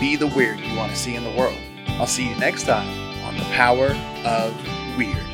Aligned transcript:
be 0.00 0.16
the 0.16 0.26
weird 0.26 0.60
you 0.60 0.76
want 0.76 0.92
to 0.92 0.96
see 0.96 1.14
in 1.14 1.24
the 1.24 1.30
world. 1.30 1.58
I'll 1.88 2.06
see 2.06 2.28
you 2.28 2.36
next 2.36 2.64
time 2.64 2.88
on 3.24 3.36
The 3.36 3.44
Power 3.44 3.88
of 4.24 4.98
Weird. 4.98 5.26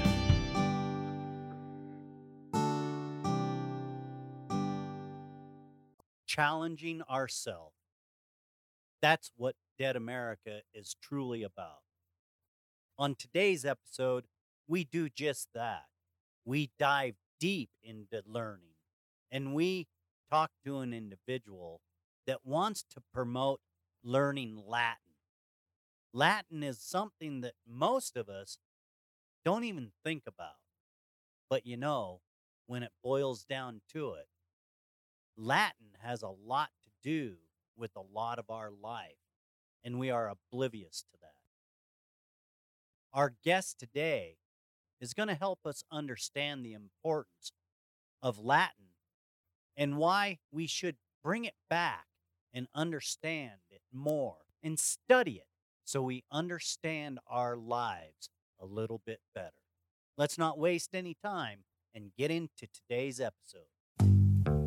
challenging 6.32 7.02
ourselves. 7.10 7.76
That's 9.02 9.30
what 9.36 9.54
Dead 9.78 9.96
America 9.96 10.60
is 10.72 10.96
truly 11.02 11.42
about. 11.42 11.82
On 12.98 13.14
today's 13.14 13.66
episode, 13.66 14.24
we 14.66 14.84
do 14.84 15.10
just 15.10 15.48
that. 15.54 15.84
We 16.46 16.70
dive 16.78 17.16
deep 17.38 17.68
into 17.82 18.22
learning 18.26 18.76
and 19.30 19.54
we 19.54 19.88
talk 20.30 20.50
to 20.64 20.78
an 20.78 20.94
individual 20.94 21.82
that 22.26 22.46
wants 22.46 22.84
to 22.94 23.02
promote 23.12 23.60
learning 24.04 24.62
Latin. 24.66 24.98
Latin 26.12 26.62
is 26.62 26.78
something 26.78 27.40
that 27.40 27.54
most 27.66 28.16
of 28.16 28.28
us 28.28 28.58
don't 29.44 29.64
even 29.64 29.92
think 30.04 30.24
about. 30.26 30.56
But 31.48 31.66
you 31.66 31.76
know, 31.76 32.20
when 32.66 32.82
it 32.82 32.92
boils 33.02 33.44
down 33.44 33.80
to 33.92 34.14
it, 34.14 34.26
Latin 35.36 35.96
has 36.00 36.22
a 36.22 36.28
lot 36.28 36.70
to 36.84 36.90
do 37.02 37.36
with 37.76 37.90
a 37.96 38.00
lot 38.00 38.38
of 38.38 38.50
our 38.50 38.70
life, 38.70 39.16
and 39.82 39.98
we 39.98 40.10
are 40.10 40.28
oblivious 40.28 41.04
to 41.10 41.18
that. 41.20 41.34
Our 43.12 43.34
guest 43.42 43.78
today 43.78 44.36
is 45.00 45.14
going 45.14 45.28
to 45.28 45.34
help 45.34 45.60
us 45.66 45.84
understand 45.90 46.64
the 46.64 46.74
importance 46.74 47.52
of 48.22 48.38
Latin 48.38 48.86
and 49.76 49.96
why 49.96 50.38
we 50.50 50.66
should 50.66 50.96
bring 51.22 51.44
it 51.44 51.54
back 51.68 52.06
and 52.54 52.68
understand 52.74 53.60
it 53.70 53.80
more 53.92 54.36
and 54.62 54.78
study 54.78 55.36
it 55.36 55.46
so 55.84 56.02
we 56.02 56.24
understand 56.30 57.18
our 57.26 57.56
lives 57.56 58.30
a 58.60 58.66
little 58.66 59.00
bit 59.04 59.20
better. 59.34 59.50
Let's 60.16 60.38
not 60.38 60.58
waste 60.58 60.94
any 60.94 61.16
time 61.22 61.60
and 61.94 62.12
get 62.16 62.30
into 62.30 62.66
today's 62.72 63.20
episode. 63.20 63.71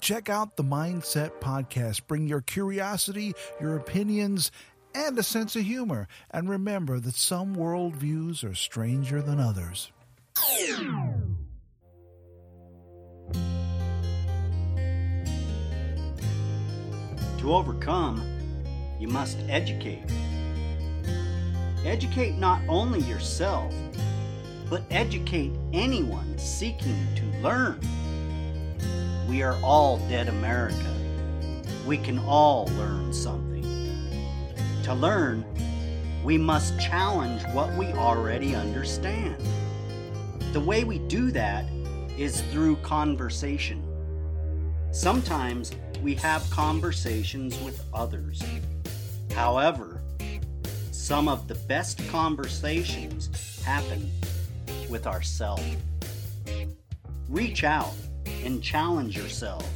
Check 0.00 0.28
out 0.28 0.56
the 0.56 0.64
Mindset 0.64 1.30
Podcast. 1.40 2.06
Bring 2.06 2.26
your 2.26 2.42
curiosity, 2.42 3.32
your 3.58 3.76
opinions, 3.76 4.50
and 4.94 5.18
a 5.18 5.22
sense 5.22 5.56
of 5.56 5.62
humor. 5.64 6.08
And 6.30 6.48
remember 6.48 7.00
that 7.00 7.14
some 7.14 7.56
worldviews 7.56 8.48
are 8.48 8.54
stranger 8.54 9.20
than 9.20 9.40
others. 9.40 9.90
To 17.38 17.54
overcome, 17.54 18.22
you 18.98 19.08
must 19.08 19.38
educate. 19.48 20.04
Educate 21.84 22.38
not 22.38 22.62
only 22.68 23.00
yourself, 23.00 23.74
but 24.70 24.82
educate 24.90 25.52
anyone 25.74 26.38
seeking 26.38 27.06
to 27.16 27.24
learn. 27.42 27.80
We 29.28 29.42
are 29.42 29.58
all 29.62 29.98
dead 30.08 30.28
America. 30.28 30.94
We 31.86 31.98
can 31.98 32.18
all 32.20 32.66
learn 32.78 33.12
something. 33.12 33.43
To 34.84 34.92
learn, 34.92 35.46
we 36.22 36.36
must 36.36 36.78
challenge 36.78 37.42
what 37.54 37.72
we 37.74 37.86
already 37.94 38.54
understand. 38.54 39.42
The 40.52 40.60
way 40.60 40.84
we 40.84 40.98
do 40.98 41.30
that 41.30 41.64
is 42.18 42.42
through 42.52 42.76
conversation. 42.76 43.82
Sometimes 44.92 45.72
we 46.02 46.14
have 46.16 46.48
conversations 46.50 47.58
with 47.60 47.82
others. 47.94 48.42
However, 49.34 50.02
some 50.90 51.28
of 51.28 51.48
the 51.48 51.54
best 51.54 52.06
conversations 52.10 53.62
happen 53.64 54.10
with 54.90 55.06
ourselves. 55.06 55.64
Reach 57.30 57.64
out 57.64 57.94
and 58.44 58.62
challenge 58.62 59.16
yourself. 59.16 59.66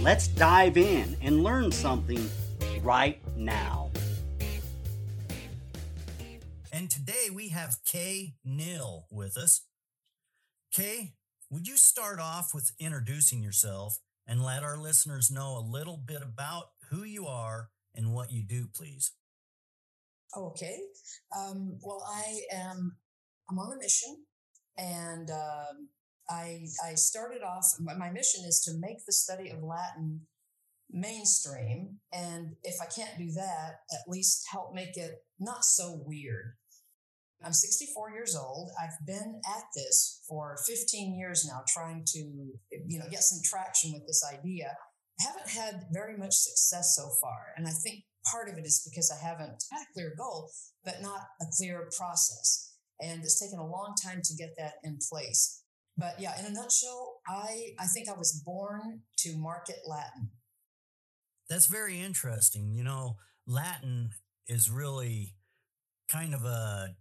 Let's 0.00 0.28
dive 0.28 0.76
in 0.76 1.16
and 1.20 1.42
learn 1.42 1.72
something 1.72 2.30
right 2.82 3.20
now. 3.36 3.90
And 6.72 6.90
today 6.90 7.28
we 7.32 7.50
have 7.50 7.76
Kay 7.86 8.34
Nil 8.44 9.06
with 9.10 9.36
us. 9.36 9.62
Kay, 10.72 11.12
would 11.50 11.68
you 11.68 11.76
start 11.76 12.18
off 12.18 12.52
with 12.52 12.72
introducing 12.80 13.42
yourself 13.42 13.98
and 14.26 14.42
let 14.42 14.62
our 14.62 14.78
listeners 14.78 15.30
know 15.30 15.56
a 15.56 15.60
little 15.60 15.96
bit 15.96 16.22
about 16.22 16.70
who 16.90 17.04
you 17.04 17.26
are 17.26 17.70
and 17.94 18.12
what 18.12 18.32
you 18.32 18.42
do, 18.42 18.66
please? 18.74 19.12
Okay. 20.36 20.78
Um, 21.36 21.78
well, 21.82 22.04
I 22.08 22.40
am. 22.52 22.96
I'm 23.50 23.58
on 23.58 23.76
a 23.76 23.78
mission, 23.78 24.24
and 24.78 25.28
um, 25.28 25.88
I 26.30 26.64
I 26.82 26.94
started 26.94 27.42
off. 27.42 27.66
My 27.80 27.94
my 27.94 28.10
mission 28.10 28.44
is 28.46 28.60
to 28.62 28.72
make 28.78 29.04
the 29.04 29.12
study 29.12 29.50
of 29.50 29.62
Latin 29.62 30.22
mainstream, 30.92 31.98
and 32.12 32.56
if 32.62 32.76
I 32.80 32.86
can't 32.86 33.18
do 33.18 33.32
that, 33.32 33.80
at 33.90 34.08
least 34.08 34.46
help 34.50 34.74
make 34.74 34.96
it 34.96 35.24
not 35.38 35.64
so 35.64 36.02
weird. 36.06 36.56
I'm 37.44 37.52
64 37.52 38.12
years 38.12 38.36
old. 38.36 38.70
I've 38.80 39.04
been 39.04 39.40
at 39.48 39.64
this 39.74 40.22
for 40.28 40.56
15 40.66 41.18
years 41.18 41.44
now, 41.46 41.62
trying 41.66 42.04
to 42.08 42.18
you 42.18 42.98
know 42.98 43.06
get 43.10 43.22
some 43.22 43.40
traction 43.44 43.92
with 43.92 44.06
this 44.06 44.24
idea. 44.32 44.76
I 45.20 45.24
haven't 45.24 45.50
had 45.50 45.86
very 45.92 46.16
much 46.16 46.34
success 46.34 46.94
so 46.96 47.10
far, 47.20 47.54
and 47.56 47.66
I 47.66 47.70
think 47.70 48.04
part 48.30 48.48
of 48.48 48.58
it 48.58 48.66
is 48.66 48.86
because 48.88 49.10
I 49.10 49.24
haven't 49.24 49.64
had 49.72 49.82
a 49.82 49.92
clear 49.92 50.14
goal, 50.16 50.50
but 50.84 51.02
not 51.02 51.20
a 51.40 51.46
clear 51.56 51.88
process, 51.96 52.74
and 53.00 53.22
it's 53.22 53.40
taken 53.40 53.58
a 53.58 53.66
long 53.66 53.94
time 54.02 54.20
to 54.22 54.34
get 54.36 54.54
that 54.58 54.74
in 54.84 54.98
place. 55.10 55.62
But 55.96 56.20
yeah, 56.20 56.38
in 56.38 56.46
a 56.46 56.50
nutshell, 56.50 57.20
I 57.26 57.74
I 57.78 57.86
think 57.86 58.08
I 58.08 58.16
was 58.16 58.42
born 58.44 59.00
to 59.18 59.36
market 59.36 59.80
Latin. 59.86 60.30
That's 61.48 61.66
very 61.66 62.00
interesting. 62.00 62.72
You 62.72 62.84
know, 62.84 63.16
Latin 63.46 64.10
is 64.48 64.70
really 64.70 65.34
kind 66.08 66.34
of 66.34 66.44
a 66.44 66.94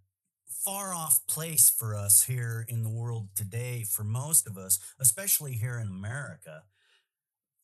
far 0.63 0.93
off 0.93 1.25
place 1.27 1.69
for 1.69 1.95
us 1.95 2.23
here 2.23 2.65
in 2.67 2.83
the 2.83 2.89
world 2.89 3.29
today, 3.35 3.83
for 3.83 4.03
most 4.03 4.47
of 4.47 4.57
us, 4.57 4.79
especially 4.99 5.53
here 5.53 5.79
in 5.79 5.88
America. 5.88 6.63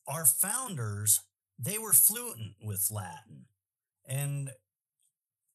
Our 0.07 0.25
founders, 0.25 1.21
they 1.59 1.77
were 1.77 1.93
fluent 1.93 2.55
with 2.61 2.89
Latin. 2.89 3.45
And 4.07 4.51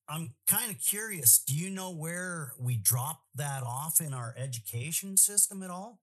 I'm 0.08 0.34
kind 0.46 0.70
of 0.70 0.78
curious 0.78 1.38
do 1.38 1.54
you 1.54 1.70
know 1.70 1.90
where 1.90 2.52
we 2.60 2.76
dropped 2.76 3.24
that 3.34 3.62
off 3.62 4.00
in 4.00 4.12
our 4.12 4.34
education 4.36 5.16
system 5.16 5.62
at 5.62 5.70
all? 5.70 6.01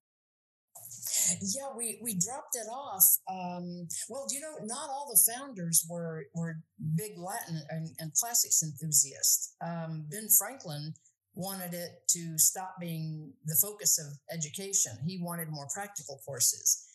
Yeah, 1.41 1.69
we 1.77 1.99
we 2.01 2.13
dropped 2.13 2.55
it 2.55 2.67
off. 2.71 3.05
Um, 3.29 3.87
well, 4.09 4.25
you 4.31 4.41
know, 4.41 4.65
not 4.65 4.89
all 4.89 5.09
the 5.09 5.31
founders 5.31 5.85
were 5.89 6.25
were 6.33 6.57
big 6.95 7.17
Latin 7.17 7.61
and, 7.69 7.89
and 7.99 8.13
classics 8.13 8.63
enthusiasts. 8.63 9.55
Um, 9.61 10.05
ben 10.09 10.27
Franklin 10.37 10.93
wanted 11.35 11.73
it 11.73 12.03
to 12.09 12.37
stop 12.37 12.75
being 12.79 13.33
the 13.45 13.55
focus 13.61 13.99
of 13.99 14.17
education. 14.35 14.91
He 15.05 15.19
wanted 15.21 15.49
more 15.49 15.67
practical 15.73 16.19
courses. 16.25 16.85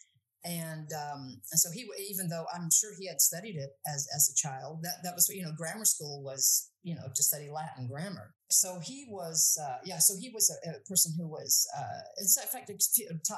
And, 0.44 0.90
um, 0.92 1.40
and 1.50 1.58
so 1.58 1.70
he, 1.72 1.88
even 2.10 2.28
though 2.28 2.44
I'm 2.54 2.68
sure 2.70 2.90
he 2.98 3.06
had 3.08 3.20
studied 3.20 3.56
it 3.56 3.70
as, 3.86 4.06
as 4.14 4.28
a 4.28 4.36
child, 4.36 4.80
that, 4.82 5.02
that 5.02 5.14
was, 5.14 5.28
you 5.30 5.42
know, 5.42 5.52
grammar 5.56 5.86
school 5.86 6.22
was, 6.22 6.70
you 6.84 6.94
know, 6.94 7.08
to 7.12 7.22
study 7.22 7.50
Latin 7.50 7.88
grammar. 7.88 8.34
So 8.50 8.78
he 8.78 9.06
was, 9.08 9.58
uh, 9.60 9.78
yeah, 9.84 9.98
so 9.98 10.14
he 10.20 10.30
was 10.30 10.56
a, 10.64 10.70
a 10.70 10.80
person 10.88 11.12
who 11.18 11.26
was, 11.26 11.66
uh, 11.76 12.00
in 12.20 12.26
fact, 12.52 12.70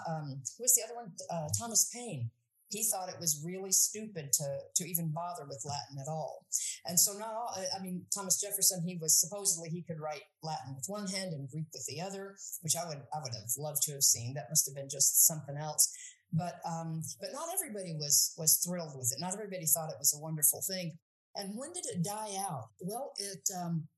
um, 0.06 0.43
who 0.58 0.62
was 0.62 0.75
the 0.75 0.82
other 0.84 0.94
one? 0.94 1.12
Uh, 1.31 1.48
Thomas 1.58 1.88
Paine 1.94 2.31
he 2.70 2.82
thought 2.82 3.08
it 3.08 3.20
was 3.20 3.43
really 3.44 3.72
stupid 3.72 4.32
to 4.32 4.58
to 4.75 4.84
even 4.84 5.12
bother 5.12 5.44
with 5.46 5.62
Latin 5.64 5.98
at 6.00 6.08
all. 6.08 6.46
And 6.84 6.98
so 6.98 7.12
not 7.12 7.32
all 7.32 7.54
I 7.76 7.82
mean 7.82 8.06
Thomas 8.12 8.40
Jefferson 8.40 8.82
he 8.84 8.98
was 9.00 9.19
supposedly 9.20 9.69
he 9.69 9.82
could 9.82 10.00
write 10.00 10.25
Latin 10.43 10.75
with 10.75 10.84
one 10.88 11.06
hand 11.06 11.32
and 11.32 11.48
Greek 11.48 11.66
with 11.72 11.87
the 11.87 12.00
other, 12.00 12.37
which 12.62 12.75
I 12.76 12.87
would 12.88 13.02
I 13.14 13.19
would 13.22 13.34
have 13.34 13.50
loved 13.58 13.82
to 13.82 13.93
have 13.93 14.02
seen. 14.02 14.34
That 14.34 14.50
must 14.50 14.66
have 14.66 14.75
been 14.75 14.88
just 14.88 15.26
something 15.26 15.56
else. 15.56 15.93
But 16.32 16.58
um, 16.66 17.02
but 17.20 17.31
not 17.32 17.48
everybody 17.54 17.94
was 17.94 18.34
was 18.37 18.60
thrilled 18.66 18.96
with 18.96 19.12
it. 19.14 19.20
Not 19.20 19.34
everybody 19.34 19.66
thought 19.66 19.90
it 19.90 19.98
was 19.98 20.14
a 20.14 20.22
wonderful 20.22 20.62
thing. 20.66 20.98
And 21.36 21.56
when 21.56 21.72
did 21.72 21.84
it 21.86 22.02
die 22.02 22.34
out? 22.38 22.70
Well, 22.80 23.12
it 23.18 23.48
um, 23.56 23.88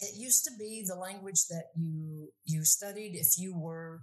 it 0.00 0.18
used 0.18 0.44
to 0.44 0.50
be 0.58 0.84
the 0.86 0.96
language 0.96 1.46
that 1.48 1.66
you 1.76 2.28
you 2.44 2.64
studied 2.64 3.14
if 3.14 3.38
you 3.38 3.56
were 3.56 4.00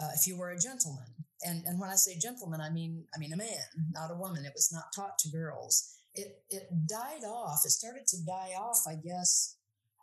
uh, 0.00 0.10
if 0.14 0.26
you 0.26 0.38
were 0.38 0.50
a 0.50 0.58
gentleman. 0.58 1.06
And, 1.44 1.64
and 1.66 1.80
when 1.80 1.90
I 1.90 1.96
say 1.96 2.18
gentleman, 2.18 2.60
I 2.60 2.70
mean, 2.70 3.04
I 3.14 3.18
mean 3.18 3.32
a 3.32 3.36
man, 3.36 3.90
not 3.90 4.10
a 4.10 4.14
woman. 4.14 4.44
It 4.44 4.52
was 4.54 4.72
not 4.72 4.92
taught 4.94 5.18
to 5.20 5.28
girls. 5.28 5.98
It, 6.14 6.42
it 6.50 6.68
died 6.86 7.24
off. 7.26 7.60
It 7.64 7.70
started 7.70 8.06
to 8.08 8.24
die 8.24 8.52
off, 8.58 8.82
I 8.86 8.94
guess. 8.94 9.56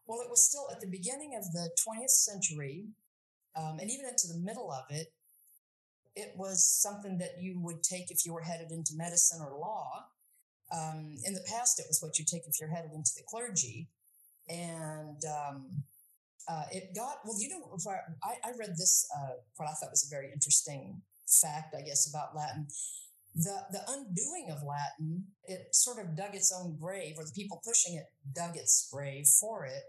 Well, 0.05 0.21
it 0.21 0.29
was 0.29 0.47
still 0.47 0.67
at 0.71 0.81
the 0.81 0.87
beginning 0.87 1.35
of 1.37 1.51
the 1.53 1.69
20th 1.87 2.09
century, 2.09 2.87
um, 3.55 3.77
and 3.79 3.91
even 3.91 4.05
into 4.05 4.27
the 4.27 4.39
middle 4.39 4.71
of 4.71 4.85
it, 4.89 5.13
it 6.15 6.33
was 6.35 6.65
something 6.65 7.19
that 7.19 7.39
you 7.39 7.59
would 7.59 7.83
take 7.83 8.09
if 8.09 8.25
you 8.25 8.33
were 8.33 8.41
headed 8.41 8.71
into 8.71 8.93
medicine 8.95 9.39
or 9.39 9.57
law. 9.57 10.07
Um, 10.71 11.15
in 11.25 11.33
the 11.33 11.45
past, 11.47 11.79
it 11.79 11.85
was 11.87 11.99
what 12.01 12.19
you 12.19 12.25
take 12.25 12.43
if 12.47 12.59
you're 12.59 12.69
headed 12.69 12.91
into 12.93 13.11
the 13.15 13.23
clergy. 13.27 13.89
And 14.47 15.21
um, 15.25 15.83
uh, 16.49 16.63
it 16.71 16.95
got 16.95 17.17
well. 17.25 17.37
You 17.39 17.49
know, 17.49 17.77
I, 18.23 18.47
I 18.47 18.51
read 18.57 18.71
this 18.71 19.07
uh, 19.15 19.33
what 19.57 19.69
I 19.69 19.73
thought 19.73 19.91
was 19.91 20.07
a 20.07 20.13
very 20.13 20.31
interesting 20.33 21.01
fact, 21.27 21.75
I 21.77 21.81
guess, 21.81 22.09
about 22.09 22.35
Latin. 22.35 22.67
The 23.35 23.61
the 23.71 23.81
undoing 23.87 24.49
of 24.51 24.63
Latin, 24.65 25.25
it 25.45 25.75
sort 25.75 25.99
of 25.99 26.17
dug 26.17 26.33
its 26.33 26.51
own 26.51 26.77
grave, 26.79 27.15
or 27.17 27.25
the 27.25 27.31
people 27.35 27.61
pushing 27.63 27.95
it 27.95 28.05
dug 28.33 28.57
its 28.57 28.89
grave 28.91 29.27
for 29.39 29.65
it 29.65 29.83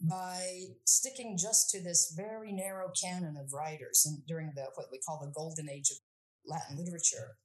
by 0.00 0.66
sticking 0.84 1.36
just 1.36 1.70
to 1.70 1.82
this 1.82 2.14
very 2.16 2.52
narrow 2.52 2.90
canon 3.02 3.36
of 3.36 3.52
writers 3.52 4.04
and 4.06 4.24
during 4.26 4.52
the 4.54 4.66
what 4.74 4.86
we 4.92 4.98
call 4.98 5.18
the 5.20 5.32
golden 5.34 5.68
age 5.68 5.90
of 5.90 5.96
Latin 6.46 6.76
literature. 6.76 7.36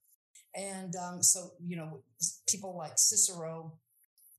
And 0.55 0.93
um, 0.95 1.23
so, 1.23 1.51
you 1.65 1.77
know, 1.77 2.03
people 2.49 2.77
like 2.77 2.93
Cicero 2.97 3.77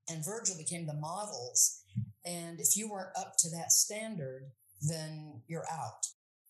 and 0.08 0.24
Virgil 0.24 0.56
became 0.58 0.86
the 0.86 0.94
models 0.94 1.82
and 2.24 2.60
if 2.60 2.76
you 2.76 2.88
weren't 2.90 3.16
up 3.18 3.34
to 3.38 3.50
that 3.50 3.72
standard, 3.72 4.50
then 4.80 5.42
you're 5.48 5.66
out. 5.70 6.06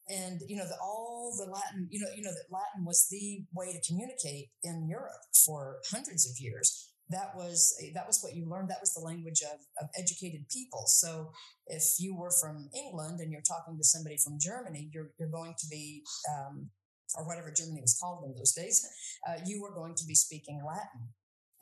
And 0.09 0.41
you 0.47 0.57
know, 0.57 0.67
the, 0.67 0.77
all 0.83 1.35
the 1.39 1.51
Latin, 1.51 1.89
you 1.91 2.01
know, 2.01 2.09
you 2.15 2.23
know 2.23 2.33
that 2.33 2.53
Latin 2.53 2.85
was 2.85 3.07
the 3.11 3.45
way 3.55 3.73
to 3.73 3.89
communicate 3.89 4.49
in 4.63 4.87
Europe 4.89 5.23
for 5.47 5.79
hundreds 5.91 6.29
of 6.29 6.39
years. 6.39 6.89
That 7.11 7.35
was 7.37 7.75
that 7.95 8.07
was 8.07 8.21
what 8.23 8.35
you 8.35 8.49
learned. 8.49 8.69
That 8.71 8.81
was 8.81 8.95
the 8.95 9.01
language 9.01 9.43
of, 9.43 9.61
of 9.81 9.89
educated 9.99 10.47
people. 10.51 10.85
So 10.87 11.31
if 11.67 11.85
you 11.99 12.17
were 12.17 12.33
from 12.41 12.69
England 12.75 13.21
and 13.21 13.31
you're 13.31 13.43
talking 13.43 13.77
to 13.77 13.85
somebody 13.85 14.17
from 14.17 14.39
Germany, 14.41 14.91
you're 14.93 15.11
you're 15.19 15.29
going 15.29 15.55
to 15.59 15.67
be 15.71 16.03
um, 16.29 16.71
or 17.17 17.27
whatever 17.27 17.51
Germany 17.51 17.81
was 17.81 17.99
called 18.01 18.25
in 18.25 18.35
those 18.35 18.53
days, 18.53 18.87
uh, 19.29 19.37
you 19.47 19.61
were 19.61 19.75
going 19.75 19.95
to 19.95 20.05
be 20.07 20.15
speaking 20.15 20.63
Latin. 20.67 21.09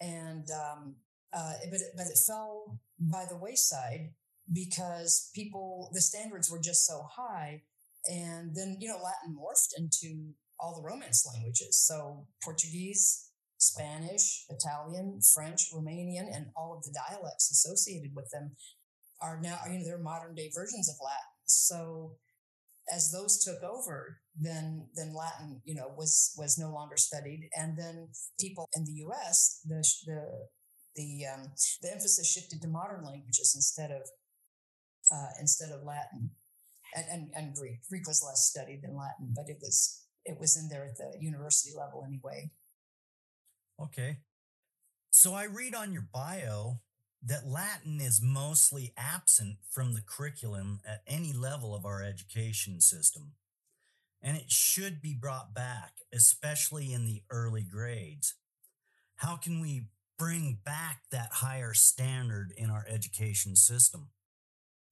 And 0.01 0.47
um, 0.51 0.97
uh, 1.33 1.53
but 1.71 1.81
it, 1.81 1.93
but 1.97 2.07
it 2.07 2.19
fell 2.27 2.81
by 2.99 3.25
the 3.29 3.37
wayside 3.37 4.11
because 4.53 5.31
people 5.35 5.91
the 5.93 6.01
standards 6.01 6.51
were 6.51 6.61
just 6.61 6.87
so 6.87 7.07
high, 7.15 7.63
and 8.07 8.55
then 8.55 8.77
you 8.81 8.89
know 8.89 8.97
Latin 8.97 9.37
morphed 9.37 9.79
into 9.79 10.33
all 10.59 10.75
the 10.75 10.87
Romance 10.87 11.27
languages, 11.33 11.79
so 11.79 12.27
Portuguese, 12.43 13.31
Spanish, 13.59 14.45
Italian, 14.51 15.21
French, 15.35 15.71
Romanian, 15.73 16.27
and 16.35 16.47
all 16.57 16.77
of 16.77 16.83
the 16.83 16.95
dialects 17.09 17.51
associated 17.51 18.11
with 18.15 18.29
them 18.31 18.57
are 19.23 19.41
now 19.41 19.59
you 19.71 19.79
know 19.79 19.85
they're 19.85 19.99
modern 19.99 20.35
day 20.35 20.51
versions 20.55 20.89
of 20.89 20.97
Latin. 21.03 21.45
So 21.47 22.17
as 22.93 23.13
those 23.13 23.43
took 23.45 23.63
over, 23.63 24.19
then 24.39 24.89
then 24.95 25.15
Latin 25.15 25.61
you 25.65 25.75
know 25.75 25.93
was 25.97 26.35
was 26.37 26.59
no 26.59 26.73
longer 26.73 26.97
studied, 26.97 27.49
and 27.57 27.79
then 27.79 28.09
people 28.39 28.67
in 28.75 28.85
the 28.85 28.93
U.S. 29.07 29.61
the 29.65 29.85
the 30.07 30.49
the 30.97 31.27
um, 31.27 31.53
the 31.83 31.93
emphasis 31.93 32.31
shifted 32.31 32.61
to 32.63 32.69
modern 32.69 33.05
languages 33.05 33.53
instead 33.55 33.91
of 33.91 34.03
uh, 35.13 35.31
instead 35.41 35.71
of 35.71 35.83
Latin 35.85 36.31
and, 36.95 37.05
and, 37.11 37.31
and 37.35 37.55
Greek. 37.55 37.81
Greek 37.89 38.07
was 38.07 38.23
less 38.27 38.49
studied 38.51 38.83
than 38.83 38.97
Latin, 38.97 39.33
but 39.35 39.49
it 39.49 39.59
was 39.61 40.05
it 40.25 40.39
was 40.39 40.57
in 40.57 40.69
there 40.69 40.85
at 40.85 40.97
the 40.97 41.19
university 41.21 41.75
level 41.77 42.05
anyway. 42.07 42.51
Okay. 43.81 44.19
So 45.11 45.35
I 45.35 45.45
read 45.45 45.75
on 45.75 45.93
your 45.93 46.07
bio 46.13 46.81
that 47.23 47.47
Latin 47.47 48.01
is 48.01 48.21
mostly 48.23 48.93
absent 48.97 49.59
from 49.71 49.95
the 49.95 50.03
curriculum 50.03 50.81
at 50.87 51.03
any 51.07 51.33
level 51.33 51.75
of 51.75 51.85
our 51.85 52.03
education 52.03 52.81
system. 52.81 53.33
And 54.23 54.37
it 54.37 54.51
should 54.51 55.01
be 55.01 55.15
brought 55.15 55.55
back, 55.55 55.93
especially 56.13 56.93
in 56.93 57.07
the 57.07 57.23
early 57.31 57.63
grades. 57.63 58.35
How 59.17 59.37
can 59.37 59.61
we 59.61 59.87
bring 60.19 60.59
back 60.65 61.03
that 61.11 61.31
higher 61.33 61.73
standard 61.75 62.53
in 62.57 62.71
our 62.71 62.85
education 62.89 63.57
system? 63.57 64.11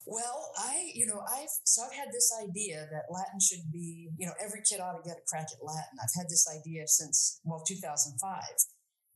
Well, 0.06 0.52
I, 0.56 0.90
you 0.94 1.06
know, 1.06 1.20
I've 1.30 1.52
so 1.64 1.82
I've 1.84 1.92
had 1.92 2.08
this 2.12 2.32
idea 2.42 2.88
that 2.90 3.12
Latin 3.12 3.40
should 3.40 3.70
be, 3.70 4.08
you 4.16 4.26
know, 4.26 4.32
every 4.42 4.62
kid 4.62 4.80
ought 4.80 4.96
to 4.96 5.06
get 5.06 5.18
a 5.18 5.28
crack 5.28 5.48
at 5.52 5.62
Latin. 5.62 5.98
I've 6.00 6.16
had 6.16 6.30
this 6.30 6.48
idea 6.48 6.88
since 6.88 7.40
well 7.44 7.62
2005, 7.66 8.42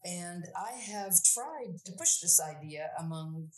and 0.04 0.44
I 0.56 0.72
have 0.72 1.12
tried 1.34 1.78
to 1.84 1.92
push 1.92 2.18
this 2.18 2.40
idea 2.40 2.90
among, 2.98 3.48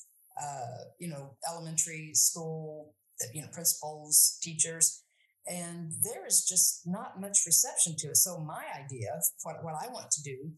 uh, 0.41 0.85
you 0.99 1.09
know, 1.09 1.37
elementary 1.49 2.11
school, 2.15 2.95
you 3.33 3.43
know, 3.43 3.49
principals, 3.53 4.39
teachers, 4.43 5.05
and 5.47 5.93
there 6.03 6.27
is 6.27 6.45
just 6.45 6.83
not 6.87 7.21
much 7.21 7.41
reception 7.47 7.95
to 7.99 8.09
it. 8.09 8.17
So 8.17 8.39
my 8.39 8.65
idea, 8.83 9.09
what 9.43 9.63
what 9.63 9.75
I 9.75 9.89
want 9.89 10.11
to 10.13 10.23
do, 10.23 10.51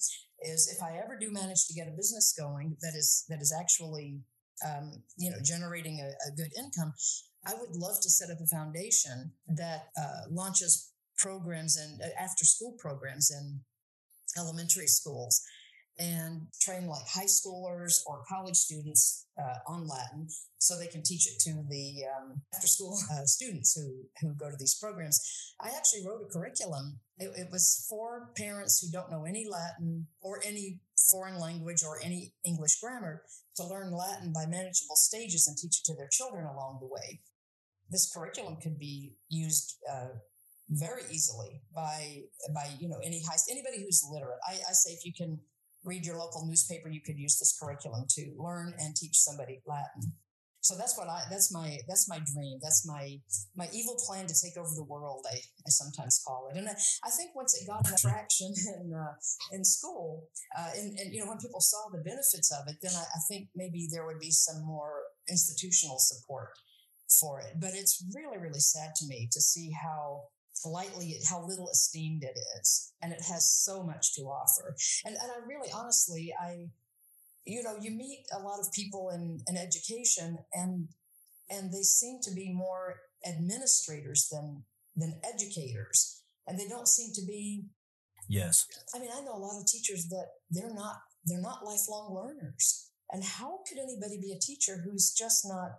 is 0.42 0.72
if 0.74 0.82
I 0.82 0.98
ever 0.98 1.16
do 1.18 1.30
manage 1.32 1.66
to 1.66 1.74
get 1.74 1.88
a 1.88 1.96
business 1.96 2.34
going 2.38 2.76
that 2.80 2.94
is 2.96 3.24
that 3.28 3.40
is 3.40 3.54
actually 3.58 4.20
um, 4.66 4.92
you 5.16 5.30
know 5.30 5.38
generating 5.42 6.00
a, 6.00 6.08
a, 6.28 6.36
good 6.36 6.50
income, 6.56 6.94
I 7.46 7.54
would 7.54 7.74
love 7.74 8.00
to 8.02 8.10
set 8.10 8.30
up 8.30 8.38
a 8.40 8.46
foundation 8.46 9.32
that 9.48 9.88
uh, 10.00 10.28
launches 10.30 10.92
programs 11.18 11.76
and 11.76 12.00
uh, 12.00 12.22
after 12.22 12.44
school 12.44 12.76
programs 12.78 13.30
in 13.30 13.60
elementary 14.38 14.86
schools 14.86 15.42
and 15.98 16.46
train 16.60 16.86
like 16.86 17.06
high 17.08 17.26
schoolers 17.26 18.02
or 18.06 18.22
college 18.28 18.56
students 18.56 19.26
uh, 19.38 19.72
on 19.72 19.86
Latin 19.86 20.28
so 20.58 20.78
they 20.78 20.86
can 20.86 21.02
teach 21.02 21.26
it 21.26 21.38
to 21.40 21.64
the 21.68 22.04
um, 22.16 22.40
after 22.54 22.66
school 22.66 22.98
uh, 23.12 23.24
students 23.24 23.74
who, 23.74 24.04
who 24.20 24.34
go 24.34 24.50
to 24.50 24.56
these 24.58 24.78
programs. 24.80 25.20
I 25.60 25.68
actually 25.76 26.06
wrote 26.06 26.22
a 26.22 26.32
curriculum. 26.32 27.00
It, 27.18 27.30
it, 27.36 27.48
was 27.50 27.86
for 27.88 28.30
parents 28.36 28.80
who 28.80 28.90
don't 28.90 29.10
know 29.10 29.24
any 29.24 29.46
Latin 29.48 30.06
or 30.20 30.40
any 30.44 30.80
foreign 31.10 31.38
language 31.38 31.82
or 31.86 31.98
any 32.04 32.34
English 32.44 32.80
grammar 32.80 33.22
to 33.56 33.64
learn 33.64 33.92
Latin 33.92 34.32
by 34.34 34.44
manageable 34.46 34.96
stages 34.96 35.46
and 35.46 35.56
teach 35.56 35.80
it 35.80 35.84
to 35.84 35.94
their 35.96 36.08
children 36.10 36.44
along 36.44 36.78
the 36.80 36.86
way. 36.86 37.20
This 37.88 38.10
curriculum 38.12 38.56
could 38.56 38.78
be 38.78 39.14
used 39.28 39.76
uh, 39.90 40.08
very 40.68 41.02
easily 41.10 41.62
by 41.74 42.22
by 42.52 42.68
you 42.80 42.88
know 42.88 42.98
any 43.04 43.22
high 43.22 43.36
anybody 43.48 43.82
who's 43.82 44.04
literate. 44.10 44.38
I, 44.46 44.54
I 44.54 44.72
say 44.72 44.90
if 44.90 45.04
you 45.04 45.12
can 45.16 45.38
read 45.86 46.04
your 46.04 46.18
local 46.18 46.44
newspaper, 46.46 46.88
you 46.88 47.00
could 47.00 47.18
use 47.18 47.38
this 47.38 47.56
curriculum 47.58 48.04
to 48.10 48.34
learn 48.36 48.74
and 48.78 48.94
teach 48.94 49.16
somebody 49.16 49.62
Latin. 49.66 50.12
So 50.60 50.74
that's 50.74 50.98
what 50.98 51.06
I, 51.06 51.22
that's 51.30 51.54
my, 51.54 51.78
that's 51.86 52.08
my 52.08 52.18
dream. 52.34 52.58
That's 52.60 52.84
my, 52.84 53.20
my 53.54 53.68
evil 53.72 53.94
plan 54.04 54.26
to 54.26 54.34
take 54.34 54.58
over 54.58 54.74
the 54.74 54.82
world. 54.82 55.24
I, 55.30 55.36
I 55.36 55.70
sometimes 55.70 56.20
call 56.26 56.50
it. 56.50 56.58
And 56.58 56.68
I, 56.68 56.72
I 57.04 57.10
think 57.10 57.36
once 57.36 57.54
it 57.54 57.68
got 57.68 57.86
enough 57.86 58.00
traction 58.00 58.52
in, 58.80 58.92
uh, 58.92 59.14
in 59.52 59.64
school, 59.64 60.26
uh, 60.58 60.70
and, 60.74 60.98
and, 60.98 61.14
you 61.14 61.22
know, 61.22 61.30
when 61.30 61.38
people 61.38 61.60
saw 61.60 61.86
the 61.92 62.02
benefits 62.02 62.50
of 62.50 62.66
it, 62.66 62.78
then 62.82 62.90
I, 62.96 63.02
I 63.02 63.20
think 63.30 63.48
maybe 63.54 63.86
there 63.92 64.06
would 64.06 64.18
be 64.18 64.32
some 64.32 64.66
more 64.66 65.06
institutional 65.30 65.98
support 66.00 66.50
for 67.20 67.38
it. 67.38 67.60
But 67.60 67.70
it's 67.74 68.04
really, 68.12 68.38
really 68.38 68.58
sad 68.58 68.90
to 68.96 69.06
me 69.06 69.28
to 69.30 69.40
see 69.40 69.70
how 69.70 70.22
lightly 70.64 71.16
how 71.28 71.44
little 71.46 71.68
esteemed 71.68 72.22
it 72.22 72.36
is 72.58 72.92
and 73.02 73.12
it 73.12 73.20
has 73.20 73.50
so 73.50 73.82
much 73.82 74.14
to 74.14 74.22
offer. 74.22 74.74
And, 75.04 75.14
and 75.14 75.30
i 75.30 75.46
really 75.46 75.70
honestly 75.74 76.32
i 76.40 76.66
you 77.44 77.62
know 77.62 77.76
you 77.80 77.90
meet 77.90 78.24
a 78.34 78.40
lot 78.40 78.58
of 78.60 78.72
people 78.72 79.10
in, 79.10 79.40
in 79.46 79.56
education 79.56 80.38
and 80.52 80.88
and 81.48 81.72
they 81.72 81.82
seem 81.82 82.18
to 82.22 82.32
be 82.34 82.52
more 82.52 82.96
administrators 83.26 84.28
than 84.30 84.64
than 84.96 85.20
educators 85.24 86.22
and 86.46 86.58
they 86.58 86.68
don't 86.68 86.88
seem 86.88 87.12
to 87.14 87.24
be 87.26 87.66
yes. 88.28 88.66
I 88.94 88.98
mean 88.98 89.10
i 89.14 89.20
know 89.20 89.34
a 89.34 89.38
lot 89.38 89.60
of 89.60 89.66
teachers 89.66 90.08
that 90.08 90.26
they're 90.50 90.74
not 90.74 90.96
they're 91.26 91.40
not 91.40 91.64
lifelong 91.64 92.14
learners. 92.14 92.90
And 93.10 93.22
how 93.22 93.58
could 93.68 93.78
anybody 93.78 94.18
be 94.20 94.32
a 94.32 94.38
teacher 94.38 94.82
who's 94.84 95.12
just 95.12 95.46
not 95.46 95.70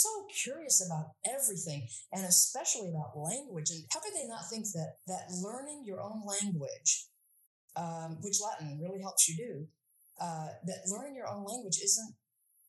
so 0.00 0.26
curious 0.42 0.84
about 0.84 1.12
everything 1.28 1.86
and 2.12 2.24
especially 2.24 2.90
about 2.90 3.16
language 3.16 3.70
and 3.70 3.84
how 3.92 4.00
could 4.00 4.14
they 4.14 4.26
not 4.26 4.48
think 4.48 4.66
that 4.72 4.94
that 5.06 5.26
learning 5.42 5.82
your 5.84 6.00
own 6.00 6.22
language 6.24 7.06
um, 7.76 8.18
which 8.22 8.40
latin 8.40 8.80
really 8.80 9.00
helps 9.00 9.28
you 9.28 9.36
do 9.36 9.66
uh, 10.20 10.48
that 10.64 10.88
learning 10.88 11.14
your 11.14 11.28
own 11.28 11.44
language 11.44 11.78
isn't 11.82 12.14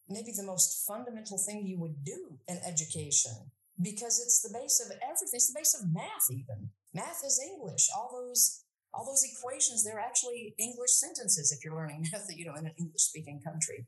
maybe 0.10 0.32
the 0.36 0.46
most 0.46 0.86
fundamental 0.88 1.38
thing 1.38 1.66
you 1.66 1.80
would 1.80 2.04
do 2.04 2.40
in 2.48 2.58
education 2.66 3.52
because 3.82 4.20
it's 4.20 4.42
the 4.42 4.54
base 4.54 4.80
of 4.80 4.92
everything. 5.02 5.34
It's 5.34 5.48
the 5.48 5.60
base 5.60 5.74
of 5.74 5.92
math, 5.92 6.30
even. 6.32 6.70
Math 6.94 7.24
is 7.26 7.42
English. 7.42 7.88
All 7.96 8.10
those 8.12 8.64
all 8.94 9.06
those 9.06 9.24
equations, 9.26 9.84
they're 9.84 10.00
actually 10.00 10.54
English 10.60 10.92
sentences 10.92 11.52
if 11.52 11.66
you're 11.66 11.76
learning 11.76 12.06
math, 12.12 12.28
you 12.30 12.46
know, 12.46 12.54
in 12.54 12.68
an 12.68 12.74
English 12.78 13.02
speaking 13.02 13.42
country. 13.44 13.86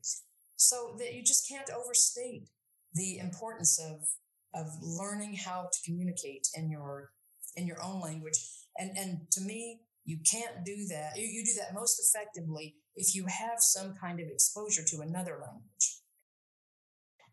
So 0.56 0.96
that 0.98 1.14
you 1.14 1.22
just 1.22 1.48
can't 1.48 1.70
overstate 1.70 2.48
the 2.96 3.18
importance 3.18 3.78
of 3.78 3.96
of 4.60 4.66
learning 4.82 5.34
how 5.36 5.68
to 5.72 5.78
communicate 5.84 6.46
in 6.54 6.70
your 6.70 7.10
in 7.56 7.66
your 7.66 7.82
own 7.82 8.00
language. 8.00 8.38
And 8.78 8.90
and 8.96 9.10
to 9.32 9.40
me, 9.40 9.80
you 10.04 10.18
can't 10.30 10.64
do 10.64 10.86
that. 10.90 11.16
You, 11.16 11.26
you 11.26 11.44
do 11.44 11.54
that 11.60 11.74
most 11.74 12.00
effectively 12.04 12.76
if 12.94 13.14
you 13.14 13.26
have 13.26 13.58
some 13.58 13.94
kind 14.00 14.20
of 14.20 14.26
exposure 14.28 14.82
to 14.86 15.00
another 15.00 15.38
language. 15.46 16.00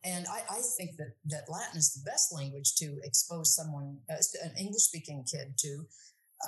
And 0.05 0.25
I, 0.27 0.41
I 0.49 0.61
think 0.77 0.97
that, 0.97 1.13
that 1.27 1.45
Latin 1.47 1.77
is 1.77 1.93
the 1.93 2.09
best 2.09 2.33
language 2.33 2.75
to 2.75 2.99
expose 3.03 3.55
someone, 3.55 3.99
uh, 4.11 4.15
an 4.43 4.51
English 4.59 4.83
speaking 4.83 5.23
kid 5.23 5.53
to, 5.59 5.85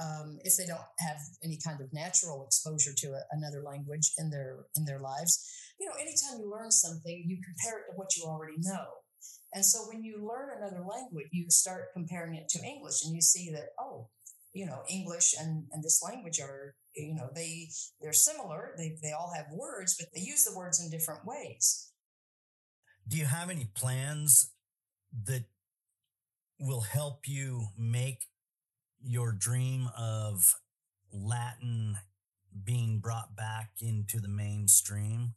um, 0.04 0.40
if 0.44 0.58
they 0.58 0.66
don't 0.66 0.84
have 1.00 1.20
any 1.42 1.58
kind 1.66 1.80
of 1.80 1.88
natural 1.94 2.44
exposure 2.46 2.92
to 2.98 3.08
a, 3.14 3.22
another 3.32 3.64
language 3.64 4.12
in 4.18 4.30
their 4.30 4.66
in 4.76 4.84
their 4.84 5.00
lives. 5.00 5.40
You 5.80 5.88
know, 5.88 5.96
anytime 5.96 6.40
you 6.40 6.52
learn 6.52 6.72
something, 6.72 7.24
you 7.28 7.38
compare 7.42 7.80
it 7.80 7.92
to 7.92 7.96
what 7.96 8.18
you 8.18 8.26
already 8.26 8.58
know. 8.58 8.86
And 9.56 9.66
so 9.66 9.80
when 9.88 10.04
you 10.04 10.18
learn 10.18 10.50
another 10.58 10.84
language, 10.86 11.28
you 11.32 11.50
start 11.50 11.94
comparing 11.94 12.36
it 12.36 12.48
to 12.50 12.64
English 12.64 13.04
and 13.04 13.16
you 13.16 13.22
see 13.22 13.50
that, 13.52 13.70
oh, 13.80 14.10
you 14.54 14.66
know, 14.66 14.84
English 14.90 15.34
and, 15.40 15.64
and 15.72 15.84
this 15.84 16.02
language 16.04 16.40
are, 16.40 16.76
you 16.96 17.16
know, 17.16 17.30
they 17.34 17.70
they're 18.00 18.14
similar. 18.14 18.76
They 18.78 18.98
they 19.02 19.12
all 19.12 19.34
have 19.36 19.48
words, 19.52 19.96
but 19.98 20.10
they 20.14 20.22
use 20.22 20.44
the 20.46 20.56
words 20.56 20.80
in 20.80 20.92
different 20.92 21.26
ways 21.26 21.92
do 23.08 23.18
you 23.18 23.26
have 23.26 23.50
any 23.50 23.66
plans 23.76 24.52
that 25.26 25.46
will 26.60 26.82
help 26.82 27.28
you 27.28 27.68
make 27.78 28.26
your 29.02 29.32
dream 29.32 29.88
of 29.98 30.56
Latin 31.14 31.98
being 32.64 33.00
brought 33.00 33.36
back 33.36 33.72
into 33.80 34.20
the 34.20 34.28
mainstream? 34.28 35.36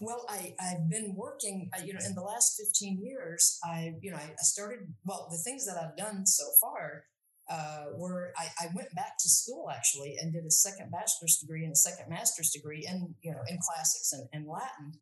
Well, 0.00 0.26
I, 0.28 0.54
I've 0.60 0.90
been 0.90 1.14
working, 1.16 1.70
uh, 1.76 1.82
you 1.84 1.94
know, 1.94 2.00
in 2.04 2.14
the 2.14 2.22
last 2.22 2.58
15 2.58 3.00
years, 3.00 3.58
I, 3.64 3.94
you 4.02 4.10
know, 4.10 4.16
I 4.16 4.34
started, 4.38 4.80
well, 5.04 5.28
the 5.30 5.38
things 5.38 5.66
that 5.66 5.76
I've 5.76 5.96
done 5.96 6.26
so 6.26 6.44
far 6.60 7.04
uh, 7.48 7.84
were 7.94 8.32
I, 8.36 8.46
I 8.58 8.66
went 8.74 8.94
back 8.94 9.18
to 9.20 9.28
school 9.28 9.70
actually 9.70 10.16
and 10.20 10.32
did 10.32 10.44
a 10.44 10.50
second 10.50 10.90
bachelor's 10.90 11.36
degree 11.36 11.62
and 11.62 11.72
a 11.72 11.76
second 11.76 12.08
master's 12.08 12.50
degree 12.50 12.88
in, 12.90 13.14
you 13.22 13.32
know, 13.32 13.42
in 13.48 13.58
classics 13.62 14.12
and, 14.12 14.26
and 14.32 14.48
Latin 14.48 14.98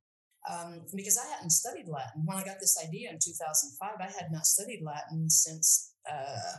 um, 0.51 0.83
because 0.95 1.19
I 1.19 1.27
hadn't 1.35 1.51
studied 1.51 1.89
Latin. 1.89 2.23
When 2.25 2.37
I 2.37 2.45
got 2.45 2.59
this 2.61 2.77
idea 2.83 3.11
in 3.11 3.19
2005, 3.25 3.91
I 4.01 4.05
had 4.05 4.33
not 4.33 4.47
studied 4.47 4.83
Latin 4.85 5.31
since 5.31 5.93
uh, 6.11 6.59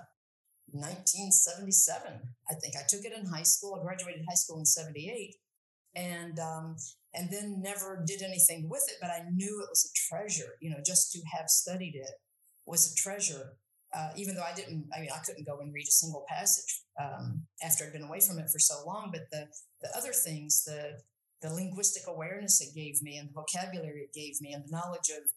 1977. 0.72 2.20
I 2.50 2.54
think 2.56 2.76
I 2.78 2.84
took 2.88 3.04
it 3.04 3.18
in 3.18 3.26
high 3.26 3.44
school. 3.44 3.78
I 3.80 3.84
graduated 3.84 4.24
high 4.28 4.36
school 4.36 4.60
in 4.60 4.66
78 4.66 5.36
and 5.96 6.40
um, 6.40 6.76
and 7.14 7.30
then 7.32 7.62
never 7.62 8.04
did 8.06 8.22
anything 8.22 8.70
with 8.70 8.84
it. 8.88 8.96
But 9.02 9.12
I 9.12 9.24
knew 9.32 9.62
it 9.62 9.70
was 9.70 9.90
a 9.90 9.94
treasure. 10.16 10.58
You 10.62 10.72
know, 10.72 10.82
just 10.86 11.12
to 11.14 11.20
have 11.36 11.50
studied 11.50 11.96
it 11.96 12.12
was 12.66 12.92
a 12.92 12.96
treasure. 12.96 13.54
Uh, 13.96 14.10
even 14.18 14.34
though 14.34 14.44
I 14.44 14.56
didn't, 14.56 14.90
I 14.96 15.02
mean, 15.02 15.10
I 15.14 15.20
couldn't 15.20 15.46
go 15.46 15.60
and 15.60 15.72
read 15.72 15.88
a 15.88 15.92
single 15.92 16.26
passage 16.28 16.82
um, 17.00 17.44
after 17.62 17.86
I'd 17.86 17.94
been 17.94 18.02
away 18.04 18.22
from 18.22 18.40
it 18.40 18.50
for 18.50 18.58
so 18.58 18.84
long. 18.86 19.10
But 19.12 19.30
the 19.32 19.48
the 19.82 19.96
other 19.96 20.12
things, 20.12 20.64
the 20.64 20.98
the 21.44 21.54
linguistic 21.54 22.04
awareness 22.08 22.62
it 22.62 22.74
gave 22.74 23.02
me 23.04 23.18
and 23.18 23.30
the 23.30 23.34
vocabulary 23.34 24.08
it 24.08 24.14
gave 24.14 24.40
me 24.42 24.54
and 24.54 24.64
the 24.64 24.72
knowledge 24.72 25.10
of 25.10 25.30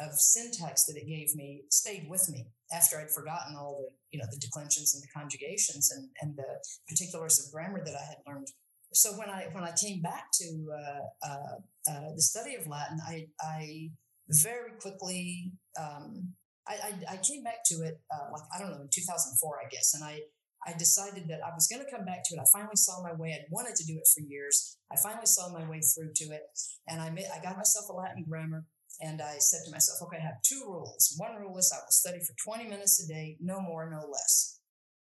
of 0.00 0.14
syntax 0.14 0.84
that 0.84 0.96
it 0.96 1.08
gave 1.08 1.34
me 1.34 1.62
stayed 1.70 2.06
with 2.08 2.28
me 2.30 2.46
after 2.72 2.98
I'd 2.98 3.10
forgotten 3.10 3.56
all 3.56 3.80
the 3.80 3.88
you 4.10 4.20
know 4.20 4.28
the 4.30 4.38
declensions 4.38 4.94
and 4.94 5.02
the 5.02 5.08
conjugations 5.08 5.90
and 5.90 6.08
and 6.22 6.36
the 6.36 6.62
particulars 6.88 7.38
of 7.44 7.52
grammar 7.52 7.84
that 7.84 7.94
I 7.94 8.04
had 8.04 8.18
learned. 8.26 8.48
So 8.92 9.12
when 9.12 9.28
I 9.28 9.48
when 9.52 9.64
I 9.64 9.72
came 9.72 10.00
back 10.00 10.30
to 10.34 10.66
uh, 10.72 11.28
uh, 11.28 11.90
uh, 11.90 12.14
the 12.14 12.22
study 12.22 12.54
of 12.54 12.66
Latin, 12.66 12.98
I 13.06 13.26
I 13.40 13.90
very 14.28 14.72
quickly 14.80 15.52
um, 15.78 16.34
I, 16.66 16.74
I, 16.74 17.14
I 17.14 17.16
came 17.16 17.42
back 17.42 17.64
to 17.66 17.76
it 17.82 18.00
uh, 18.12 18.30
like 18.32 18.42
I 18.54 18.58
don't 18.58 18.70
know 18.70 18.82
in 18.82 18.88
2004 18.92 19.60
I 19.64 19.68
guess, 19.68 19.94
and 19.94 20.04
I 20.04 20.20
I 20.66 20.72
decided 20.76 21.28
that 21.28 21.40
I 21.46 21.54
was 21.54 21.68
going 21.68 21.84
to 21.84 21.90
come 21.90 22.04
back 22.04 22.22
to 22.24 22.34
it. 22.34 22.40
I 22.40 22.44
finally 22.52 22.76
saw 22.76 23.02
my 23.02 23.14
way. 23.14 23.32
I'd 23.32 23.46
wanted 23.50 23.76
to 23.76 23.84
do 23.86 23.96
it 23.96 24.08
for 24.12 24.20
years. 24.20 24.78
I 24.92 24.96
finally 24.96 25.26
saw 25.26 25.52
my 25.52 25.68
way 25.68 25.80
through 25.80 26.12
to 26.16 26.24
it, 26.34 26.42
and 26.88 27.00
I 27.00 27.06
I 27.08 27.42
got 27.42 27.56
myself 27.56 27.88
a 27.88 27.92
Latin 27.92 28.24
grammar. 28.28 28.64
And 29.00 29.22
I 29.22 29.38
said 29.38 29.60
to 29.64 29.70
myself, 29.70 30.02
okay, 30.02 30.16
I 30.16 30.26
have 30.26 30.42
two 30.42 30.64
rules. 30.66 31.14
One 31.18 31.36
rule 31.36 31.56
is 31.56 31.72
I 31.72 31.78
will 31.78 31.90
study 31.92 32.18
for 32.18 32.34
20 32.44 32.68
minutes 32.68 33.00
a 33.00 33.06
day, 33.06 33.36
no 33.40 33.60
more, 33.60 33.88
no 33.88 34.04
less. 34.10 34.58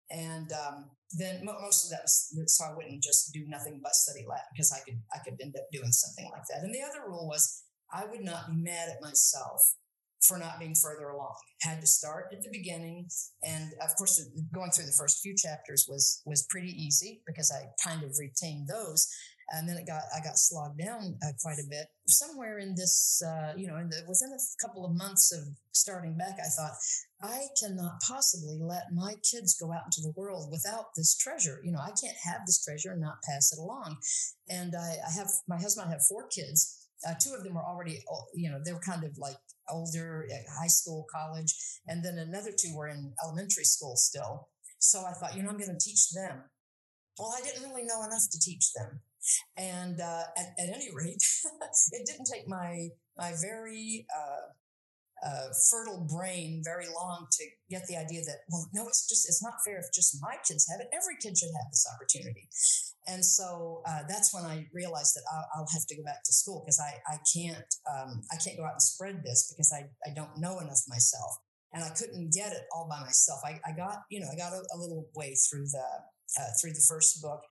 And 0.10 0.50
um, 0.54 0.92
then 1.18 1.46
most 1.46 1.86
of 1.86 1.92
that 1.92 2.04
was 2.04 2.58
so 2.58 2.66
I 2.66 2.76
wouldn't 2.76 3.04
just 3.04 3.32
do 3.34 3.46
nothing 3.48 3.80
but 3.82 3.94
study 3.94 4.26
Latin 4.28 4.46
because 4.54 4.72
I 4.72 4.80
could 4.84 5.00
I 5.14 5.20
could 5.24 5.40
end 5.42 5.56
up 5.58 5.70
doing 5.72 5.92
something 5.92 6.30
like 6.32 6.44
that. 6.50 6.64
And 6.64 6.74
the 6.74 6.82
other 6.82 7.08
rule 7.08 7.28
was 7.28 7.64
I 7.94 8.06
would 8.06 8.24
not 8.24 8.50
be 8.50 8.58
mad 8.58 8.90
at 8.90 9.02
myself 9.02 9.76
for 10.28 10.38
not 10.38 10.60
being 10.60 10.76
further 10.76 11.10
along. 11.10 11.36
Had 11.62 11.82
to 11.82 11.88
start 11.88 12.28
at 12.32 12.42
the 12.42 12.50
beginning, 12.52 13.08
and 13.44 13.74
of 13.82 13.96
course, 13.98 14.26
going 14.54 14.72
through 14.72 14.86
the 14.86 14.98
first 14.98 15.22
few 15.22 15.36
chapters 15.36 15.86
was 15.90 16.22
was 16.26 16.48
pretty 16.50 16.72
easy 16.72 17.22
because 17.28 17.52
I 17.52 17.68
kind 17.88 18.04
of 18.04 18.12
retained 18.20 18.68
those. 18.68 19.08
And 19.52 19.68
then 19.68 19.78
it 19.78 19.86
got 19.86 20.02
I 20.16 20.24
got 20.24 20.38
slogged 20.38 20.80
down 20.80 21.18
uh, 21.24 21.32
quite 21.42 21.60
a 21.60 21.70
bit. 21.70 21.88
Somewhere 22.08 22.60
in 22.60 22.76
this, 22.76 23.22
uh, 23.26 23.54
you 23.58 23.68
know, 23.68 23.78
in 23.78 23.90
the 23.90 24.02
within 24.08 24.32
a 24.32 24.66
couple 24.66 24.86
of 24.86 24.96
months 24.96 25.32
of 25.32 25.44
starting 25.72 26.18
back, 26.18 26.38
I 26.40 26.50
thought 26.50 26.78
I 27.22 27.48
cannot 27.60 28.02
possibly 28.08 28.58
let 28.60 28.94
my 28.94 29.16
kids 29.30 29.56
go 29.60 29.72
out 29.72 29.86
into 29.86 30.02
the 30.02 30.14
world 30.16 30.50
without 30.52 30.96
this 30.96 31.16
treasure. 31.18 31.60
You 31.64 31.72
know, 31.72 31.80
I 31.80 31.92
can't 31.92 32.18
have 32.24 32.42
this 32.46 32.64
treasure 32.64 32.92
and 32.92 33.02
not 33.02 33.24
pass 33.24 33.52
it 33.54 33.60
along. 33.60 33.98
And 34.50 34.74
I, 34.76 34.98
I 35.06 35.12
have 35.12 35.30
my 35.48 35.58
husband. 35.58 35.88
I 35.88 35.92
have 35.92 36.06
four 36.08 36.28
kids. 36.28 36.80
Uh, 37.08 37.14
two 37.22 37.34
of 37.34 37.44
them 37.44 37.56
were 37.56 37.64
already, 37.64 38.02
you 38.34 38.50
know, 38.50 38.60
they 38.64 38.72
were 38.72 38.80
kind 38.80 39.04
of 39.04 39.18
like 39.18 39.36
older, 39.70 40.26
high 40.60 40.68
school, 40.68 41.06
college, 41.14 41.54
and 41.88 42.04
then 42.04 42.18
another 42.18 42.52
two 42.52 42.74
were 42.76 42.88
in 42.88 43.14
elementary 43.24 43.66
school 43.66 43.96
still. 43.98 44.48
So 44.80 45.00
I 45.00 45.14
thought, 45.14 45.36
you 45.36 45.44
know, 45.44 45.50
I'm 45.50 45.58
going 45.58 45.72
to 45.72 45.80
teach 45.80 46.12
them. 46.12 46.44
Well, 47.18 47.34
I 47.38 47.42
didn't 47.42 47.64
really 47.64 47.84
know 47.84 48.04
enough 48.04 48.24
to 48.32 48.40
teach 48.40 48.74
them. 48.74 49.02
And 49.58 50.00
uh, 50.00 50.24
at, 50.38 50.48
at, 50.60 50.70
any 50.74 50.90
rate, 50.94 51.24
it 51.92 52.06
didn't 52.06 52.28
take 52.32 52.48
my 52.48 52.90
my 53.18 53.34
very 53.42 54.06
uh, 54.10 54.54
uh, 55.26 55.48
fertile 55.70 56.06
brain 56.10 56.62
very 56.66 56.88
long 56.94 57.28
to 57.32 57.46
get 57.70 57.86
the 57.88 57.96
idea 57.96 58.22
that 58.26 58.40
well, 58.50 58.68
no, 58.74 58.88
it's 58.88 59.08
just 59.08 59.28
it's 59.28 59.42
not 59.44 59.54
fair 59.66 59.78
if 59.80 59.86
just 59.94 60.22
my 60.22 60.36
kids 60.48 60.68
have 60.70 60.82
it. 60.82 60.88
Every 60.94 61.16
kid 61.22 61.38
should 61.38 61.54
have 61.56 61.72
this 61.72 61.88
opportunity. 61.94 62.50
And 63.08 63.24
so 63.24 63.82
uh, 63.86 64.04
that's 64.08 64.34
when 64.34 64.46
I 64.46 64.68
realized 64.74 65.16
that 65.16 65.24
I'll, 65.32 65.48
I'll, 65.56 65.68
have 65.74 65.86
to 65.88 65.96
go 65.96 66.04
back 66.04 66.24
to 66.24 66.32
school 66.32 66.64
because 66.64 66.80
I, 66.80 66.96
I 67.12 67.18
can't 67.36 67.68
um, 67.92 68.22
I 68.32 68.38
can't 68.38 68.58
go 68.58 68.64
out 68.64 68.80
and 68.80 68.82
spread 68.82 69.24
this 69.24 69.52
because 69.52 69.74
I, 69.74 69.90
I 70.10 70.14
don't 70.14 70.38
know 70.38 70.60
enough 70.60 70.84
myself 70.88 71.38
and 71.74 71.84
I 71.84 71.90
couldn't 71.90 72.32
get 72.34 72.54
it 72.54 72.64
all 72.74 72.88
by 72.90 73.02
myself. 73.02 73.40
I, 73.44 73.60
I 73.66 73.76
got 73.76 74.04
you 74.10 74.20
know 74.20 74.28
I 74.32 74.38
got 74.38 74.54
a, 74.54 74.62
a 74.74 74.78
little 74.78 75.08
way 75.16 75.36
through 75.36 75.66
the 75.68 75.88
uh, 76.40 76.50
through 76.62 76.74
the 76.74 76.86
first 76.88 77.22
book. 77.22 77.42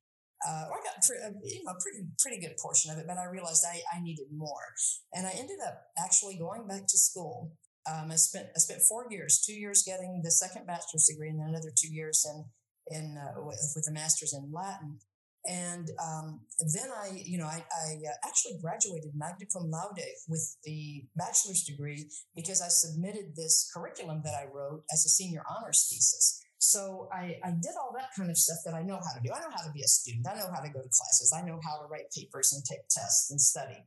Uh, 0.47 0.65
I 0.67 0.77
got 0.83 0.99
pre- 1.05 1.17
you 1.43 1.63
know, 1.63 1.71
a 1.71 1.81
pretty 1.81 2.07
pretty 2.19 2.39
good 2.39 2.57
portion 2.57 2.91
of 2.91 2.97
it, 2.97 3.05
but 3.07 3.17
I 3.17 3.25
realized 3.25 3.63
I, 3.65 3.81
I 3.95 4.01
needed 4.01 4.27
more, 4.35 4.73
and 5.13 5.25
I 5.25 5.31
ended 5.31 5.57
up 5.65 5.81
actually 5.97 6.37
going 6.37 6.67
back 6.67 6.87
to 6.87 6.97
school. 6.97 7.53
Um, 7.89 8.11
I 8.11 8.15
spent 8.15 8.47
I 8.55 8.59
spent 8.59 8.81
four 8.81 9.07
years, 9.09 9.43
two 9.45 9.53
years 9.53 9.83
getting 9.85 10.21
the 10.23 10.31
second 10.31 10.67
bachelor's 10.67 11.07
degree, 11.09 11.29
and 11.29 11.39
then 11.39 11.49
another 11.49 11.71
two 11.75 11.91
years 11.93 12.25
in 12.29 12.45
in 12.87 13.17
uh, 13.17 13.41
with, 13.41 13.59
with 13.75 13.85
the 13.85 13.93
master's 13.93 14.33
in 14.33 14.51
Latin. 14.51 14.99
And 15.45 15.89
um, 16.01 16.39
then 16.73 16.89
I, 16.89 17.21
you 17.25 17.37
know, 17.37 17.47
I, 17.47 17.63
I 17.85 17.95
uh, 17.95 18.27
actually 18.27 18.59
graduated 18.61 19.11
magna 19.13 19.45
cum 19.51 19.69
laude 19.69 19.99
with 20.29 20.55
the 20.63 21.03
bachelor's 21.17 21.63
degree 21.63 22.09
because 22.33 22.61
I 22.61 22.69
submitted 22.69 23.35
this 23.35 23.69
curriculum 23.73 24.21
that 24.23 24.35
I 24.35 24.45
wrote 24.53 24.83
as 24.91 25.05
a 25.05 25.09
senior 25.09 25.43
honors 25.49 25.87
thesis. 25.91 26.42
So 26.63 27.09
I, 27.11 27.35
I 27.43 27.51
did 27.51 27.75
all 27.77 27.91
that 27.97 28.15
kind 28.15 28.31
of 28.31 28.37
stuff 28.37 28.59
that 28.63 28.73
I 28.73 28.83
know 28.83 28.95
how 28.95 29.13
to 29.13 29.21
do. 29.21 29.33
I 29.35 29.41
know 29.41 29.51
how 29.53 29.67
to 29.67 29.73
be 29.73 29.81
a 29.81 29.87
student. 29.87 30.25
I 30.25 30.39
know 30.39 30.47
how 30.53 30.61
to 30.61 30.69
go 30.69 30.79
to 30.79 30.87
classes. 30.87 31.35
I 31.35 31.45
know 31.45 31.59
how 31.61 31.81
to 31.81 31.87
write 31.91 32.09
papers 32.15 32.53
and 32.53 32.63
take 32.63 32.87
tests 32.89 33.29
and 33.31 33.39
study. 33.39 33.83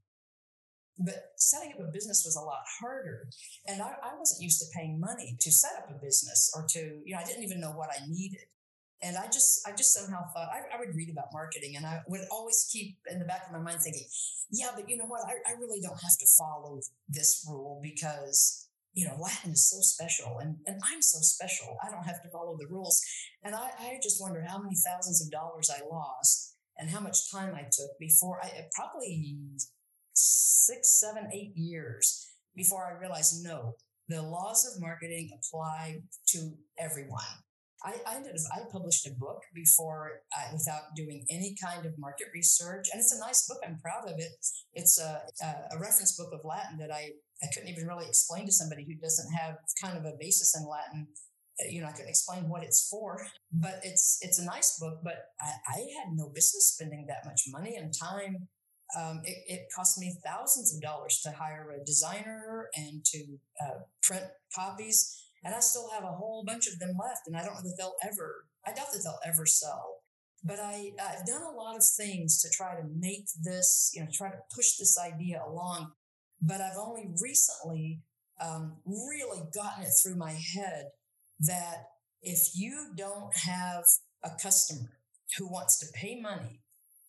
But 0.99 1.33
setting 1.37 1.73
up 1.73 1.80
a 1.80 1.90
business 1.90 2.23
was 2.26 2.37
a 2.37 2.45
lot 2.45 2.64
harder. 2.80 3.28
And 3.66 3.80
I, 3.80 3.97
I 4.02 4.18
wasn't 4.18 4.42
used 4.42 4.61
to 4.61 4.66
paying 4.76 5.00
money 5.00 5.38
to 5.40 5.50
set 5.50 5.73
up 5.78 5.90
a 5.90 5.95
business 6.04 6.52
or 6.54 6.66
to, 6.68 7.00
you 7.02 7.14
know, 7.14 7.21
I 7.21 7.25
didn't 7.25 7.45
even 7.45 7.61
know 7.61 7.73
what 7.73 7.88
I 7.88 8.04
needed. 8.06 8.45
And 9.02 9.16
I 9.16 9.26
just, 9.26 9.66
I 9.66 9.73
just 9.73 9.95
somehow 9.95 10.28
thought 10.35 10.49
I, 10.52 10.76
I, 10.76 10.78
would 10.78 10.95
read 10.95 11.11
about 11.11 11.28
marketing 11.33 11.76
and 11.76 11.85
I 11.85 12.00
would 12.09 12.23
always 12.30 12.68
keep 12.71 12.97
in 13.11 13.18
the 13.18 13.26
back 13.26 13.45
of 13.47 13.52
my 13.52 13.59
mind 13.59 13.80
thinking, 13.80 14.04
yeah, 14.50 14.71
but 14.75 14.88
you 14.88 14.97
know 14.97 15.04
what? 15.04 15.21
I, 15.26 15.33
I 15.50 15.59
really 15.59 15.80
don't 15.80 16.00
have 16.00 16.16
to 16.18 16.26
follow 16.38 16.80
this 17.09 17.45
rule 17.49 17.80
because, 17.83 18.65
you 18.96 19.06
know, 19.06 19.16
Latin 19.20 19.52
is 19.52 19.68
so 19.68 19.76
special 19.80 20.38
and, 20.38 20.56
and 20.66 20.80
I'm 20.82 21.02
so 21.02 21.18
special. 21.20 21.76
I 21.86 21.90
don't 21.90 22.06
have 22.06 22.22
to 22.22 22.30
follow 22.30 22.56
the 22.58 22.66
rules. 22.66 22.98
And 23.44 23.54
I, 23.54 23.70
I 23.78 23.98
just 24.02 24.22
wonder 24.22 24.42
how 24.48 24.58
many 24.58 24.74
thousands 24.74 25.22
of 25.22 25.30
dollars 25.30 25.70
I 25.70 25.86
lost 25.86 26.56
and 26.78 26.88
how 26.88 27.00
much 27.00 27.30
time 27.30 27.54
I 27.54 27.64
took 27.70 27.90
before 28.00 28.40
I 28.42 28.50
probably 28.74 29.36
six, 30.14 30.98
seven, 30.98 31.28
eight 31.30 31.52
years 31.54 32.26
before 32.56 32.86
I 32.86 32.98
realized 32.98 33.44
no, 33.44 33.74
the 34.08 34.22
laws 34.22 34.64
of 34.64 34.80
marketing 34.80 35.28
apply 35.38 35.98
to 36.28 36.52
everyone. 36.78 37.20
I, 37.84 37.94
I, 38.06 38.16
ended, 38.16 38.34
I 38.50 38.60
published 38.72 39.06
a 39.06 39.10
book 39.18 39.42
before 39.54 40.22
I, 40.32 40.52
without 40.54 40.96
doing 40.96 41.26
any 41.30 41.54
kind 41.62 41.84
of 41.84 41.92
market 41.98 42.28
research. 42.32 42.88
And 42.90 43.00
it's 43.00 43.14
a 43.14 43.20
nice 43.20 43.46
book. 43.46 43.58
I'm 43.62 43.78
proud 43.78 44.10
of 44.10 44.18
it. 44.18 44.32
It's 44.72 44.98
a, 44.98 45.20
a, 45.42 45.76
a 45.76 45.78
reference 45.78 46.16
book 46.16 46.32
of 46.32 46.40
Latin 46.44 46.78
that 46.78 46.90
I, 46.90 47.10
I 47.42 47.46
couldn't 47.52 47.68
even 47.68 47.86
really 47.86 48.06
explain 48.06 48.46
to 48.46 48.52
somebody 48.52 48.84
who 48.84 48.94
doesn't 48.94 49.32
have 49.32 49.56
kind 49.82 49.98
of 49.98 50.04
a 50.04 50.16
basis 50.18 50.56
in 50.56 50.66
Latin. 50.66 51.08
Uh, 51.60 51.68
you 51.68 51.80
know, 51.80 51.88
I 51.88 51.92
couldn't 51.92 52.08
explain 52.08 52.48
what 52.48 52.62
it's 52.62 52.88
for, 52.88 53.26
but 53.52 53.80
it's, 53.82 54.18
it's 54.22 54.38
a 54.38 54.44
nice 54.44 54.78
book, 54.78 55.00
but 55.04 55.32
I, 55.40 55.52
I 55.68 55.78
had 55.78 56.14
no 56.14 56.28
business 56.28 56.72
spending 56.74 57.06
that 57.08 57.26
much 57.26 57.42
money 57.48 57.76
and 57.76 57.92
time 57.92 58.48
um, 58.94 59.20
it, 59.24 59.36
it, 59.48 59.66
cost 59.74 59.98
me 59.98 60.16
thousands 60.24 60.74
of 60.74 60.80
dollars 60.80 61.20
to 61.22 61.32
hire 61.32 61.70
a 61.70 61.84
designer 61.84 62.68
and 62.76 63.04
to 63.06 63.38
uh, 63.60 63.78
print 64.02 64.24
copies. 64.54 65.24
And 65.44 65.54
I 65.54 65.60
still 65.60 65.90
have 65.90 66.04
a 66.04 66.12
whole 66.12 66.44
bunch 66.46 66.66
of 66.68 66.78
them 66.78 66.96
left. 67.00 67.22
And 67.26 67.36
I 67.36 67.44
don't 67.44 67.54
know 67.54 67.62
that 67.62 67.74
they'll 67.78 67.96
ever, 68.04 68.44
I 68.64 68.72
doubt 68.72 68.92
that 68.92 69.00
they'll 69.02 69.32
ever 69.32 69.46
sell. 69.46 70.02
But 70.44 70.60
I, 70.60 70.92
I've 71.02 71.26
done 71.26 71.42
a 71.42 71.56
lot 71.56 71.76
of 71.76 71.84
things 71.84 72.40
to 72.42 72.50
try 72.50 72.76
to 72.76 72.86
make 72.96 73.26
this, 73.42 73.90
you 73.94 74.02
know, 74.02 74.08
try 74.12 74.30
to 74.30 74.38
push 74.54 74.76
this 74.76 74.96
idea 74.98 75.42
along. 75.46 75.92
But 76.40 76.60
I've 76.60 76.78
only 76.78 77.08
recently 77.20 78.00
um, 78.40 78.76
really 78.84 79.42
gotten 79.54 79.84
it 79.84 79.92
through 80.02 80.16
my 80.16 80.32
head 80.32 80.90
that 81.40 81.84
if 82.22 82.50
you 82.54 82.92
don't 82.96 83.34
have 83.36 83.84
a 84.22 84.30
customer 84.40 84.98
who 85.38 85.50
wants 85.50 85.78
to 85.78 85.86
pay 85.94 86.20
money 86.20 86.60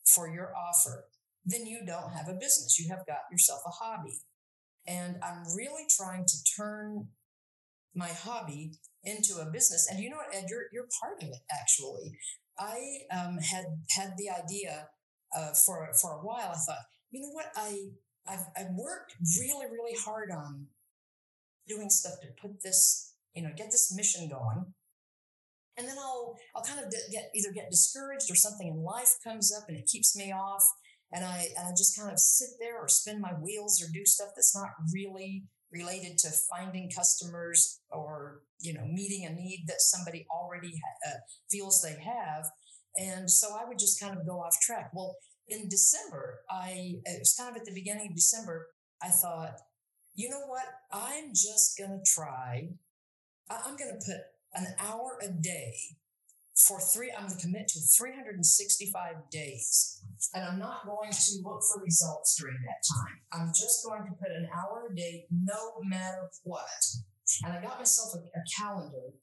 for 0.06 0.30
your 0.30 0.54
offer, 0.56 1.06
then 1.46 1.66
you 1.66 1.86
don't 1.86 2.12
have 2.12 2.28
a 2.28 2.34
business. 2.34 2.78
You 2.80 2.90
have 2.90 3.06
got 3.06 3.20
yourself 3.32 3.62
a 3.66 3.70
hobby. 3.70 4.20
And 4.86 5.18
I'm 5.24 5.44
really 5.56 5.86
trying 5.90 6.26
to 6.26 6.38
turn 6.56 7.08
my 7.94 8.08
hobby 8.10 8.74
into 9.04 9.40
a 9.42 9.46
business. 9.46 9.88
And 9.90 10.00
you 10.00 10.10
know 10.10 10.18
what, 10.18 10.34
Ed, 10.34 10.46
you're, 10.50 10.66
you're 10.72 10.88
part 11.02 11.22
of 11.22 11.30
it, 11.30 11.42
actually. 11.52 12.18
I 12.60 13.00
um, 13.12 13.38
had 13.38 13.66
had 13.90 14.14
the 14.18 14.30
idea 14.30 14.88
uh, 15.36 15.52
for, 15.54 15.90
for 16.02 16.12
a 16.12 16.26
while. 16.26 16.52
I 16.52 16.58
thought, 16.58 16.86
you 17.12 17.22
know 17.22 17.32
what, 17.32 17.48
I, 17.56 17.90
I've, 18.28 18.46
I've 18.56 18.72
worked 18.72 19.16
really, 19.40 19.66
really 19.68 19.98
hard 20.04 20.32
on 20.32 20.68
doing 21.68 21.90
stuff 21.90 22.14
to 22.22 22.28
put 22.42 22.62
this, 22.64 23.14
you 23.34 23.44
know, 23.44 23.50
get 23.56 23.72
this 23.72 23.94
mission 23.96 24.30
going. 24.30 24.66
And 25.78 25.88
then 25.88 25.96
I'll, 26.00 26.36
I'll 26.56 26.64
kind 26.64 26.84
of 26.84 26.92
get 27.12 27.30
either 27.36 27.52
get 27.54 27.70
discouraged 27.70 28.32
or 28.32 28.36
something 28.36 28.68
in 28.68 28.84
life 28.84 29.16
comes 29.24 29.54
up 29.56 29.66
and 29.68 29.78
it 29.78 29.86
keeps 29.86 30.16
me 30.16 30.32
off. 30.32 30.64
And 31.14 31.24
I, 31.24 31.48
and 31.58 31.68
I 31.68 31.72
just 31.72 31.98
kind 31.98 32.12
of 32.12 32.20
sit 32.20 32.50
there 32.60 32.80
or 32.80 32.88
spin 32.88 33.22
my 33.22 33.34
wheels 33.34 33.82
or 33.82 33.88
do 33.94 34.06
stuff 34.06 34.30
that's 34.36 34.56
not 34.56 34.70
really 34.94 35.44
related 35.72 36.18
to 36.18 36.30
finding 36.50 36.90
customers 36.90 37.82
or 37.92 38.40
you 38.62 38.74
know 38.74 38.86
meeting 38.86 39.26
a 39.26 39.34
need 39.34 39.66
that 39.68 39.82
somebody 39.82 40.26
already 40.32 40.70
ha- 40.70 41.12
uh, 41.12 41.18
feels 41.52 41.82
they 41.82 41.98
have. 42.02 42.46
And 42.96 43.30
so 43.30 43.50
i 43.56 43.68
would 43.68 43.78
just 43.78 44.00
kind 44.02 44.18
of 44.18 44.26
go 44.26 44.40
off 44.40 44.60
track. 44.62 44.92
Well 44.94 45.16
in 45.48 45.68
december 45.70 46.40
i 46.50 46.96
it 47.06 47.20
was 47.20 47.36
kind 47.38 47.50
of 47.50 47.58
at 47.58 47.66
the 47.66 47.74
beginning 47.74 48.08
of 48.08 48.16
december 48.16 48.68
i 49.02 49.10
thought 49.10 49.56
you 50.16 50.30
know 50.30 50.42
what 50.48 50.66
i'm 50.92 51.30
just 51.30 51.78
to 51.92 52.12
try 52.12 52.70
i'm 53.50 53.78
to 53.92 54.06
put 54.06 54.22
an 54.54 54.68
hour 54.80 55.18
a 55.22 55.30
day 55.30 55.74
for 56.58 56.80
three, 56.80 57.12
I'm 57.18 57.30
to 57.30 57.36
commit 57.38 57.68
to 57.70 57.80
365 57.80 59.30
days. 59.30 60.02
And 60.34 60.44
I'm 60.44 60.60
not 60.60 60.86
going 60.86 61.12
to 61.12 61.32
look 61.44 61.62
for 61.62 61.84
results 61.84 62.36
during 62.40 62.58
that 62.66 62.82
time. 62.90 63.20
I'm 63.32 63.50
just 63.50 63.86
going 63.86 64.04
to 64.06 64.12
put 64.12 64.32
an 64.32 64.50
hour 64.54 64.90
a 64.92 64.96
day, 64.96 65.26
no 65.30 65.80
matter 65.84 66.30
what. 66.44 66.66
And 67.44 67.54
I 67.54 67.62
got 67.62 67.78
myself 67.78 68.16
a, 68.16 68.40
a 68.40 68.44
calendar. 68.58 69.14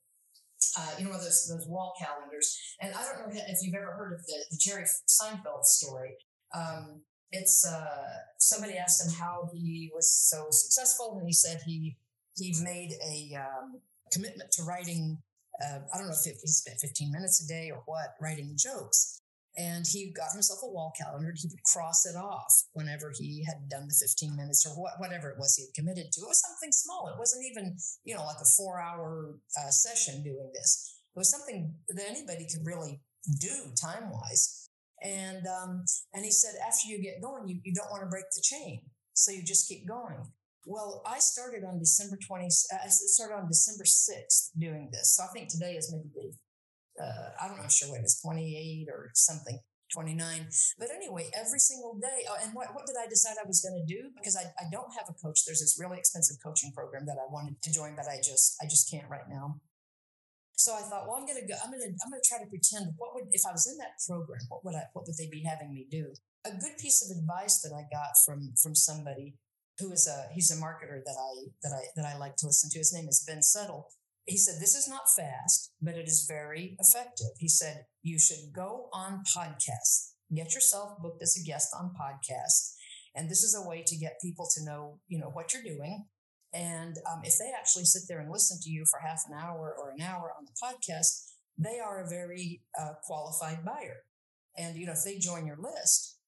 Uh, 0.79 0.91
you 0.99 1.05
know, 1.05 1.13
those, 1.13 1.49
those 1.49 1.67
wall 1.69 1.95
calendars. 1.99 2.59
And 2.81 2.95
I 2.95 3.03
don't 3.03 3.21
know 3.21 3.43
if 3.49 3.59
you've 3.63 3.75
ever 3.75 3.93
heard 3.93 4.15
of 4.15 4.27
the, 4.27 4.45
the 4.51 4.57
Jerry 4.59 4.85
Seinfeld 5.09 5.65
story. 5.65 6.17
Um, 6.55 7.03
it's 7.31 7.67
uh, 7.67 8.05
somebody 8.39 8.75
asked 8.77 9.05
him 9.05 9.13
how 9.13 9.49
he 9.53 9.91
was 9.95 10.11
so 10.11 10.47
successful, 10.51 11.17
and 11.19 11.27
he 11.27 11.33
said 11.33 11.63
he 11.67 11.97
he 12.37 12.55
made 12.63 12.93
a 13.05 13.37
um, 13.37 13.81
commitment 14.13 14.51
to 14.53 14.63
writing 14.65 15.19
uh, 15.63 15.79
I 15.93 15.99
don't 15.99 16.09
know 16.09 16.15
if 16.15 16.27
it, 16.27 16.39
he 16.41 16.49
spent 16.49 16.81
15 16.81 17.13
minutes 17.13 17.45
a 17.45 17.49
day 17.49 17.71
or 17.71 17.83
what 17.87 18.15
writing 18.21 18.57
jokes. 18.57 19.21
And 19.57 19.87
he 19.87 20.13
got 20.13 20.33
himself 20.33 20.61
a 20.65 20.67
wall 20.67 20.93
calendar. 20.99 21.33
He 21.37 21.49
would 21.49 21.63
cross 21.63 22.07
it 22.07 22.17
off 22.17 22.65
whenever 22.73 23.13
he 23.17 23.45
had 23.47 23.69
done 23.69 23.87
the 23.87 23.95
15 23.95 24.35
minutes 24.35 24.67
or 24.67 24.71
what, 24.71 24.95
whatever 24.99 25.31
it 25.31 25.39
was 25.39 25.55
he 25.55 25.65
had 25.65 25.75
committed 25.75 26.11
to. 26.11 26.21
It 26.23 26.29
was 26.29 26.43
something 26.43 26.73
small. 26.73 27.09
It 27.09 27.19
wasn't 27.19 27.47
even, 27.49 27.77
you 28.05 28.17
know, 28.17 28.25
like 28.25 28.43
a 28.43 28.51
four 28.57 28.81
hour 28.81 29.37
uh, 29.57 29.71
session 29.71 30.25
doing 30.25 30.51
this. 30.55 30.99
It 31.15 31.19
was 31.19 31.31
something 31.31 31.75
that 31.89 32.09
anybody 32.09 32.49
could 32.51 32.67
really 32.67 33.01
do 33.41 33.73
time 33.81 34.11
wise. 34.11 34.69
And, 35.03 35.47
um, 35.47 35.85
and 36.13 36.25
he 36.25 36.33
said, 36.33 36.55
after 36.67 36.89
you 36.89 37.01
get 37.01 37.23
going, 37.23 37.47
you, 37.47 37.61
you 37.63 37.75
don't 37.75 37.91
want 37.91 38.03
to 38.03 38.09
break 38.09 38.25
the 38.35 38.43
chain. 38.43 38.81
So 39.13 39.31
you 39.31 39.45
just 39.45 39.69
keep 39.69 39.87
going. 39.87 40.19
Well, 40.67 41.03
I 41.07 41.19
started 41.19 41.63
on 41.65 41.79
December 41.79 42.19
20, 42.27 42.45
uh, 42.47 42.77
I 42.85 42.89
started 42.89 43.35
on 43.35 43.49
December 43.49 43.85
6th 43.85 44.51
doing 44.59 44.89
this. 44.93 45.15
So 45.17 45.25
I 45.25 45.27
think 45.29 45.49
today 45.49 45.75
is 45.75 45.93
maybe, 45.93 46.33
uh, 47.01 47.31
I 47.41 47.49
don't 47.49 47.59
know, 47.59 47.69
sure 47.69 47.91
what 47.91 48.01
it 48.01 48.05
is, 48.05 48.21
28 48.21 48.89
or 48.91 49.11
something. 49.15 49.59
29. 49.93 50.49
But 50.79 50.89
anyway, 50.91 51.31
every 51.39 51.61
single 51.61 51.95
day. 52.01 52.27
Oh, 52.29 52.37
and 52.43 52.53
what, 52.55 52.75
what 52.75 52.87
did 52.87 52.97
I 52.99 53.07
decide 53.07 53.37
I 53.39 53.47
was 53.47 53.61
going 53.61 53.79
to 53.79 53.87
do? 53.87 54.11
Because 54.17 54.35
I, 54.35 54.51
I 54.59 54.67
don't 54.73 54.91
have 54.99 55.07
a 55.09 55.15
coach. 55.15 55.45
There's 55.45 55.61
this 55.61 55.79
really 55.79 55.99
expensive 55.99 56.37
coaching 56.43 56.73
program 56.73 57.07
that 57.07 57.21
I 57.21 57.31
wanted 57.31 57.63
to 57.63 57.71
join, 57.71 57.95
but 57.95 58.07
I 58.11 58.17
just, 58.19 58.57
I 58.61 58.67
just 58.67 58.91
can't 58.91 59.09
right 59.09 59.29
now. 59.29 59.61
So 60.57 60.75
I 60.75 60.83
thought, 60.83 61.07
well, 61.07 61.15
I'm 61.15 61.27
going 61.27 61.39
to 61.39 61.47
go, 61.47 61.55
I'm 61.63 61.71
going 61.71 61.83
to, 61.83 61.95
I'm 62.03 62.11
going 62.11 62.23
to 62.23 62.27
try 62.27 62.39
to 62.43 62.49
pretend 62.51 62.95
what 62.97 63.15
would, 63.15 63.31
if 63.31 63.43
I 63.47 63.53
was 63.53 63.71
in 63.71 63.79
that 63.79 64.01
program, 64.03 64.41
what 64.49 64.65
would 64.65 64.75
I, 64.75 64.91
what 64.95 65.07
would 65.07 65.17
they 65.17 65.29
be 65.31 65.45
having 65.47 65.71
me 65.71 65.87
do? 65.91 66.11
A 66.47 66.51
good 66.51 66.75
piece 66.81 67.05
of 67.05 67.15
advice 67.15 67.61
that 67.63 67.71
I 67.71 67.87
got 67.93 68.19
from, 68.25 68.55
from 68.59 68.75
somebody 68.75 69.37
who 69.79 69.93
is 69.93 70.07
a 70.07 70.33
he's 70.33 70.51
a 70.51 70.57
marketer 70.57 71.03
that 71.05 71.17
I 71.19 71.51
that 71.63 71.73
I 71.75 71.83
that 71.97 72.07
I 72.07 72.19
like 72.19 72.37
to 72.37 72.47
listen 72.47 72.71
to. 72.71 72.79
His 72.79 72.93
name 72.93 73.09
is 73.09 73.25
Ben 73.27 73.43
Settle. 73.43 73.89
He 74.27 74.39
said, 74.39 74.61
This 74.61 74.75
is 74.75 74.89
not 74.89 75.11
fast, 75.15 75.73
but 75.81 75.95
it 75.95 76.09
is 76.09 76.27
very 76.29 76.77
effective. 76.79 77.29
He 77.39 77.49
said, 77.49 77.87
You 78.03 78.19
should 78.19 78.53
go 78.55 78.89
on 78.93 79.23
podcasts. 79.37 80.13
Get 80.35 80.55
yourself 80.55 80.99
booked 81.01 81.23
as 81.23 81.37
a 81.37 81.45
guest 81.45 81.69
on 81.79 81.93
podcasts. 82.01 82.75
And 83.15 83.31
this 83.31 83.43
is 83.43 83.55
a 83.55 83.67
way 83.67 83.83
to 83.87 83.97
get 83.97 84.21
people 84.23 84.49
to 84.55 84.65
know, 84.65 84.99
you 85.07 85.19
know, 85.19 85.29
what 85.29 85.53
you're 85.53 85.63
doing. 85.63 86.07
And 86.53 86.97
um, 87.11 87.21
if 87.25 87.35
they 87.39 87.51
actually 87.57 87.85
sit 87.85 88.03
there 88.09 88.21
and 88.21 88.31
listen 88.31 88.59
to 88.63 88.71
you 88.71 88.85
for 88.91 89.01
half 89.01 89.23
an 89.29 89.37
hour 89.37 89.75
or 89.79 89.91
an 89.91 90.01
hour 90.01 90.33
on 90.39 90.47
the 90.47 90.53
podcast, 90.63 91.31
they 91.59 91.79
are 91.79 92.03
a 92.03 92.09
very 92.09 92.63
uh, 92.81 92.95
qualified 93.05 93.65
buyer. 93.65 94.03
And, 94.57 94.77
you 94.77 94.87
know, 94.87 94.93
if 94.93 95.05
they 95.05 95.19
join 95.19 95.47
your 95.47 95.59
list, 95.59 96.19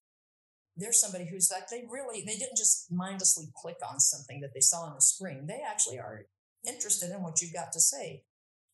there's 0.77 1.01
somebody 1.01 1.27
who's 1.27 1.51
like 1.51 1.69
they 1.69 1.85
really 1.91 2.23
they 2.27 2.37
didn't 2.37 2.57
just 2.57 2.93
mindlessly 2.93 3.47
click 3.57 3.77
on 3.89 3.99
something 3.99 4.41
that 4.41 4.51
they 4.55 4.61
saw 4.61 4.83
on 4.83 4.95
the 4.95 5.01
screen 5.01 5.47
they 5.47 5.61
actually 5.67 5.99
are 5.99 6.27
interested 6.67 7.11
in 7.11 7.23
what 7.23 7.41
you've 7.41 7.53
got 7.53 7.73
to 7.73 7.81
say. 7.81 8.23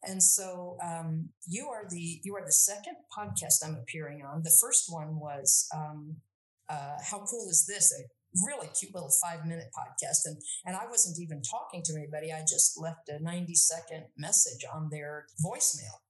And 0.05 0.23
so 0.23 0.77
um, 0.83 1.29
you 1.47 1.69
are 1.69 1.85
the 1.89 2.21
you 2.25 2.35
are 2.35 2.45
the 2.45 2.53
second 2.53 2.97
podcast 3.17 3.65
i'm 3.65 3.77
appearing 3.77 4.23
on. 4.25 4.43
The 4.43 4.57
first 4.61 4.87
one 4.89 5.19
was 5.21 5.69
um, 5.75 6.17
uh, 6.69 6.97
how 7.09 7.19
cool 7.19 7.49
is 7.49 7.67
this? 7.69 7.93
A 7.93 8.03
really 8.45 8.69
cute 8.79 8.95
little 8.95 9.13
five 9.23 9.47
minute 9.47 9.69
podcast. 9.77 10.27
And 10.27 10.37
and 10.65 10.77
i 10.77 10.87
wasn't 10.91 11.21
even 11.21 11.41
talking 11.43 11.83
to 11.85 11.93
anybody. 11.97 12.33
I 12.33 12.41
just 12.41 12.81
left 12.81 13.09
a 13.09 13.23
90 13.23 13.55
second 13.55 14.07
message 14.17 14.65
on 14.75 14.89
their 14.91 15.27
voicemail. 15.45 16.03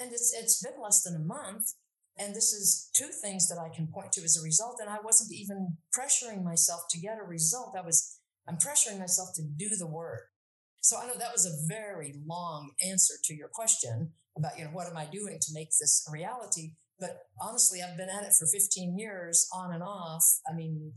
And 0.00 0.12
it's 0.12 0.34
it's 0.34 0.62
been 0.62 0.80
less 0.82 1.02
than 1.02 1.14
a 1.14 1.24
month. 1.24 1.74
And 2.18 2.34
this 2.34 2.52
is 2.52 2.90
two 2.94 3.08
things 3.08 3.48
that 3.48 3.58
I 3.58 3.74
can 3.74 3.88
point 3.88 4.12
to 4.12 4.22
as 4.22 4.38
a 4.38 4.44
result. 4.44 4.78
And 4.80 4.88
I 4.88 4.98
wasn't 5.04 5.32
even 5.32 5.76
pressuring 5.94 6.42
myself 6.42 6.82
to 6.90 6.98
get 6.98 7.18
a 7.18 7.26
result. 7.26 7.76
I 7.78 7.82
was, 7.82 8.18
I'm 8.48 8.56
pressuring 8.56 8.98
myself 8.98 9.30
to 9.34 9.42
do 9.42 9.76
the 9.76 9.86
work. 9.86 10.22
So 10.86 10.96
I 10.96 11.06
know 11.08 11.18
that 11.18 11.32
was 11.32 11.46
a 11.46 11.66
very 11.66 12.14
long 12.28 12.70
answer 12.88 13.14
to 13.24 13.34
your 13.34 13.48
question, 13.52 14.12
about, 14.38 14.56
you 14.56 14.62
know, 14.62 14.70
what 14.70 14.86
am 14.86 14.96
I 14.96 15.06
doing 15.06 15.40
to 15.40 15.52
make 15.52 15.70
this 15.70 16.06
a 16.08 16.12
reality? 16.12 16.74
But 17.00 17.22
honestly, 17.40 17.80
I've 17.82 17.96
been 17.96 18.08
at 18.08 18.22
it 18.22 18.34
for 18.38 18.46
15 18.46 18.96
years 18.96 19.48
on 19.52 19.74
and 19.74 19.82
off. 19.82 20.24
I 20.48 20.54
mean, 20.54 20.92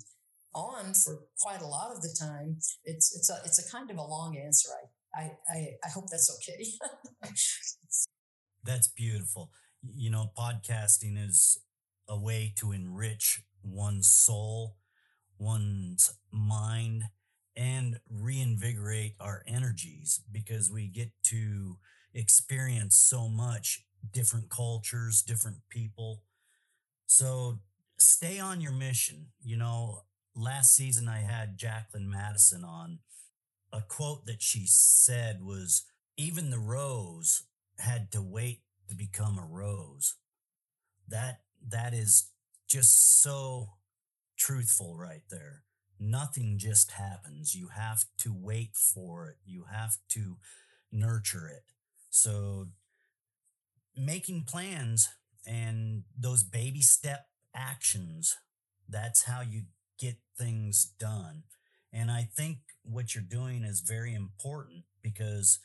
on 0.53 0.93
for 0.93 1.21
quite 1.39 1.63
a 1.63 1.65
lot 1.65 1.89
of 1.91 2.03
the 2.03 2.15
time. 2.19 2.57
It's, 2.85 3.15
it's 3.15 3.31
a, 3.31 3.37
it's 3.43 3.57
a 3.57 3.71
kind 3.71 3.89
of 3.89 3.97
a 3.97 4.03
long 4.03 4.37
answer. 4.37 4.69
I, 5.15 5.21
I, 5.21 5.31
I, 5.51 5.67
I 5.83 5.89
hope 5.89 6.05
that's 6.11 6.31
okay. 6.35 6.65
that's 8.63 8.89
beautiful. 8.89 9.49
You 9.81 10.11
know, 10.11 10.29
podcasting 10.37 11.17
is 11.17 11.57
a 12.07 12.15
way 12.15 12.53
to 12.59 12.73
enrich 12.73 13.41
one's 13.63 14.07
soul, 14.07 14.75
one's 15.39 16.13
mind, 16.31 17.05
and 17.59 17.99
reinvigorate 18.09 19.15
our 19.19 19.43
energies 19.45 20.21
because 20.31 20.71
we 20.71 20.87
get 20.87 21.11
to 21.21 21.77
experience 22.13 22.95
so 22.95 23.27
much 23.27 23.83
different 24.13 24.49
cultures, 24.49 25.21
different 25.21 25.57
people. 25.69 26.23
So 27.05 27.59
stay 27.97 28.39
on 28.39 28.61
your 28.61 28.71
mission. 28.71 29.27
You 29.43 29.57
know, 29.57 30.03
last 30.33 30.73
season 30.73 31.09
I 31.09 31.17
had 31.17 31.57
Jacqueline 31.57 32.09
Madison 32.09 32.63
on. 32.63 32.99
A 33.73 33.81
quote 33.81 34.25
that 34.25 34.41
she 34.41 34.65
said 34.65 35.43
was, 35.43 35.83
even 36.15 36.51
the 36.51 36.59
rose 36.59 37.43
had 37.77 38.09
to 38.13 38.21
wait 38.21 38.61
to 38.87 38.95
become 38.95 39.37
a 39.37 39.45
rose. 39.45 40.15
That 41.09 41.41
that 41.67 41.93
is 41.93 42.31
just 42.67 43.21
so 43.21 43.73
truthful 44.37 44.95
right 44.95 45.23
there. 45.29 45.63
Nothing 45.99 46.57
just 46.57 46.91
happens. 46.91 47.55
You 47.55 47.69
have 47.69 48.05
to 48.19 48.33
wait 48.33 48.75
for 48.75 49.27
it. 49.29 49.37
You 49.45 49.65
have 49.71 49.97
to 50.09 50.37
nurture 50.91 51.47
it. 51.47 51.63
So 52.09 52.67
making 53.95 54.43
plans 54.43 55.09
and 55.45 56.03
those 56.17 56.43
baby 56.43 56.81
step 56.81 57.27
actions, 57.55 58.37
that's 58.87 59.23
how 59.23 59.41
you 59.41 59.63
get 59.99 60.17
things 60.37 60.91
done. 60.99 61.43
And 61.91 62.11
I 62.11 62.27
think 62.35 62.57
what 62.83 63.15
you're 63.15 63.23
doing 63.23 63.63
is 63.63 63.81
very 63.81 64.13
important 64.13 64.83
because 65.01 65.59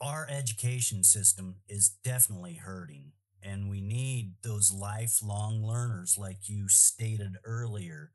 our 0.00 0.26
education 0.30 1.04
system 1.04 1.56
is 1.68 1.90
definitely 2.02 2.54
hurting 2.54 3.12
and 3.42 3.68
we 3.70 3.80
need 3.80 4.34
those 4.42 4.72
lifelong 4.72 5.62
learners 5.64 6.16
like 6.18 6.48
you 6.48 6.68
stated 6.68 7.36
earlier 7.44 8.10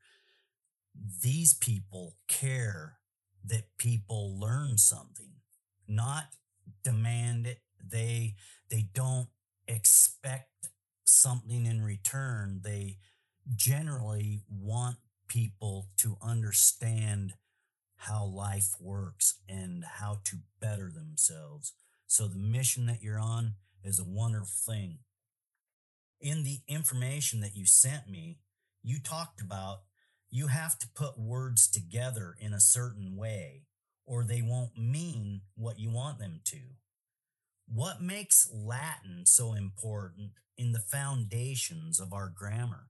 these 1.21 1.53
people 1.53 2.17
care 2.27 2.97
that 3.43 3.77
people 3.77 4.39
learn 4.39 4.77
something 4.77 5.35
not 5.87 6.25
demand 6.83 7.47
it. 7.47 7.59
They 7.83 8.35
they 8.69 8.89
don't 8.93 9.27
expect 9.67 10.69
something 11.05 11.65
in 11.65 11.83
return. 11.83 12.61
They 12.63 12.97
generally 13.55 14.41
want 14.49 14.97
people 15.27 15.89
to 15.97 16.17
understand 16.21 17.33
how 17.97 18.25
life 18.25 18.75
works 18.79 19.39
and 19.47 19.83
how 19.83 20.19
to 20.25 20.37
better 20.59 20.91
themselves. 20.93 21.73
So 22.07 22.27
the 22.27 22.37
mission 22.37 22.85
that 22.87 23.01
you're 23.01 23.19
on 23.19 23.55
is 23.83 23.99
a 23.99 24.03
wonderful 24.03 24.73
thing. 24.73 24.99
In 26.19 26.43
the 26.43 26.59
information 26.67 27.41
that 27.41 27.55
you 27.55 27.65
sent 27.65 28.09
me, 28.09 28.39
you 28.83 28.99
talked 28.99 29.41
about 29.41 29.81
you 30.35 30.47
have 30.47 30.77
to 30.77 30.87
put 30.93 31.17
words 31.17 31.65
together 31.65 32.35
in 32.41 32.51
a 32.51 32.59
certain 32.59 33.15
way 33.15 33.61
or 34.05 34.21
they 34.21 34.41
won't 34.41 34.77
mean 34.77 35.39
what 35.55 35.79
you 35.79 35.89
want 35.89 36.19
them 36.19 36.41
to. 36.43 36.59
What 37.67 38.01
makes 38.01 38.51
Latin 38.53 39.25
so 39.25 39.53
important 39.53 40.31
in 40.57 40.73
the 40.73 40.83
foundations 40.91 42.01
of 42.01 42.11
our 42.11 42.29
grammar? 42.35 42.89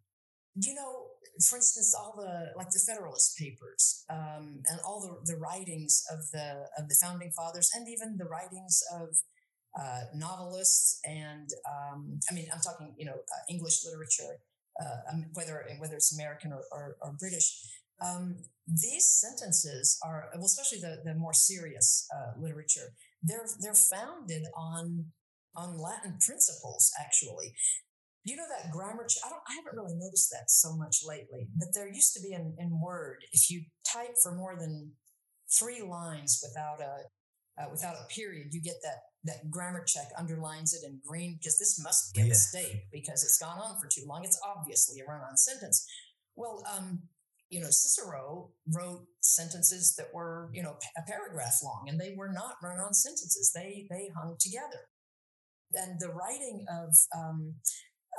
You 0.55 0.73
know, 0.73 1.05
for 1.47 1.57
instance, 1.57 1.93
all 1.93 2.15
the 2.17 2.51
like 2.57 2.71
the 2.71 2.79
Federalist 2.79 3.37
Papers 3.37 4.05
um, 4.09 4.63
and 4.65 4.79
all 4.83 4.99
the, 5.01 5.33
the 5.33 5.39
writings 5.39 6.03
of 6.11 6.31
the 6.31 6.65
of 6.79 6.89
the 6.89 6.95
founding 6.99 7.31
fathers, 7.31 7.69
and 7.75 7.87
even 7.87 8.17
the 8.17 8.25
writings 8.25 8.81
of 8.91 9.09
uh, 9.79 10.05
novelists 10.15 10.99
and 11.05 11.49
um, 11.69 12.19
I 12.31 12.33
mean 12.33 12.47
I'm 12.53 12.61
talking 12.61 12.95
you 12.97 13.05
know 13.05 13.13
uh, 13.13 13.43
English 13.49 13.85
literature 13.85 14.39
uh, 14.81 15.11
um, 15.11 15.25
whether 15.33 15.63
whether 15.79 15.95
it's 15.95 16.13
American 16.13 16.51
or, 16.51 16.63
or, 16.71 16.97
or 17.01 17.15
British 17.19 17.61
um, 18.01 18.35
these 18.67 19.07
sentences 19.09 19.97
are 20.03 20.29
well 20.35 20.45
especially 20.45 20.79
the 20.79 21.01
the 21.03 21.15
more 21.15 21.33
serious 21.33 22.07
uh, 22.15 22.39
literature 22.39 22.93
they're 23.23 23.47
they're 23.61 23.73
founded 23.73 24.43
on 24.55 25.05
on 25.55 25.79
Latin 25.79 26.17
principles 26.19 26.91
actually. 26.99 27.53
You 28.23 28.35
know 28.35 28.45
that 28.49 28.71
grammar 28.71 29.05
ch- 29.07 29.19
I 29.25 29.29
don't 29.29 29.41
I 29.47 29.53
haven't 29.53 29.77
really 29.77 29.95
noticed 29.95 30.29
that 30.31 30.49
so 30.49 30.75
much 30.75 30.97
lately 31.05 31.47
but 31.55 31.69
there 31.73 31.87
used 31.87 32.13
to 32.15 32.21
be 32.21 32.33
in, 32.33 32.55
in 32.57 32.81
Word 32.81 33.23
if 33.31 33.49
you 33.51 33.65
type 33.85 34.15
for 34.21 34.35
more 34.35 34.57
than 34.59 34.93
three 35.47 35.81
lines 35.81 36.41
without 36.43 36.81
a 36.81 37.05
uh, 37.57 37.67
without 37.71 37.95
a 37.95 38.07
period, 38.13 38.47
you 38.51 38.61
get 38.61 38.75
that 38.83 38.99
that 39.25 39.49
grammar 39.49 39.83
check 39.83 40.07
underlines 40.17 40.73
it 40.73 40.87
in 40.87 40.99
green 41.05 41.37
because 41.37 41.57
this 41.57 41.81
must 41.81 42.13
be 42.13 42.21
a 42.21 42.23
yeah. 42.23 42.29
mistake 42.29 42.85
because 42.91 43.23
it's 43.23 43.37
gone 43.37 43.59
on 43.59 43.79
for 43.79 43.87
too 43.87 44.05
long. 44.07 44.23
It's 44.23 44.39
obviously 44.45 45.01
a 45.01 45.05
run-on 45.05 45.35
sentence. 45.35 45.85
Well, 46.35 46.63
um, 46.71 47.01
you 47.49 47.59
know, 47.59 47.69
Cicero 47.69 48.51
wrote 48.73 49.05
sentences 49.21 49.95
that 49.97 50.07
were, 50.13 50.49
you 50.53 50.63
know, 50.63 50.75
a 50.97 51.01
paragraph 51.07 51.55
long, 51.63 51.85
and 51.87 51.99
they 51.99 52.15
were 52.17 52.31
not 52.31 52.55
run-on 52.61 52.93
sentences. 52.93 53.51
They 53.53 53.87
they 53.89 54.09
hung 54.15 54.37
together. 54.39 54.89
And 55.73 55.99
the 55.99 56.09
writing 56.09 56.65
of 56.69 56.95
um, 57.17 57.55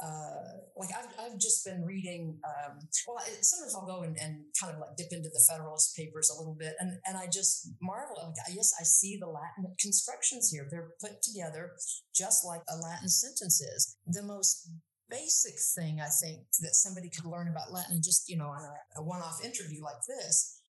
uh, 0.03 0.61
like 0.77 0.91
I've, 0.97 1.09
I've 1.19 1.39
just 1.39 1.65
been 1.65 1.85
reading, 1.85 2.39
um, 2.45 2.79
well, 3.07 3.19
I, 3.19 3.29
sometimes 3.41 3.75
I'll 3.75 3.87
go 3.87 4.03
and, 4.03 4.17
and 4.21 4.45
kind 4.61 4.75
of 4.75 4.81
like 4.81 4.97
dip 4.97 5.13
into 5.13 5.29
the 5.29 5.43
Federalist 5.49 5.97
Papers 5.97 6.31
a 6.31 6.39
little 6.39 6.57
bit. 6.59 6.75
And, 6.79 6.99
and 7.07 7.17
I 7.17 7.27
just 7.27 7.71
marvel. 7.81 8.17
Like, 8.17 8.55
yes, 8.55 8.75
I 8.79 8.85
see 8.85 9.17
the 9.19 9.27
Latin 9.27 9.75
constructions 9.81 10.51
here. 10.51 10.67
They're 10.71 10.91
put 11.01 11.23
together 11.23 11.73
just 12.15 12.45
like 12.45 12.63
a 12.69 12.77
Latin 12.77 13.09
sentence 13.09 13.61
is. 13.61 13.97
The 14.07 14.23
most 14.23 14.71
basic 15.09 15.55
thing 15.77 16.01
I 16.01 16.09
think 16.09 16.41
that 16.61 16.75
somebody 16.75 17.09
could 17.09 17.25
learn 17.25 17.49
about 17.49 17.73
Latin, 17.73 18.01
just, 18.03 18.29
you 18.29 18.37
know, 18.37 18.49
on 18.49 18.63
a, 18.63 19.01
a 19.01 19.03
one 19.03 19.23
off 19.23 19.45
interview 19.45 19.83
like 19.83 20.03
this, 20.07 20.63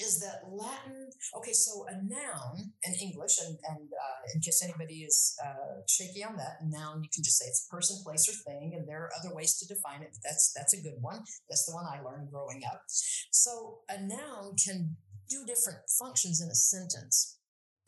is 0.00 0.20
that 0.20 0.48
Latin, 0.50 1.10
okay, 1.36 1.52
so 1.52 1.84
a 1.88 1.94
noun 1.94 2.72
in 2.84 2.94
English, 3.00 3.38
and, 3.44 3.58
and 3.68 3.88
uh, 3.88 4.20
in 4.34 4.40
case 4.40 4.62
anybody 4.64 5.02
is 5.02 5.36
uh, 5.44 5.82
shaky 5.88 6.24
on 6.24 6.36
that, 6.36 6.64
noun, 6.64 7.02
you 7.02 7.08
can 7.12 7.22
just 7.22 7.38
say 7.38 7.46
it's 7.46 7.66
a 7.68 7.74
person, 7.74 8.02
place, 8.02 8.28
or 8.28 8.32
thing, 8.50 8.72
and 8.74 8.88
there 8.88 9.02
are 9.02 9.10
other 9.20 9.34
ways 9.34 9.58
to 9.58 9.66
define 9.66 10.02
it. 10.02 10.16
That's, 10.22 10.52
that's 10.56 10.74
a 10.74 10.82
good 10.82 11.00
one. 11.00 11.22
That's 11.48 11.66
the 11.66 11.74
one 11.74 11.84
I 11.86 12.00
learned 12.02 12.30
growing 12.30 12.62
up. 12.70 12.82
So 12.88 13.80
a 13.88 14.00
noun 14.00 14.56
can 14.56 14.96
do 15.28 15.44
different 15.46 15.80
functions 15.98 16.40
in 16.40 16.48
a 16.48 16.54
sentence. 16.54 17.38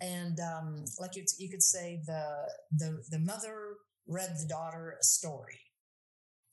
And 0.01 0.39
um, 0.41 0.85
like 1.01 1.17
you, 1.17 1.25
you 1.39 1.49
could 1.51 1.63
say 1.63 2.01
the, 2.07 2.49
the, 2.73 3.03
the 3.11 3.19
mother 3.19 3.77
read 4.07 4.31
the 4.39 4.47
daughter 4.47 4.97
a 5.01 5.05
story 5.05 5.61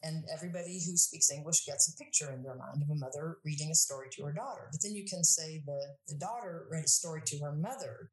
and 0.04 0.24
everybody 0.34 0.82
who 0.86 0.98
speaks 0.98 1.32
English 1.32 1.66
gets 1.66 1.88
a 1.88 2.04
picture 2.04 2.32
in 2.32 2.44
their 2.44 2.56
mind 2.56 2.82
of 2.82 2.90
a 2.90 2.96
mother 2.96 3.38
reading 3.46 3.70
a 3.72 3.76
story 3.76 4.08
to 4.12 4.24
her 4.24 4.34
daughter. 4.34 4.68
But 4.72 4.82
then 4.82 4.96
you 4.96 5.06
can 5.06 5.24
say 5.24 5.62
the, 5.66 5.80
the 6.08 6.16
daughter 6.16 6.66
read 6.72 6.86
a 6.86 6.88
story 6.88 7.22
to 7.26 7.40
her 7.40 7.54
mother, 7.54 8.12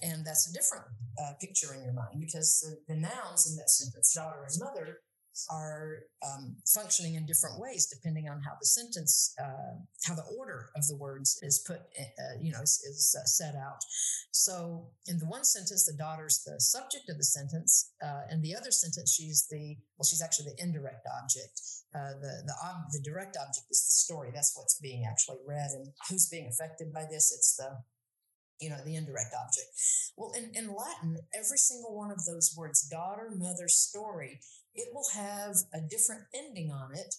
and 0.00 0.24
that's 0.24 0.48
a 0.48 0.52
different 0.52 0.84
uh, 1.20 1.32
picture 1.40 1.74
in 1.74 1.82
your 1.82 1.92
mind 1.92 2.20
because 2.20 2.60
the, 2.60 2.94
the 2.94 3.00
nouns 3.00 3.50
in 3.50 3.56
that 3.56 3.70
sentence, 3.70 4.12
daughter 4.14 4.46
and 4.46 4.60
mother, 4.60 4.98
are 5.50 6.00
um, 6.24 6.56
functioning 6.66 7.14
in 7.14 7.26
different 7.26 7.60
ways 7.60 7.86
depending 7.86 8.28
on 8.28 8.40
how 8.42 8.52
the 8.60 8.66
sentence, 8.66 9.34
uh, 9.42 9.74
how 10.04 10.14
the 10.14 10.24
order 10.38 10.70
of 10.76 10.86
the 10.86 10.96
words 10.96 11.38
is 11.42 11.62
put, 11.66 11.78
uh, 11.98 12.36
you 12.40 12.52
know, 12.52 12.60
is, 12.62 12.80
is 12.84 13.16
uh, 13.18 13.24
set 13.24 13.54
out. 13.54 13.78
So 14.30 14.88
in 15.06 15.18
the 15.18 15.26
one 15.26 15.44
sentence, 15.44 15.86
the 15.86 15.96
daughter's 15.96 16.42
the 16.44 16.60
subject 16.60 17.08
of 17.08 17.16
the 17.16 17.24
sentence, 17.24 17.92
uh, 18.02 18.22
and 18.30 18.42
the 18.42 18.54
other 18.54 18.70
sentence, 18.70 19.12
she's 19.12 19.46
the 19.50 19.76
well, 19.96 20.04
she's 20.04 20.22
actually 20.22 20.50
the 20.50 20.62
indirect 20.62 21.06
object. 21.22 21.60
Uh, 21.94 22.18
the 22.20 22.42
the 22.46 22.54
ob- 22.64 22.90
the 22.92 23.00
direct 23.00 23.36
object 23.36 23.66
is 23.70 23.86
the 23.86 23.94
story. 23.94 24.30
That's 24.34 24.52
what's 24.56 24.78
being 24.80 25.04
actually 25.08 25.38
read, 25.46 25.70
and 25.72 25.88
who's 26.08 26.28
being 26.28 26.48
affected 26.48 26.92
by 26.92 27.04
this. 27.10 27.32
It's 27.32 27.56
the 27.56 27.78
you 28.60 28.70
know, 28.70 28.78
the 28.84 28.96
indirect 28.96 29.34
object. 29.34 29.68
Well, 30.16 30.32
in, 30.36 30.52
in 30.54 30.74
Latin, 30.74 31.18
every 31.34 31.58
single 31.58 31.96
one 31.96 32.10
of 32.10 32.24
those 32.24 32.54
words, 32.56 32.88
daughter, 32.88 33.30
mother, 33.34 33.68
story, 33.68 34.40
it 34.74 34.88
will 34.92 35.08
have 35.14 35.56
a 35.72 35.80
different 35.80 36.22
ending 36.34 36.70
on 36.70 36.94
it, 36.94 37.14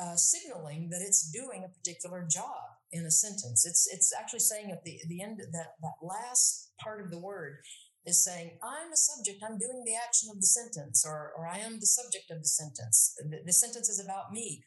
uh, 0.00 0.16
signaling 0.16 0.90
that 0.90 1.02
it's 1.02 1.30
doing 1.30 1.64
a 1.64 1.72
particular 1.72 2.26
job 2.28 2.78
in 2.92 3.04
a 3.04 3.10
sentence. 3.10 3.64
It's 3.66 3.88
it's 3.92 4.12
actually 4.18 4.40
saying 4.40 4.70
at 4.70 4.84
the 4.84 4.98
the 5.08 5.22
end 5.22 5.38
that 5.38 5.74
that 5.80 6.06
last 6.06 6.72
part 6.80 7.04
of 7.04 7.10
the 7.10 7.18
word 7.18 7.58
is 8.06 8.22
saying, 8.22 8.58
I'm 8.62 8.92
a 8.92 8.96
subject, 8.96 9.42
I'm 9.42 9.58
doing 9.58 9.82
the 9.84 9.96
action 9.96 10.28
of 10.30 10.40
the 10.40 10.46
sentence, 10.46 11.04
or, 11.06 11.32
or 11.36 11.46
I 11.46 11.58
am 11.58 11.80
the 11.80 11.86
subject 11.86 12.30
of 12.30 12.42
the 12.42 12.48
sentence. 12.48 13.14
The, 13.18 13.40
the 13.44 13.52
sentence 13.52 13.88
is 13.88 14.02
about 14.02 14.32
me. 14.32 14.62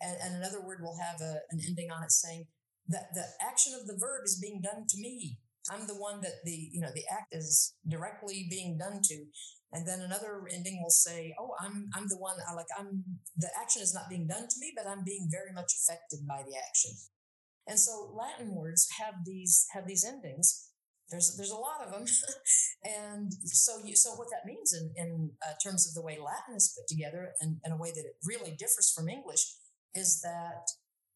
And, 0.00 0.16
and, 0.22 0.34
another 0.36 0.60
word 0.60 0.82
will 0.82 0.98
have 0.98 1.20
a, 1.20 1.40
an 1.50 1.60
ending 1.66 1.90
on 1.90 2.02
it 2.02 2.10
saying, 2.10 2.46
that 2.88 3.14
the 3.14 3.24
action 3.40 3.72
of 3.78 3.86
the 3.86 3.96
verb 3.98 4.22
is 4.24 4.38
being 4.40 4.60
done 4.60 4.86
to 4.88 4.98
me. 4.98 5.38
I'm 5.70 5.86
the 5.86 5.94
one 5.94 6.20
that 6.22 6.42
the, 6.44 6.70
you 6.72 6.80
know, 6.80 6.90
the 6.94 7.04
act 7.10 7.34
is 7.34 7.74
directly 7.88 8.46
being 8.50 8.78
done 8.78 9.00
to. 9.04 9.26
And 9.72 9.86
then 9.86 10.00
another 10.00 10.42
ending 10.52 10.80
will 10.82 10.90
say, 10.90 11.34
"Oh, 11.38 11.54
I'm 11.58 11.88
I'm 11.94 12.06
the 12.06 12.18
one. 12.18 12.36
I 12.46 12.52
like 12.52 12.66
I'm 12.78 13.04
the 13.38 13.48
action 13.58 13.80
is 13.80 13.94
not 13.94 14.10
being 14.10 14.26
done 14.26 14.46
to 14.46 14.60
me, 14.60 14.72
but 14.76 14.86
I'm 14.86 15.02
being 15.02 15.28
very 15.30 15.50
much 15.50 15.72
affected 15.72 16.26
by 16.28 16.42
the 16.42 16.56
action." 16.58 16.90
And 17.66 17.78
so 17.78 18.12
Latin 18.14 18.54
words 18.54 18.86
have 19.00 19.14
these 19.24 19.66
have 19.72 19.86
these 19.86 20.04
endings. 20.04 20.68
There's 21.10 21.36
there's 21.38 21.50
a 21.50 21.56
lot 21.56 21.80
of 21.86 21.90
them, 21.90 22.04
and 22.84 23.32
so 23.44 23.78
you 23.82 23.96
so 23.96 24.10
what 24.12 24.28
that 24.30 24.44
means 24.44 24.74
in 24.74 24.92
in 24.94 25.30
uh, 25.42 25.54
terms 25.64 25.88
of 25.88 25.94
the 25.94 26.02
way 26.02 26.18
Latin 26.18 26.54
is 26.54 26.76
put 26.76 26.86
together 26.86 27.32
and 27.40 27.56
in 27.64 27.72
a 27.72 27.76
way 27.76 27.92
that 27.92 28.04
it 28.04 28.16
really 28.26 28.54
differs 28.58 28.92
from 28.94 29.08
English 29.08 29.56
is 29.94 30.20
that 30.20 30.68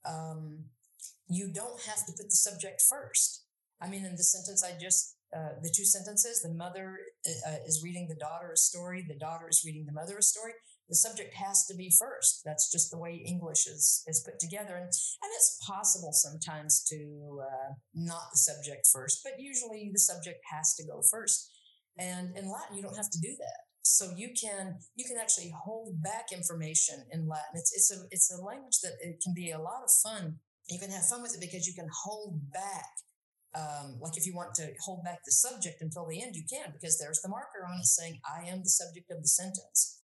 um, 0.09 0.65
you 1.29 1.53
don't 1.53 1.81
have 1.83 2.07
to 2.07 2.13
put 2.13 2.31
the 2.31 2.37
subject 2.37 2.83
first. 2.89 3.45
I 3.81 3.89
mean, 3.89 4.05
in 4.05 4.17
the 4.17 4.23
sentence 4.23 4.65
I 4.65 4.79
just 4.81 5.17
uh, 5.37 5.59
the 5.61 5.73
two 5.75 5.85
sentences, 5.85 6.41
the 6.41 6.55
mother 6.55 6.99
uh, 7.27 7.57
is 7.67 7.83
reading 7.83 8.07
the 8.09 8.15
daughter 8.15 8.53
a 8.53 8.57
story, 8.57 9.05
the 9.07 9.19
daughter 9.19 9.49
is 9.51 9.63
reading 9.67 9.85
the 9.85 9.93
mother 9.93 10.17
a 10.19 10.23
story. 10.23 10.53
The 10.89 10.95
subject 10.95 11.35
has 11.35 11.67
to 11.67 11.75
be 11.75 11.93
first. 11.99 12.43
That's 12.45 12.71
just 12.71 12.93
the 12.93 12.99
way 12.99 13.23
English 13.27 13.67
is 13.67 14.05
is 14.07 14.23
put 14.25 14.39
together, 14.39 14.77
and 14.77 14.85
and 14.85 15.33
it's 15.35 15.59
possible 15.67 16.13
sometimes 16.13 16.85
to 16.91 17.41
uh, 17.43 17.73
not 17.93 18.31
the 18.33 18.39
subject 18.39 18.87
first, 18.93 19.23
but 19.25 19.41
usually 19.41 19.91
the 19.93 19.99
subject 19.99 20.39
has 20.53 20.75
to 20.77 20.87
go 20.87 21.03
first. 21.11 21.51
And 21.99 22.37
in 22.37 22.49
Latin, 22.49 22.77
you 22.77 22.83
don't 22.83 22.97
have 22.97 23.11
to 23.11 23.21
do 23.21 23.35
that. 23.37 23.61
So 23.83 24.13
you 24.17 24.31
can 24.41 24.79
you 24.95 25.05
can 25.05 25.17
actually 25.21 25.53
hold 25.65 26.01
back 26.03 26.27
information 26.33 27.05
in 27.11 27.27
Latin. 27.27 27.55
It's 27.55 27.73
it's 27.75 27.91
a 27.93 28.07
it's 28.13 28.33
a 28.33 28.43
language 28.43 28.79
that 28.83 28.95
it 29.01 29.21
can 29.23 29.35
be 29.35 29.51
a 29.51 29.59
lot 29.59 29.83
of 29.83 29.91
fun. 29.91 30.39
You 30.69 30.79
can 30.79 30.91
have 30.91 31.07
fun 31.07 31.23
with 31.23 31.35
it 31.35 31.41
because 31.41 31.67
you 31.67 31.75
can 31.75 31.89
hold 32.05 32.53
back 32.53 32.91
um, 33.57 33.97
like 34.01 34.17
if 34.17 34.27
you 34.27 34.35
want 34.35 34.55
to 34.57 34.69
hold 34.81 35.03
back 35.05 35.25
the 35.25 35.33
subject 35.33 35.81
until 35.81 36.07
the 36.07 36.23
end, 36.23 36.37
you 36.37 36.43
can 36.49 36.73
because 36.73 36.99
there's 36.99 37.21
the 37.21 37.29
marker 37.29 37.65
on 37.67 37.81
it 37.81 37.87
saying, 37.87 38.21
I 38.25 38.49
am 38.49 38.63
the 38.63 38.69
subject 38.69 39.11
of 39.11 39.23
the 39.23 39.29
sentence. 39.29 40.03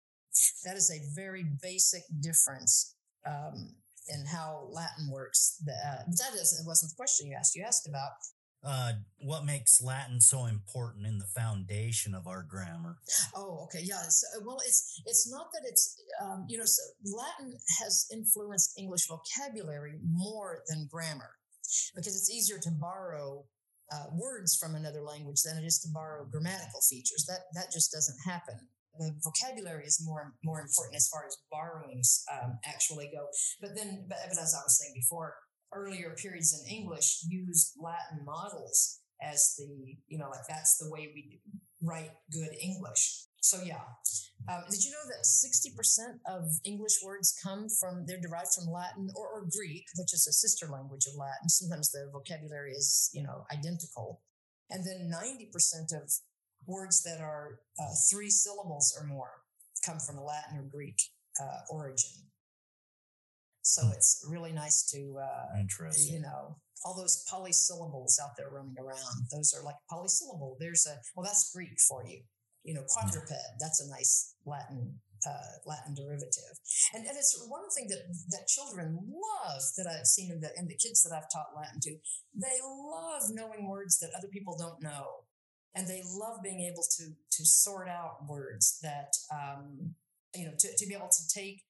That 0.64 0.76
is 0.76 0.92
a 0.92 1.02
very 1.20 1.46
basic 1.62 2.04
difference 2.20 2.96
um, 3.26 3.74
in 4.08 4.26
how 4.26 4.70
Latin 4.72 5.10
works. 5.12 5.62
Uh, 5.68 6.04
that 6.06 6.34
is, 6.36 6.60
it 6.62 6.68
wasn't 6.68 6.92
the 6.92 6.96
question 6.96 7.28
you 7.28 7.36
asked. 7.38 7.56
You 7.56 7.64
asked 7.66 7.88
about 7.88 8.12
uh, 8.64 8.92
what 9.22 9.46
makes 9.46 9.82
Latin 9.82 10.20
so 10.20 10.46
important 10.46 11.06
in 11.06 11.18
the 11.18 11.26
foundation 11.26 12.14
of 12.14 12.28
our 12.28 12.44
grammar? 12.44 12.98
Oh, 13.36 13.64
okay, 13.64 13.84
yeah. 13.84 14.02
So, 14.10 14.28
well, 14.46 14.58
it's 14.66 15.02
it's 15.06 15.32
not 15.32 15.48
that 15.54 15.62
it's 15.66 15.96
um, 16.22 16.46
you 16.50 16.58
know 16.58 16.66
so 16.66 16.82
Latin 17.06 17.58
has 17.82 18.06
influenced 18.12 18.78
English 18.78 19.08
vocabulary 19.08 20.00
more 20.04 20.60
than 20.68 20.88
grammar 20.92 21.32
because 21.96 22.16
it's 22.16 22.30
easier 22.30 22.60
to 22.60 22.72
borrow 22.72 23.46
uh, 23.92 24.06
words 24.14 24.58
from 24.58 24.76
another 24.76 25.02
language 25.02 25.42
than 25.44 25.58
it 25.58 25.66
is 25.66 25.80
to 25.80 25.90
borrow 25.94 26.26
grammatical 26.26 26.82
features. 26.82 27.26
That 27.28 27.42
that 27.54 27.72
just 27.72 27.92
doesn't 27.92 28.20
happen. 28.26 28.56
The 28.98 29.16
vocabulary 29.24 29.86
is 29.86 30.04
more 30.06 30.34
more 30.44 30.60
important 30.60 30.98
as 30.98 31.08
far 31.08 31.24
as 31.26 31.38
borrowings 31.50 32.24
um, 32.32 32.60
actually 32.66 33.10
go. 33.14 33.28
But 33.62 33.76
then, 33.76 34.06
but, 34.10 34.18
but 34.28 34.38
as 34.38 34.54
I 34.54 34.60
was 34.66 34.78
saying 34.78 34.94
before, 34.96 35.36
earlier 35.74 36.16
periods 36.22 36.54
in 36.54 36.72
English 36.72 37.24
used 37.28 37.76
Latin 37.82 38.26
models 38.26 39.00
as 39.22 39.56
the 39.58 39.98
you 40.08 40.18
know 40.18 40.30
like 40.30 40.48
that's 40.48 40.78
the 40.78 40.90
way 40.90 41.12
we 41.14 41.42
write 41.82 42.12
good 42.32 42.56
English. 42.62 43.26
So 43.42 43.62
yeah, 43.64 43.84
um, 44.52 44.64
did 44.70 44.84
you 44.84 44.92
know 44.92 45.08
that 45.08 45.26
sixty 45.26 45.72
percent 45.76 46.20
of 46.28 46.44
English 46.66 47.00
words 47.04 47.38
come 47.42 47.68
from 47.80 48.06
they're 48.06 48.22
derived 48.22 48.54
from 48.54 48.72
Latin 48.72 49.10
or, 49.16 49.28
or 49.28 49.48
Greek, 49.58 49.86
which 49.98 50.14
is 50.14 50.28
a 50.28 50.34
sister 50.34 50.68
language 50.68 51.06
of 51.08 51.16
Latin. 51.18 51.48
Sometimes 51.48 51.92
the 51.92 52.10
vocabulary 52.12 52.72
is 52.72 53.10
you 53.14 53.24
know 53.24 53.46
identical, 53.52 54.22
and 54.70 54.86
then 54.86 55.10
ninety 55.10 55.50
percent 55.52 55.92
of 55.92 56.12
words 56.66 57.04
that 57.04 57.22
are 57.22 57.60
uh, 57.80 57.94
three 58.12 58.30
syllables 58.30 58.96
or 59.00 59.08
more 59.08 59.32
come 59.86 60.00
from 60.00 60.18
a 60.18 60.24
Latin 60.24 60.58
or 60.58 60.64
Greek 60.64 61.00
uh, 61.42 61.60
origin. 61.70 62.29
So 63.62 63.84
hmm. 63.84 63.94
it's 63.94 64.26
really 64.30 64.52
nice 64.52 64.84
to, 64.92 65.20
uh, 65.22 65.60
Interesting. 65.60 66.16
you 66.16 66.22
know, 66.22 66.58
all 66.86 66.96
those 66.96 67.26
polysyllables 67.30 68.20
out 68.24 68.32
there 68.38 68.50
running 68.50 68.76
around. 68.80 69.28
Those 69.32 69.54
are 69.54 69.64
like 69.64 69.76
polysyllable. 69.92 70.56
There's 70.60 70.88
a 70.88 70.96
well, 71.16 71.26
that's 71.26 71.52
Greek 71.54 71.78
for 71.80 72.06
you 72.08 72.22
you 72.64 72.74
know, 72.74 72.84
quadruped. 72.88 73.32
That's 73.60 73.82
a 73.82 73.90
nice 73.90 74.36
Latin 74.46 75.00
uh, 75.28 75.60
Latin 75.66 75.94
derivative, 75.96 76.56
and 76.94 77.06
and 77.06 77.18
it's 77.18 77.36
one 77.50 77.70
thing 77.76 77.88
that 77.90 78.04
that 78.30 78.48
children 78.48 78.96
love 78.96 79.62
that 79.78 79.88
I've 79.88 80.08
seen 80.08 80.32
in 80.32 80.40
the 80.40 80.50
in 80.58 80.68
the 80.68 80.76
kids 80.76 81.04
that 81.04 81.16
I've 81.16 81.30
taught 81.32 81.56
Latin 81.56 81.80
to. 81.82 81.92
They 82.36 82.58
love 82.64 83.24
knowing 83.32 83.68
words 83.68 84.00
that 84.00 84.12
other 84.18 84.30
people 84.32 84.56
don't 84.58 84.82
know, 84.82 85.26
and 85.76 85.88
they 85.88 86.02
love 86.06 86.40
being 86.44 86.62
able 86.62 86.84
to 86.98 87.04
to 87.32 87.46
sort 87.46 87.90
out 87.90 88.28
words 88.28 88.80
that 88.82 89.12
um, 89.34 89.96
you 90.36 90.46
know 90.46 90.54
to, 90.58 90.68
to 90.78 90.88
be 90.88 90.96
able 90.96 91.10
to 91.10 91.28
take 91.34 91.64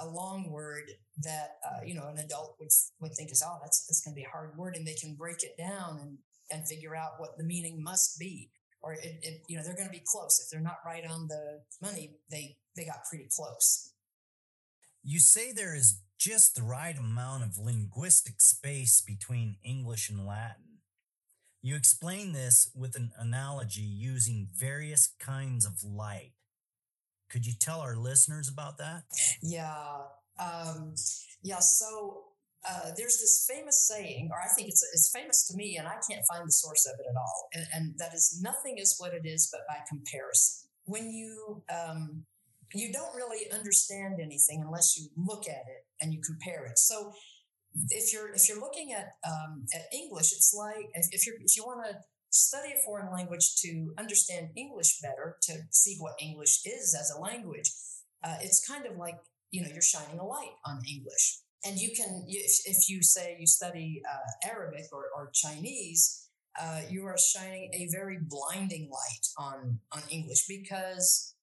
a, 0.00 0.08
long 0.08 0.50
word 0.50 0.90
that 1.22 1.58
uh, 1.66 1.84
you 1.84 1.94
know 1.94 2.08
an 2.08 2.18
adult 2.18 2.56
would 2.58 2.68
would 3.00 3.12
think 3.14 3.30
is 3.30 3.42
oh 3.46 3.58
that's 3.62 3.86
that's 3.86 4.00
going 4.04 4.14
to 4.14 4.20
be 4.20 4.24
a 4.24 4.30
hard 4.30 4.56
word, 4.56 4.76
and 4.76 4.86
they 4.86 4.94
can 4.94 5.14
break 5.14 5.42
it 5.42 5.56
down 5.58 5.98
and 6.00 6.18
and 6.50 6.66
figure 6.66 6.94
out 6.94 7.18
what 7.18 7.36
the 7.36 7.44
meaning 7.44 7.82
must 7.82 8.18
be 8.18 8.50
or 8.86 8.92
it, 8.92 9.18
it, 9.22 9.42
you 9.48 9.56
know 9.56 9.62
they're 9.64 9.74
going 9.74 9.88
to 9.88 9.92
be 9.92 10.04
close. 10.04 10.40
If 10.40 10.50
they're 10.50 10.60
not 10.60 10.78
right 10.86 11.04
on 11.08 11.28
the 11.28 11.62
money, 11.82 12.16
they 12.30 12.56
they 12.76 12.84
got 12.84 13.04
pretty 13.08 13.28
close. 13.34 13.92
You 15.02 15.18
say 15.18 15.52
there 15.52 15.74
is 15.74 16.00
just 16.18 16.54
the 16.54 16.62
right 16.62 16.96
amount 16.96 17.44
of 17.44 17.58
linguistic 17.58 18.40
space 18.40 19.00
between 19.00 19.56
English 19.64 20.08
and 20.08 20.26
Latin. 20.26 20.80
You 21.62 21.74
explain 21.74 22.32
this 22.32 22.70
with 22.74 22.96
an 22.96 23.10
analogy 23.18 23.82
using 23.82 24.48
various 24.56 25.08
kinds 25.18 25.66
of 25.66 25.82
light. 25.84 26.32
Could 27.30 27.46
you 27.46 27.54
tell 27.58 27.80
our 27.80 27.96
listeners 27.96 28.48
about 28.48 28.78
that? 28.78 29.04
Yeah. 29.42 29.74
Um, 30.38 30.94
yeah. 31.42 31.58
So 31.60 32.24
uh, 32.68 32.90
there's 32.96 33.18
this 33.18 33.48
famous 33.48 33.86
saying, 33.86 34.30
or 34.32 34.38
I 34.38 34.52
think 34.54 34.68
it's, 34.68 34.84
it's 34.92 35.10
famous 35.14 35.46
to 35.48 35.56
me, 35.56 35.76
and 35.76 35.86
I 35.86 35.96
can't 36.08 36.24
find 36.30 36.46
the 36.46 36.52
source 36.52 36.86
of 36.86 36.94
it 36.98 37.06
at 37.08 37.16
all. 37.16 37.48
And, 37.54 37.66
and 37.72 37.94
that 37.98 38.14
is, 38.14 38.40
nothing 38.42 38.78
is 38.78 38.96
what 38.98 39.12
it 39.12 39.26
is 39.26 39.48
but 39.52 39.60
by 39.68 39.80
comparison. 39.88 40.68
When 40.84 41.10
you 41.10 41.64
um, 41.68 42.26
you 42.74 42.92
don't 42.92 43.14
really 43.14 43.50
understand 43.52 44.16
anything 44.20 44.62
unless 44.64 44.96
you 44.96 45.08
look 45.16 45.48
at 45.48 45.64
it 45.66 45.86
and 46.00 46.12
you 46.12 46.20
compare 46.20 46.66
it. 46.66 46.78
So 46.78 47.12
if 47.90 48.12
you're 48.12 48.32
if 48.32 48.48
you're 48.48 48.60
looking 48.60 48.92
at 48.92 49.12
um, 49.26 49.66
at 49.74 49.82
English, 49.92 50.32
it's 50.32 50.54
like 50.56 50.86
if, 50.94 51.26
you're 51.26 51.36
if 51.40 51.56
you 51.56 51.64
want 51.64 51.86
to 51.86 51.96
study 52.30 52.72
a 52.72 52.84
foreign 52.84 53.12
language 53.12 53.56
to 53.62 53.92
understand 53.98 54.50
English 54.56 55.00
better, 55.00 55.36
to 55.42 55.54
see 55.70 55.96
what 55.98 56.14
English 56.20 56.60
is 56.64 56.96
as 56.98 57.10
a 57.10 57.20
language, 57.20 57.72
uh, 58.24 58.36
it's 58.40 58.66
kind 58.66 58.86
of 58.86 58.96
like 58.96 59.16
you 59.50 59.62
know 59.62 59.68
you're 59.72 59.82
shining 59.82 60.18
a 60.18 60.24
light 60.24 60.56
on 60.64 60.80
English. 60.88 61.40
And 61.64 61.78
you 61.78 61.90
can 61.96 62.24
if, 62.28 62.60
if 62.66 62.88
you 62.88 63.02
say 63.02 63.36
you 63.40 63.46
study 63.46 64.02
uh, 64.08 64.48
arabic 64.48 64.84
or, 64.92 65.06
or 65.16 65.30
chinese 65.32 66.28
uh, 66.60 66.82
you 66.88 67.04
are 67.06 67.16
shining 67.18 67.70
a 67.74 67.88
very 67.90 68.18
blinding 68.22 68.88
light 68.88 69.26
on 69.36 69.80
on 69.90 70.02
english 70.10 70.46
because 70.46 71.34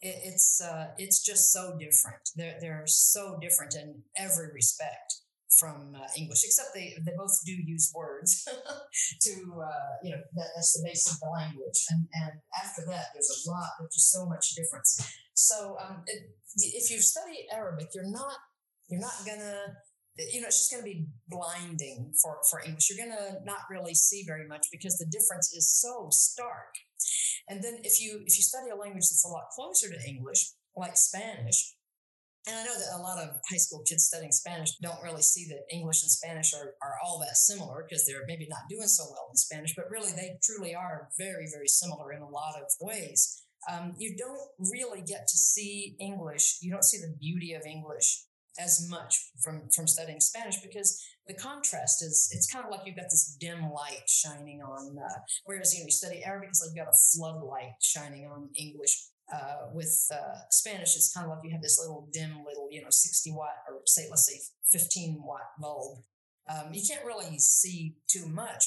it, 0.00 0.16
it's 0.24 0.60
uh, 0.60 0.88
it's 0.98 1.22
just 1.22 1.52
so 1.52 1.76
different. 1.78 2.30
They're, 2.34 2.56
they're 2.60 2.86
so 2.86 3.38
different 3.40 3.74
in 3.74 4.02
every 4.16 4.52
respect 4.52 5.20
from 5.58 5.96
uh, 5.96 6.06
English, 6.16 6.42
except 6.44 6.74
they, 6.74 6.94
they 7.04 7.12
both 7.16 7.38
do 7.44 7.52
use 7.52 7.92
words 7.94 8.46
to, 9.22 9.32
uh, 9.32 9.92
you 10.02 10.10
know, 10.10 10.22
that, 10.34 10.48
that's 10.54 10.72
the 10.74 10.86
base 10.86 11.10
of 11.10 11.18
the 11.20 11.28
language. 11.28 11.86
And, 11.90 12.06
and 12.14 12.32
after 12.62 12.82
that, 12.88 13.06
there's 13.14 13.46
a 13.46 13.50
lot, 13.50 13.70
there's 13.78 13.94
just 13.94 14.12
so 14.12 14.26
much 14.26 14.54
difference. 14.54 15.00
So 15.34 15.76
um, 15.80 16.02
it, 16.06 16.30
if 16.56 16.90
you 16.90 17.00
study 17.00 17.46
Arabic, 17.52 17.88
you're 17.94 18.10
not 18.10 18.36
you're 18.88 19.00
not 19.00 19.14
gonna, 19.26 19.76
you 20.16 20.40
know, 20.40 20.46
it's 20.46 20.58
just 20.58 20.70
gonna 20.70 20.84
be 20.84 21.06
blinding 21.28 22.12
for, 22.22 22.38
for 22.50 22.60
English. 22.60 22.88
You're 22.90 23.06
gonna 23.06 23.40
not 23.44 23.60
really 23.70 23.94
see 23.94 24.24
very 24.26 24.46
much 24.46 24.66
because 24.70 24.96
the 24.96 25.06
difference 25.06 25.52
is 25.52 25.68
so 25.80 26.08
stark. 26.10 26.74
And 27.48 27.62
then 27.62 27.78
if 27.82 28.00
you 28.00 28.22
if 28.26 28.36
you 28.36 28.42
study 28.42 28.70
a 28.70 28.76
language 28.76 29.04
that's 29.10 29.24
a 29.24 29.28
lot 29.28 29.48
closer 29.54 29.88
to 29.90 30.08
English, 30.08 30.52
like 30.76 30.96
Spanish, 30.96 31.75
and 32.46 32.56
I 32.56 32.62
know 32.62 32.78
that 32.78 32.96
a 32.96 33.02
lot 33.02 33.18
of 33.18 33.40
high 33.50 33.56
school 33.56 33.82
kids 33.86 34.04
studying 34.04 34.30
Spanish 34.30 34.76
don't 34.78 35.02
really 35.02 35.22
see 35.22 35.46
that 35.48 35.66
English 35.74 36.02
and 36.02 36.10
Spanish 36.10 36.54
are, 36.54 36.74
are 36.80 36.94
all 37.04 37.18
that 37.20 37.36
similar 37.36 37.84
because 37.86 38.06
they're 38.06 38.24
maybe 38.26 38.46
not 38.48 38.68
doing 38.70 38.86
so 38.86 39.04
well 39.10 39.26
in 39.30 39.36
Spanish, 39.36 39.74
but 39.74 39.90
really 39.90 40.12
they 40.12 40.38
truly 40.42 40.74
are 40.74 41.08
very, 41.18 41.48
very 41.52 41.66
similar 41.66 42.12
in 42.12 42.22
a 42.22 42.28
lot 42.28 42.54
of 42.56 42.70
ways. 42.80 43.42
Um, 43.70 43.94
you 43.98 44.14
don't 44.16 44.70
really 44.70 45.02
get 45.02 45.26
to 45.26 45.36
see 45.36 45.96
English, 45.98 46.58
you 46.62 46.70
don't 46.70 46.84
see 46.84 46.98
the 46.98 47.16
beauty 47.18 47.54
of 47.54 47.62
English 47.66 48.26
as 48.58 48.86
much 48.88 49.32
from 49.42 49.68
from 49.74 49.86
studying 49.86 50.20
Spanish 50.20 50.60
because 50.62 51.02
the 51.26 51.34
contrast 51.34 52.02
is 52.02 52.30
it's 52.32 52.50
kind 52.50 52.64
of 52.64 52.70
like 52.70 52.80
you've 52.86 52.96
got 52.96 53.10
this 53.10 53.36
dim 53.38 53.70
light 53.70 54.08
shining 54.08 54.62
on 54.62 54.96
uh, 54.98 55.18
whereas 55.44 55.74
you 55.74 55.80
know 55.80 55.86
you 55.86 55.90
study 55.90 56.24
Arabic 56.24 56.48
it's 56.48 56.62
like 56.62 56.74
you've 56.74 56.84
got 56.84 56.92
a 56.92 56.96
floodlight 57.14 57.72
shining 57.82 58.26
on 58.26 58.48
English 58.56 59.08
uh, 59.32 59.70
with 59.72 60.08
uh, 60.12 60.38
Spanish 60.50 60.96
it's 60.96 61.12
kind 61.12 61.24
of 61.26 61.30
like 61.30 61.40
you 61.44 61.50
have 61.50 61.62
this 61.62 61.78
little 61.80 62.08
dim 62.12 62.44
little 62.46 62.68
you 62.70 62.80
know 62.82 62.90
60 62.90 63.32
watt 63.32 63.50
or 63.68 63.80
say 63.86 64.06
let's 64.10 64.26
say 64.26 64.40
15 64.78 65.22
watt 65.24 65.40
bulb 65.60 65.98
um, 66.48 66.72
you 66.72 66.82
can't 66.86 67.04
really 67.04 67.38
see 67.38 67.96
too 68.08 68.26
much 68.28 68.64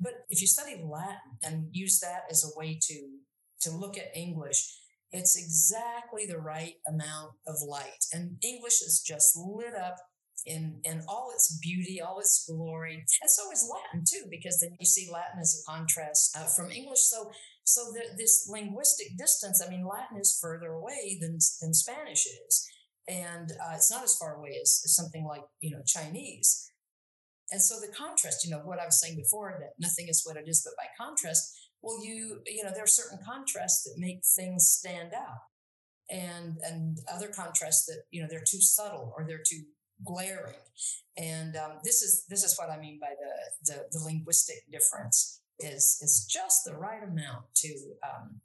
but 0.00 0.12
if 0.28 0.40
you 0.40 0.46
study 0.46 0.80
Latin 0.84 1.38
and 1.42 1.68
use 1.72 1.98
that 2.00 2.22
as 2.30 2.44
a 2.44 2.58
way 2.58 2.78
to 2.80 3.18
to 3.62 3.70
look 3.70 3.98
at 3.98 4.16
English 4.16 4.78
It's 5.10 5.36
exactly 5.36 6.26
the 6.26 6.38
right 6.38 6.74
amount 6.86 7.32
of 7.46 7.56
light. 7.66 8.04
And 8.12 8.36
English 8.42 8.82
is 8.82 9.02
just 9.04 9.36
lit 9.36 9.74
up 9.74 9.96
in, 10.44 10.80
in 10.84 11.02
all 11.08 11.30
its 11.34 11.58
beauty, 11.60 12.00
all 12.00 12.20
its 12.20 12.44
glory. 12.48 13.04
And 13.22 13.30
so 13.30 13.50
is 13.50 13.70
Latin 13.72 14.04
too, 14.06 14.28
because 14.30 14.60
then 14.60 14.76
you 14.78 14.86
see 14.86 15.08
Latin 15.10 15.40
as 15.40 15.62
a 15.62 15.70
contrast 15.70 16.36
uh, 16.36 16.44
from 16.44 16.70
English. 16.70 17.00
So, 17.00 17.30
so 17.68 17.92
the, 17.92 18.16
this 18.16 18.48
linguistic 18.50 19.16
distance, 19.16 19.62
I 19.64 19.70
mean, 19.70 19.86
Latin 19.86 20.18
is 20.18 20.38
further 20.40 20.72
away 20.72 21.18
than, 21.20 21.38
than 21.60 21.74
Spanish 21.74 22.26
is. 22.26 22.66
And 23.08 23.52
uh, 23.52 23.74
it's 23.74 23.90
not 23.90 24.04
as 24.04 24.16
far 24.16 24.36
away 24.36 24.58
as, 24.60 24.82
as 24.84 24.94
something 24.94 25.24
like, 25.24 25.42
you 25.60 25.70
know, 25.70 25.82
Chinese. 25.86 26.70
And 27.50 27.62
so 27.62 27.80
the 27.80 27.92
contrast, 27.92 28.44
you 28.44 28.50
know, 28.50 28.58
what 28.58 28.78
I 28.78 28.84
was 28.84 29.00
saying 29.00 29.16
before, 29.16 29.56
that 29.60 29.72
nothing 29.78 30.08
is 30.08 30.22
what 30.24 30.36
it 30.36 30.48
is, 30.48 30.62
but 30.64 30.76
by 30.76 30.88
contrast, 31.02 31.56
well, 31.80 32.04
you, 32.04 32.40
you 32.46 32.64
know, 32.64 32.70
there 32.74 32.84
are 32.84 32.88
certain 32.88 33.18
contrasts 33.24 33.84
that 33.84 33.94
make 33.98 34.20
things 34.36 34.68
stand 34.68 35.12
out 35.14 35.48
and 36.10 36.56
and 36.64 36.98
other 37.12 37.28
contrasts 37.28 37.84
that 37.86 38.02
you 38.10 38.22
know 38.22 38.28
they're 38.30 38.40
too 38.40 38.60
subtle 38.60 39.12
or 39.16 39.26
they're 39.26 39.42
too 39.46 39.62
glaring. 40.04 40.54
And 41.16 41.56
um, 41.56 41.80
this 41.84 42.02
is 42.02 42.24
this 42.28 42.44
is 42.44 42.56
what 42.56 42.70
I 42.70 42.78
mean 42.78 42.98
by 43.00 43.08
the, 43.20 43.72
the, 43.72 43.98
the 43.98 44.04
linguistic 44.04 44.58
difference 44.70 45.37
is 45.60 45.98
is 46.02 46.26
just 46.28 46.64
the 46.64 46.74
right 46.74 47.02
amount 47.02 47.44
to 47.56 47.74
um, 48.02 48.40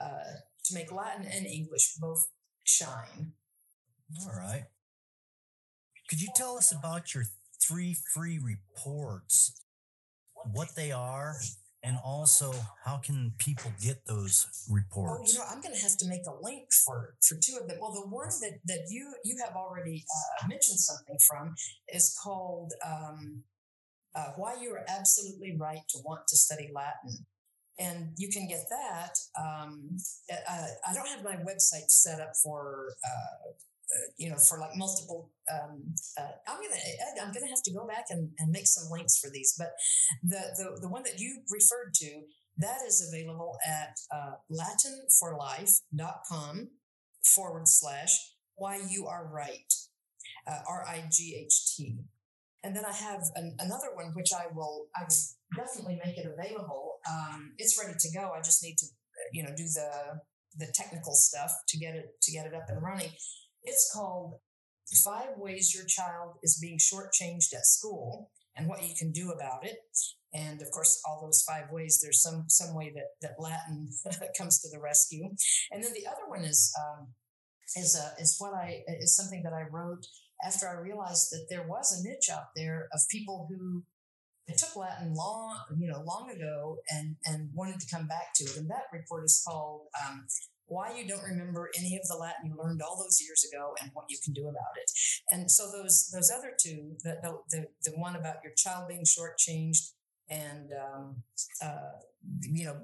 uh, 0.00 0.40
to 0.64 0.74
make 0.74 0.92
Latin 0.92 1.26
and 1.26 1.46
English 1.46 1.94
both 2.00 2.28
shine. 2.64 3.32
All 4.22 4.36
right. 4.36 4.64
Could 6.08 6.22
you 6.22 6.28
tell 6.34 6.56
us 6.56 6.72
about 6.72 7.14
your 7.14 7.24
three 7.62 7.96
free 8.14 8.38
reports, 8.38 9.60
what 10.52 10.74
they 10.74 10.90
are, 10.90 11.36
and 11.82 11.98
also 12.02 12.54
how 12.84 12.96
can 12.96 13.32
people 13.38 13.70
get 13.80 14.06
those 14.06 14.46
reports? 14.70 15.30
Oh, 15.30 15.32
you 15.32 15.38
know, 15.38 15.44
I'm 15.50 15.60
going 15.60 15.74
to 15.74 15.80
have 15.80 15.96
to 15.98 16.08
make 16.08 16.26
a 16.26 16.42
link 16.42 16.72
for 16.72 17.14
for 17.22 17.36
two 17.36 17.58
of 17.60 17.68
them. 17.68 17.78
Well, 17.80 17.92
the 17.92 18.08
one 18.08 18.30
that 18.40 18.58
that 18.66 18.86
you 18.90 19.14
you 19.24 19.36
have 19.44 19.54
already 19.54 20.04
uh, 20.42 20.48
mentioned 20.48 20.80
something 20.80 21.18
from 21.26 21.54
is 21.92 22.18
called 22.22 22.72
um, 22.84 23.44
uh, 24.18 24.32
"Why 24.36 24.56
You 24.60 24.74
Are 24.74 24.84
Absolutely 24.88 25.56
Right 25.56 25.82
to 25.90 25.98
Want 26.04 26.26
to 26.28 26.36
Study 26.36 26.70
Latin." 26.74 27.26
And 27.78 28.14
you 28.16 28.28
can 28.28 28.48
get 28.48 28.66
that. 28.70 29.14
Um, 29.38 29.98
uh, 30.30 30.66
I 30.88 30.94
don't 30.94 31.08
have 31.08 31.22
my 31.22 31.36
website 31.36 31.90
set 31.90 32.20
up 32.20 32.32
for 32.42 32.94
uh, 33.04 33.50
uh, 33.90 34.12
you 34.18 34.28
know, 34.28 34.36
for 34.36 34.58
like 34.58 34.76
multiple. 34.76 35.30
Um, 35.50 35.94
uh, 36.20 36.32
I'm 36.46 36.60
gonna 36.60 36.76
I'm 37.22 37.32
gonna 37.32 37.48
have 37.48 37.62
to 37.62 37.72
go 37.72 37.86
back 37.86 38.08
and, 38.10 38.32
and 38.38 38.50
make 38.50 38.66
some 38.66 38.90
links 38.90 39.18
for 39.18 39.30
these. 39.30 39.54
But 39.56 39.70
the 40.22 40.42
the 40.58 40.76
the 40.82 40.88
one 40.88 41.04
that 41.04 41.18
you 41.18 41.40
referred 41.50 41.94
to 41.94 42.24
that 42.58 42.82
is 42.86 43.00
available 43.08 43.56
at 43.66 43.98
uh, 44.14 44.34
LatinForLife.com 44.52 46.68
forward 47.24 47.66
slash 47.66 48.34
why 48.56 48.78
you 48.90 49.06
are 49.06 49.26
right, 49.32 49.72
uh, 50.46 50.58
R 50.68 50.84
I 50.86 51.04
G 51.10 51.34
H 51.46 51.74
T. 51.74 51.96
And 52.64 52.74
then 52.74 52.84
I 52.84 52.92
have 52.92 53.22
an, 53.36 53.56
another 53.60 53.94
one 53.94 54.12
which 54.14 54.30
I 54.34 54.46
will 54.52 54.86
I 54.96 55.04
will 55.04 55.16
definitely 55.56 56.00
make 56.04 56.18
it 56.18 56.26
available. 56.26 56.96
Um, 57.08 57.52
it's 57.58 57.78
ready 57.82 57.96
to 57.98 58.08
go. 58.12 58.32
I 58.36 58.40
just 58.40 58.62
need 58.62 58.76
to 58.78 58.86
you 59.32 59.42
know 59.42 59.50
do 59.56 59.64
the 59.64 60.20
the 60.56 60.72
technical 60.74 61.14
stuff 61.14 61.52
to 61.68 61.78
get 61.78 61.94
it 61.94 62.20
to 62.22 62.32
get 62.32 62.46
it 62.46 62.54
up 62.54 62.64
and 62.68 62.82
running. 62.82 63.10
It's 63.62 63.90
called 63.94 64.40
Five 65.04 65.36
Ways 65.36 65.74
Your 65.74 65.84
Child 65.84 66.36
is 66.42 66.58
Being 66.60 66.78
Shortchanged 66.78 67.54
at 67.54 67.66
School 67.66 68.30
and 68.56 68.68
What 68.68 68.82
You 68.82 68.94
Can 68.98 69.12
Do 69.12 69.30
About 69.30 69.64
It. 69.64 69.78
And 70.34 70.60
of 70.60 70.70
course, 70.70 71.00
all 71.06 71.22
those 71.22 71.42
five 71.46 71.70
ways, 71.70 72.00
there's 72.02 72.22
some 72.22 72.44
some 72.48 72.74
way 72.74 72.92
that, 72.94 73.06
that 73.22 73.40
Latin 73.40 73.88
comes 74.38 74.60
to 74.60 74.68
the 74.70 74.80
rescue. 74.80 75.24
And 75.70 75.82
then 75.82 75.92
the 75.94 76.06
other 76.06 76.28
one 76.28 76.44
is 76.44 76.72
um, 76.78 77.08
is 77.76 77.96
uh, 77.96 78.10
is 78.20 78.36
what 78.38 78.54
I 78.54 78.82
is 79.00 79.16
something 79.16 79.42
that 79.44 79.52
I 79.52 79.62
wrote 79.70 80.06
after 80.44 80.68
I 80.68 80.80
realized 80.80 81.30
that 81.32 81.46
there 81.50 81.66
was 81.66 81.92
a 81.92 82.08
niche 82.08 82.28
out 82.32 82.54
there 82.54 82.88
of 82.92 83.00
people 83.10 83.46
who 83.48 83.84
took 84.56 84.76
Latin 84.76 85.14
long, 85.14 85.58
you 85.78 85.90
know, 85.90 86.02
long 86.06 86.30
ago 86.30 86.78
and 86.90 87.16
and 87.26 87.50
wanted 87.52 87.80
to 87.80 87.86
come 87.94 88.06
back 88.06 88.32
to 88.36 88.44
it. 88.44 88.56
And 88.56 88.70
that 88.70 88.84
report 88.92 89.24
is 89.24 89.42
called 89.46 89.88
um, 90.06 90.26
why 90.66 90.94
you 90.96 91.06
don't 91.08 91.22
remember 91.22 91.70
any 91.78 91.96
of 91.96 92.06
the 92.08 92.16
Latin 92.16 92.46
you 92.46 92.56
learned 92.56 92.80
all 92.82 92.96
those 92.96 93.20
years 93.20 93.44
ago 93.50 93.74
and 93.80 93.90
what 93.94 94.06
you 94.08 94.18
can 94.22 94.32
do 94.32 94.42
about 94.42 94.76
it. 94.76 94.90
And 95.30 95.50
so 95.50 95.70
those 95.70 96.10
those 96.12 96.30
other 96.30 96.52
two, 96.58 96.96
the 97.02 97.16
the, 97.50 97.66
the, 97.84 97.92
one 97.92 98.16
about 98.16 98.36
your 98.44 98.52
child 98.56 98.88
being 98.88 99.04
shortchanged 99.04 99.92
and 100.30 100.70
um, 100.72 101.22
uh, 101.62 101.98
you 102.40 102.66
know 102.66 102.76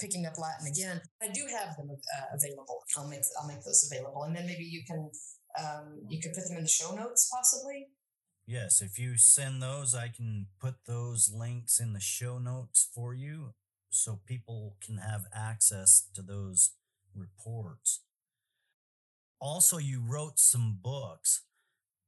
picking 0.00 0.26
up 0.26 0.38
Latin 0.38 0.66
again, 0.66 1.00
I 1.22 1.28
do 1.28 1.42
have 1.46 1.76
them 1.76 1.90
uh, 1.90 2.36
available. 2.36 2.82
I'll 2.96 3.08
make 3.08 3.22
I'll 3.40 3.48
make 3.48 3.62
those 3.62 3.88
available, 3.90 4.24
and 4.24 4.34
then 4.34 4.46
maybe 4.46 4.64
you 4.64 4.82
can 4.86 5.10
um, 5.58 6.00
you 6.08 6.20
could 6.20 6.32
put 6.32 6.46
them 6.46 6.56
in 6.56 6.62
the 6.62 6.68
show 6.68 6.94
notes 6.94 7.30
possibly. 7.32 7.88
Yes, 8.46 8.82
if 8.82 8.98
you 8.98 9.16
send 9.16 9.62
those, 9.62 9.94
I 9.94 10.08
can 10.08 10.46
put 10.60 10.74
those 10.86 11.32
links 11.32 11.78
in 11.78 11.92
the 11.92 12.00
show 12.00 12.38
notes 12.38 12.88
for 12.94 13.14
you 13.14 13.54
so 13.90 14.20
people 14.26 14.76
can 14.84 14.98
have 14.98 15.26
access 15.32 16.08
to 16.14 16.22
those 16.22 16.72
reports. 17.14 18.00
Also, 19.40 19.78
you 19.78 20.02
wrote 20.04 20.38
some 20.38 20.78
books. 20.82 21.42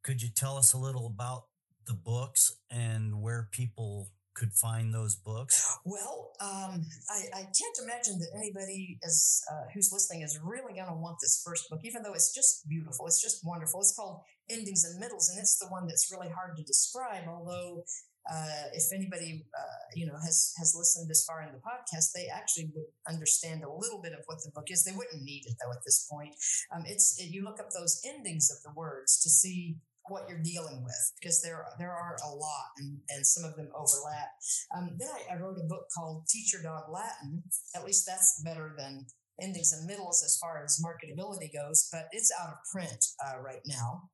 Could 0.02 0.22
you 0.22 0.28
tell 0.28 0.57
us 0.57 0.72
a 0.72 0.78
little 0.78 1.07
about 1.07 1.44
the 1.87 1.94
books 1.94 2.57
and 2.70 3.20
where 3.20 3.48
people 3.52 4.11
could 4.35 4.53
find 4.53 4.92
those 4.92 5.14
books? 5.14 5.79
Well, 5.85 6.33
um, 6.40 6.85
I, 7.09 7.20
I, 7.35 7.42
can't 7.42 7.79
imagine 7.83 8.18
that 8.18 8.31
anybody 8.37 8.99
is 9.03 9.42
uh, 9.51 9.70
who's 9.73 9.90
listening 9.92 10.23
is 10.23 10.38
really 10.42 10.75
going 10.75 10.88
to 10.88 10.94
want 10.94 11.18
this 11.20 11.42
first 11.44 11.70
book, 11.70 11.81
even 11.85 12.03
though 12.03 12.14
it's 12.14 12.35
just 12.35 12.68
beautiful. 12.68 13.07
It's 13.07 13.23
just 13.23 13.47
wonderful. 13.47 13.81
It's 13.81 13.94
called 13.94 14.23
Endings 14.51 14.85
and 14.85 14.99
Middles, 14.99 15.31
and 15.31 15.38
it's 15.38 15.59
the 15.59 15.68
one 15.68 15.87
that's 15.87 16.11
really 16.11 16.29
hard 16.29 16.57
to 16.57 16.62
describe. 16.64 17.29
Although 17.29 17.85
uh, 18.31 18.73
if 18.73 18.85
anybody 18.92 19.44
uh, 19.57 19.85
you 19.94 20.07
know 20.07 20.16
has 20.25 20.53
has 20.59 20.75
listened 20.77 21.09
this 21.09 21.25
far 21.25 21.42
in 21.42 21.53
the 21.53 21.61
podcast, 21.61 22.12
they 22.14 22.27
actually 22.27 22.70
would 22.75 22.90
understand 23.09 23.62
a 23.62 23.70
little 23.70 24.01
bit 24.03 24.12
of 24.12 24.20
what 24.27 24.38
the 24.42 24.51
book 24.55 24.66
is. 24.68 24.85
They 24.85 24.97
wouldn't 24.97 25.23
need 25.23 25.44
it 25.47 25.57
though 25.62 25.73
at 25.73 25.85
this 25.85 26.07
point. 26.11 26.35
Um, 26.75 26.85
it's 26.87 27.20
it, 27.20 27.31
you 27.31 27.44
look 27.44 27.61
up 27.61 27.70
those 27.70 28.01
endings 28.05 28.51
of 28.51 28.62
the 28.62 28.75
words 28.75 29.20
to 29.23 29.29
see 29.29 29.77
what 30.09 30.29
you're 30.29 30.43
dealing 30.43 30.83
with 30.85 31.12
because 31.21 31.40
there 31.43 31.64
there 31.79 31.93
are 31.93 32.17
a 32.25 32.29
lot 32.29 32.69
and, 32.79 32.99
and 33.09 33.27
some 33.27 33.45
of 33.45 33.57
them 33.57 33.69
overlap. 33.75 34.31
Um, 34.77 34.97
then 34.99 35.09
I, 35.09 35.35
I 35.35 35.40
wrote 35.40 35.57
a 35.59 35.67
book 35.69 35.87
called 35.97 36.27
Teach 36.29 36.53
Your 36.53 36.62
Dog 36.62 36.85
Latin. 36.93 37.43
At 37.75 37.85
least 37.85 38.05
that's 38.07 38.43
better 38.45 38.75
than 38.77 39.07
endings 39.40 39.73
and 39.73 39.87
middles 39.87 40.23
as 40.25 40.38
far 40.40 40.62
as 40.62 40.81
marketability 40.85 41.51
goes, 41.53 41.88
but 41.90 42.07
it's 42.12 42.33
out 42.40 42.51
of 42.51 42.59
print 42.73 43.05
uh, 43.27 43.40
right 43.40 43.62
now. 43.67 44.11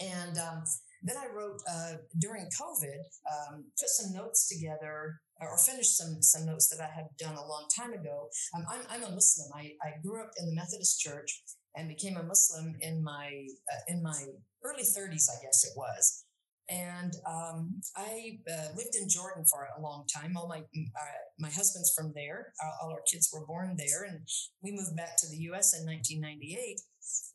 And 0.00 0.38
um, 0.38 0.64
then 1.02 1.16
I 1.16 1.26
wrote 1.34 1.60
uh, 1.70 1.94
during 2.18 2.48
COVID, 2.60 3.00
um, 3.30 3.64
put 3.78 3.88
some 3.88 4.12
notes 4.12 4.48
together 4.48 5.20
or 5.40 5.56
finished 5.56 5.96
some 5.96 6.20
some 6.20 6.46
notes 6.46 6.68
that 6.68 6.82
I 6.82 6.92
had 6.94 7.06
done 7.18 7.36
a 7.36 7.46
long 7.46 7.66
time 7.74 7.92
ago. 7.92 8.28
Um, 8.54 8.64
I'm, 8.70 8.80
I'm 8.90 9.04
a 9.04 9.14
Muslim. 9.14 9.50
I, 9.54 9.72
I 9.82 10.00
grew 10.02 10.20
up 10.20 10.30
in 10.38 10.46
the 10.46 10.54
Methodist 10.54 11.00
Church 11.00 11.42
and 11.74 11.88
became 11.88 12.16
a 12.16 12.22
Muslim 12.22 12.74
in 12.80 13.02
my 13.02 13.46
uh, 13.72 13.80
in 13.88 14.02
my 14.02 14.24
early 14.64 14.82
30s, 14.82 15.26
I 15.30 15.42
guess 15.42 15.64
it 15.64 15.72
was. 15.76 16.24
And 16.68 17.12
um, 17.26 17.80
I 17.96 18.38
uh, 18.48 18.68
lived 18.76 18.94
in 18.94 19.08
Jordan 19.08 19.44
for 19.50 19.66
a 19.76 19.80
long 19.80 20.06
time. 20.06 20.36
All 20.36 20.46
my 20.46 20.58
uh, 20.58 21.20
my 21.36 21.50
husband's 21.50 21.92
from 21.92 22.12
there. 22.14 22.52
All 22.80 22.90
our 22.90 23.02
kids 23.10 23.28
were 23.32 23.44
born 23.44 23.74
there, 23.76 24.04
and 24.04 24.20
we 24.62 24.70
moved 24.70 24.94
back 24.96 25.16
to 25.18 25.28
the 25.28 25.36
U.S. 25.50 25.74
in 25.76 25.84
1998 25.84 26.78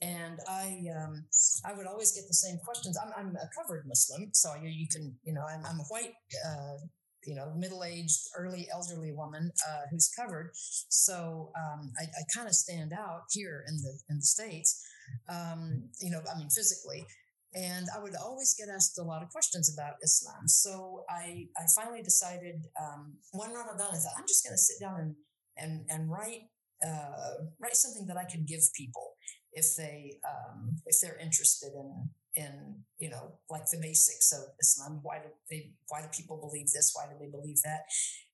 and 0.02 0.40
I 0.48 0.86
um, 0.96 1.26
I 1.66 1.74
would 1.74 1.88
always 1.88 2.12
get 2.12 2.28
the 2.28 2.34
same 2.34 2.58
questions. 2.64 2.98
I'm, 3.04 3.12
I'm 3.18 3.36
a 3.36 3.50
covered 3.56 3.86
Muslim, 3.88 4.30
so 4.34 4.54
you, 4.62 4.70
you 4.70 4.88
can 4.92 5.16
you 5.24 5.34
know 5.34 5.44
I'm, 5.48 5.66
I'm 5.66 5.80
a 5.80 5.84
white 5.84 6.14
uh, 6.48 6.78
you 7.26 7.36
know 7.36 7.54
middle 7.56 7.84
aged 7.84 8.20
early 8.38 8.68
elderly 8.72 9.12
woman 9.12 9.52
uh, 9.68 9.82
who's 9.90 10.10
covered, 10.18 10.52
so 10.54 11.52
um, 11.58 11.92
I, 12.00 12.04
I 12.04 12.24
kind 12.34 12.48
of 12.48 12.56
stand 12.56 12.94
out 12.94 13.24
here 13.32 13.64
in 13.68 13.78
the 13.78 13.98
in 14.10 14.18
the 14.18 14.26
states. 14.26 14.84
Um, 15.30 15.90
you 16.02 16.12
know, 16.12 16.22
I 16.34 16.38
mean 16.38 16.50
physically. 16.50 17.06
And 17.54 17.88
I 17.96 18.04
would 18.04 18.16
always 18.16 18.54
get 18.54 18.68
asked 18.68 19.00
a 19.00 19.04
lot 19.04 19.24
of 19.24 19.30
questions 19.30 19.74
about 19.74 19.94
Islam. 20.04 20.46
So 20.46 21.06
I, 21.10 21.48
I 21.56 21.64
finally 21.74 22.04
decided 22.04 22.68
um, 22.78 23.14
one 23.32 23.54
Ramadan, 23.54 23.88
I 23.94 23.98
thought, 23.98 24.12
I'm 24.18 24.28
just 24.28 24.44
going 24.44 24.54
to 24.54 24.58
sit 24.58 24.76
down 24.82 25.00
and, 25.00 25.16
and, 25.56 25.86
and 25.90 26.12
write 26.12 26.50
uh, 26.86 27.46
write 27.60 27.76
something 27.76 28.06
that 28.08 28.18
I 28.18 28.26
could 28.26 28.46
give 28.46 28.62
people 28.76 29.14
if 29.54 29.76
they 29.78 30.20
um, 30.28 30.78
if 30.86 31.00
they're 31.02 31.18
interested 31.18 31.72
in 31.74 32.10
in 32.36 32.84
you 33.00 33.10
know 33.10 33.40
like 33.50 33.66
the 33.72 33.80
basics 33.82 34.32
of 34.34 34.44
Islam. 34.60 35.00
Why 35.02 35.20
do 35.20 35.30
they 35.50 35.72
why 35.88 36.02
do 36.02 36.08
people 36.16 36.38
believe 36.38 36.68
this? 36.72 36.92
Why 36.94 37.06
do 37.12 37.18
they 37.20 37.32
believe 37.32 37.62
that? 37.64 37.86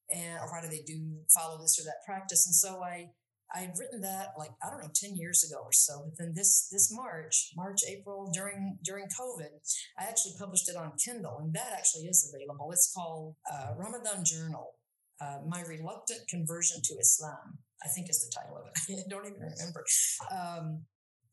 And 0.10 0.40
or 0.40 0.52
why 0.52 0.62
do 0.62 0.68
they 0.68 0.84
do 0.86 1.18
follow 1.34 1.62
this 1.62 1.80
or 1.80 1.84
that 1.84 2.04
practice? 2.06 2.46
And 2.48 2.56
so 2.56 2.84
I 2.84 3.12
I 3.54 3.60
had 3.60 3.74
written 3.78 4.02
that 4.02 4.34
like 4.38 4.52
I 4.64 4.70
don't 4.70 4.82
know 4.82 4.92
ten 4.94 5.16
years 5.16 5.44
ago 5.44 5.62
or 5.64 5.74
so. 5.74 6.04
But 6.06 6.18
then 6.18 6.34
this 6.36 6.68
this 6.72 6.92
March 6.94 7.52
March 7.56 7.82
April 7.88 8.30
during 8.34 8.78
during 8.84 9.06
COVID, 9.06 9.52
I 10.00 10.04
actually 10.04 10.34
published 10.40 10.70
it 10.70 10.76
on 10.76 10.94
Kindle, 11.04 11.40
and 11.40 11.54
that 11.54 11.74
actually 11.74 12.04
is 12.04 12.32
available. 12.34 12.72
It's 12.72 12.92
called 12.94 13.36
uh, 13.52 13.74
Ramadan 13.78 14.24
Journal. 14.26 14.76
Uh, 15.20 15.38
my 15.48 15.62
reluctant 15.62 16.28
conversion 16.28 16.82
to 16.84 16.96
Islam 16.96 17.60
I 17.84 17.90
think 17.90 18.10
is 18.10 18.22
the 18.24 18.32
title 18.32 18.58
of 18.58 18.68
it. 18.68 18.78
I 19.06 19.10
don't 19.10 19.26
even 19.26 19.42
remember. 19.42 19.84
Um, 20.32 20.86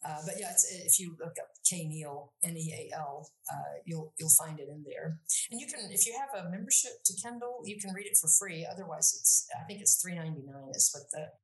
uh, 0.04 0.22
but 0.24 0.34
yeah, 0.38 0.52
if 0.86 0.98
you 1.00 1.16
look 1.18 1.34
up 1.42 1.50
Kay 1.68 1.84
Neal 1.84 2.32
N 2.44 2.56
E 2.56 2.72
A 2.72 2.96
L, 2.96 3.28
uh, 3.50 3.82
you'll 3.84 4.14
you'll 4.18 4.36
find 4.38 4.60
it 4.60 4.68
in 4.70 4.84
there. 4.86 5.18
And 5.50 5.60
you 5.60 5.66
can, 5.66 5.90
if 5.90 6.06
you 6.06 6.14
have 6.16 6.46
a 6.46 6.50
membership 6.50 6.92
to 7.04 7.12
Kindle, 7.20 7.60
you 7.64 7.78
can 7.80 7.92
read 7.92 8.06
it 8.06 8.16
for 8.16 8.28
free. 8.28 8.66
Otherwise, 8.70 9.12
it's 9.18 9.46
I 9.60 9.64
think 9.66 9.80
it's 9.80 10.00
three 10.00 10.14
ninety 10.14 10.42
nine 10.46 10.70
is 10.70 10.90
what 10.94 11.10
the 11.10 11.34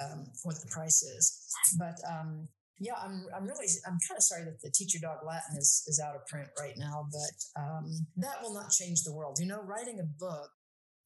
um, 0.00 0.26
what 0.44 0.60
the 0.60 0.68
price 0.68 1.02
is. 1.02 1.48
But 1.78 1.96
um, 2.08 2.48
yeah, 2.78 2.94
I'm 3.02 3.26
I'm 3.34 3.44
really 3.44 3.66
I'm 3.86 3.98
kind 4.08 4.16
of 4.16 4.22
sorry 4.22 4.44
that 4.44 4.60
the 4.62 4.70
Teach 4.70 4.94
Your 4.94 5.00
Dog 5.00 5.24
Latin 5.26 5.56
is 5.56 5.84
is 5.86 6.00
out 6.04 6.16
of 6.16 6.26
print 6.26 6.48
right 6.58 6.74
now, 6.76 7.08
but 7.10 7.62
um, 7.62 8.06
that 8.16 8.42
will 8.42 8.54
not 8.54 8.70
change 8.70 9.02
the 9.02 9.14
world. 9.14 9.38
You 9.40 9.46
know, 9.46 9.62
writing 9.62 10.00
a 10.00 10.04
book, 10.04 10.50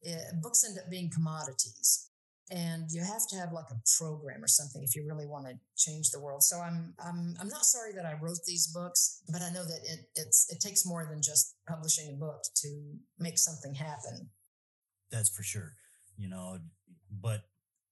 it, 0.03 0.11
eh, 0.11 0.37
books 0.43 0.65
end 0.67 0.79
up 0.79 0.91
being 0.91 1.11
commodities 1.15 2.11
and 2.51 2.91
you 2.91 3.03
have 3.03 3.27
to 3.29 3.37
have 3.37 3.53
like 3.53 3.71
a 3.71 3.81
program 3.99 4.43
or 4.43 4.49
something 4.49 4.83
if 4.83 4.97
you 4.97 5.07
really 5.07 5.27
want 5.27 5.47
to 5.47 5.55
change 5.77 6.11
the 6.11 6.21
world. 6.21 6.43
So 6.43 6.59
I'm 6.59 6.95
I'm 6.99 7.35
I'm 7.41 7.49
not 7.49 7.65
sorry 7.65 7.93
that 7.95 8.05
I 8.05 8.15
wrote 8.21 8.39
these 8.47 8.67
books, 8.75 9.23
but 9.29 9.41
I 9.41 9.51
know 9.51 9.65
that 9.65 9.81
it 9.85 10.01
it's 10.17 10.47
it 10.51 10.61
takes 10.61 10.85
more 10.85 11.07
than 11.09 11.23
just 11.23 11.55
publishing 11.69 12.11
a 12.13 12.19
book 12.19 12.43
to 12.57 12.69
make 13.19 13.39
something 13.39 13.75
happen. 13.75 14.31
That's 15.11 15.31
for 15.31 15.43
sure. 15.43 15.75
You 16.17 16.29
know, 16.29 16.59
but 17.11 17.43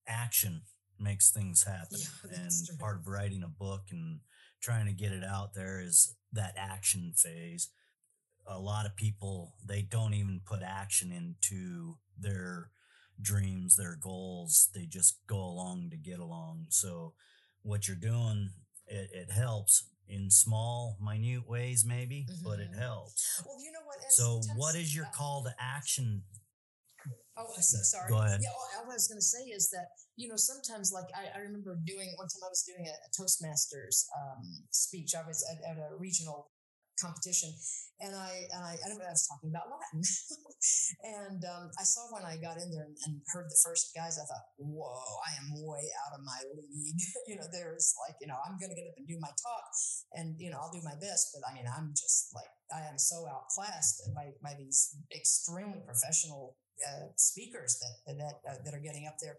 action 0.08 0.62
makes 1.00 1.30
things 1.30 1.64
happen. 1.64 1.98
Yeah, 2.30 2.38
and 2.40 2.52
true. 2.66 2.76
part 2.78 2.96
of 2.96 3.08
writing 3.08 3.42
a 3.42 3.48
book 3.48 3.86
and 3.90 4.20
trying 4.60 4.86
to 4.86 4.92
get 4.92 5.12
it 5.12 5.24
out 5.24 5.54
there 5.54 5.80
is 5.80 6.16
that 6.32 6.54
action 6.56 7.12
phase. 7.16 7.68
A 8.46 8.58
lot 8.58 8.86
of 8.86 8.96
people 8.96 9.54
they 9.66 9.82
don't 9.82 10.14
even 10.14 10.40
put 10.44 10.62
action 10.62 11.12
into 11.12 11.96
their 12.18 12.70
dreams, 13.20 13.76
their 13.76 13.98
goals. 14.00 14.68
They 14.74 14.86
just 14.86 15.18
go 15.26 15.38
along 15.38 15.90
to 15.90 15.96
get 15.96 16.18
along. 16.18 16.66
So 16.70 17.12
what 17.62 17.88
you're 17.88 17.96
doing, 17.96 18.50
it, 18.86 19.10
it 19.12 19.30
helps 19.30 19.84
in 20.08 20.30
small, 20.30 20.96
minute 21.00 21.46
ways, 21.46 21.84
maybe, 21.86 22.26
mm-hmm. 22.30 22.48
but 22.48 22.60
it 22.60 22.70
helps. 22.76 23.42
Well, 23.44 23.58
you 23.62 23.72
know 23.72 23.80
what? 23.84 23.98
So, 24.10 24.40
what 24.56 24.74
is 24.74 24.94
your 24.94 25.06
call 25.14 25.44
to 25.44 25.54
action? 25.58 26.22
Oh, 27.38 27.46
so 27.62 27.78
sorry. 27.86 28.10
Go 28.10 28.18
ahead. 28.18 28.40
Yeah, 28.42 28.50
what 28.50 28.82
I 28.82 28.94
was 28.94 29.06
going 29.06 29.22
to 29.22 29.24
say 29.24 29.46
is 29.54 29.70
that 29.70 29.94
you 30.16 30.26
know 30.26 30.34
sometimes, 30.34 30.90
like 30.90 31.06
I, 31.14 31.38
I 31.38 31.46
remember 31.46 31.78
doing 31.86 32.10
one 32.18 32.26
time 32.26 32.42
I 32.42 32.50
was 32.50 32.66
doing 32.66 32.82
a, 32.82 32.90
a 32.90 33.08
Toastmasters 33.14 34.10
um, 34.18 34.42
speech. 34.74 35.14
I 35.14 35.22
was 35.22 35.46
at, 35.46 35.62
at 35.70 35.78
a 35.78 35.94
regional 35.96 36.50
competition. 36.98 37.54
And 37.98 38.14
I, 38.14 38.46
and 38.54 38.62
I, 38.62 38.78
I 38.78 38.86
don't 38.86 38.98
know, 38.98 39.10
I 39.10 39.14
was 39.14 39.26
talking 39.26 39.50
about 39.50 39.70
Latin. 39.70 40.02
and 41.22 41.40
um, 41.46 41.70
I 41.78 41.82
saw 41.82 42.10
when 42.14 42.22
I 42.22 42.38
got 42.38 42.58
in 42.58 42.70
there 42.70 42.86
and, 42.86 42.94
and, 43.06 43.22
heard 43.34 43.50
the 43.50 43.58
first 43.62 43.90
guys, 43.94 44.18
I 44.18 44.26
thought, 44.26 44.46
whoa, 44.58 45.02
I 45.26 45.34
am 45.42 45.58
way 45.66 45.82
out 46.06 46.14
of 46.14 46.22
my 46.22 46.38
league. 46.54 47.02
you 47.30 47.34
know, 47.34 47.46
there's 47.50 47.94
like, 48.06 48.18
you 48.20 48.26
know, 48.26 48.38
I'm 48.38 48.58
going 48.58 48.70
to 48.70 48.78
get 48.78 48.86
up 48.86 48.98
and 48.98 49.06
do 49.06 49.18
my 49.18 49.32
talk 49.34 49.66
and, 50.14 50.38
you 50.38 50.50
know, 50.50 50.58
I'll 50.62 50.74
do 50.74 50.82
my 50.82 50.94
best. 50.98 51.34
But 51.34 51.42
I 51.46 51.54
mean, 51.54 51.66
I'm 51.66 51.90
just 51.94 52.30
like, 52.34 52.50
I 52.70 52.86
am 52.86 52.98
so 52.98 53.26
outclassed 53.26 54.02
by, 54.14 54.34
by 54.42 54.54
these 54.58 54.94
extremely 55.10 55.82
professional 55.82 56.54
uh, 56.86 57.10
speakers 57.16 57.78
that 57.82 58.18
that 58.18 58.36
uh, 58.46 58.58
that 58.64 58.74
are 58.74 58.82
getting 58.82 59.06
up 59.06 59.16
there, 59.20 59.36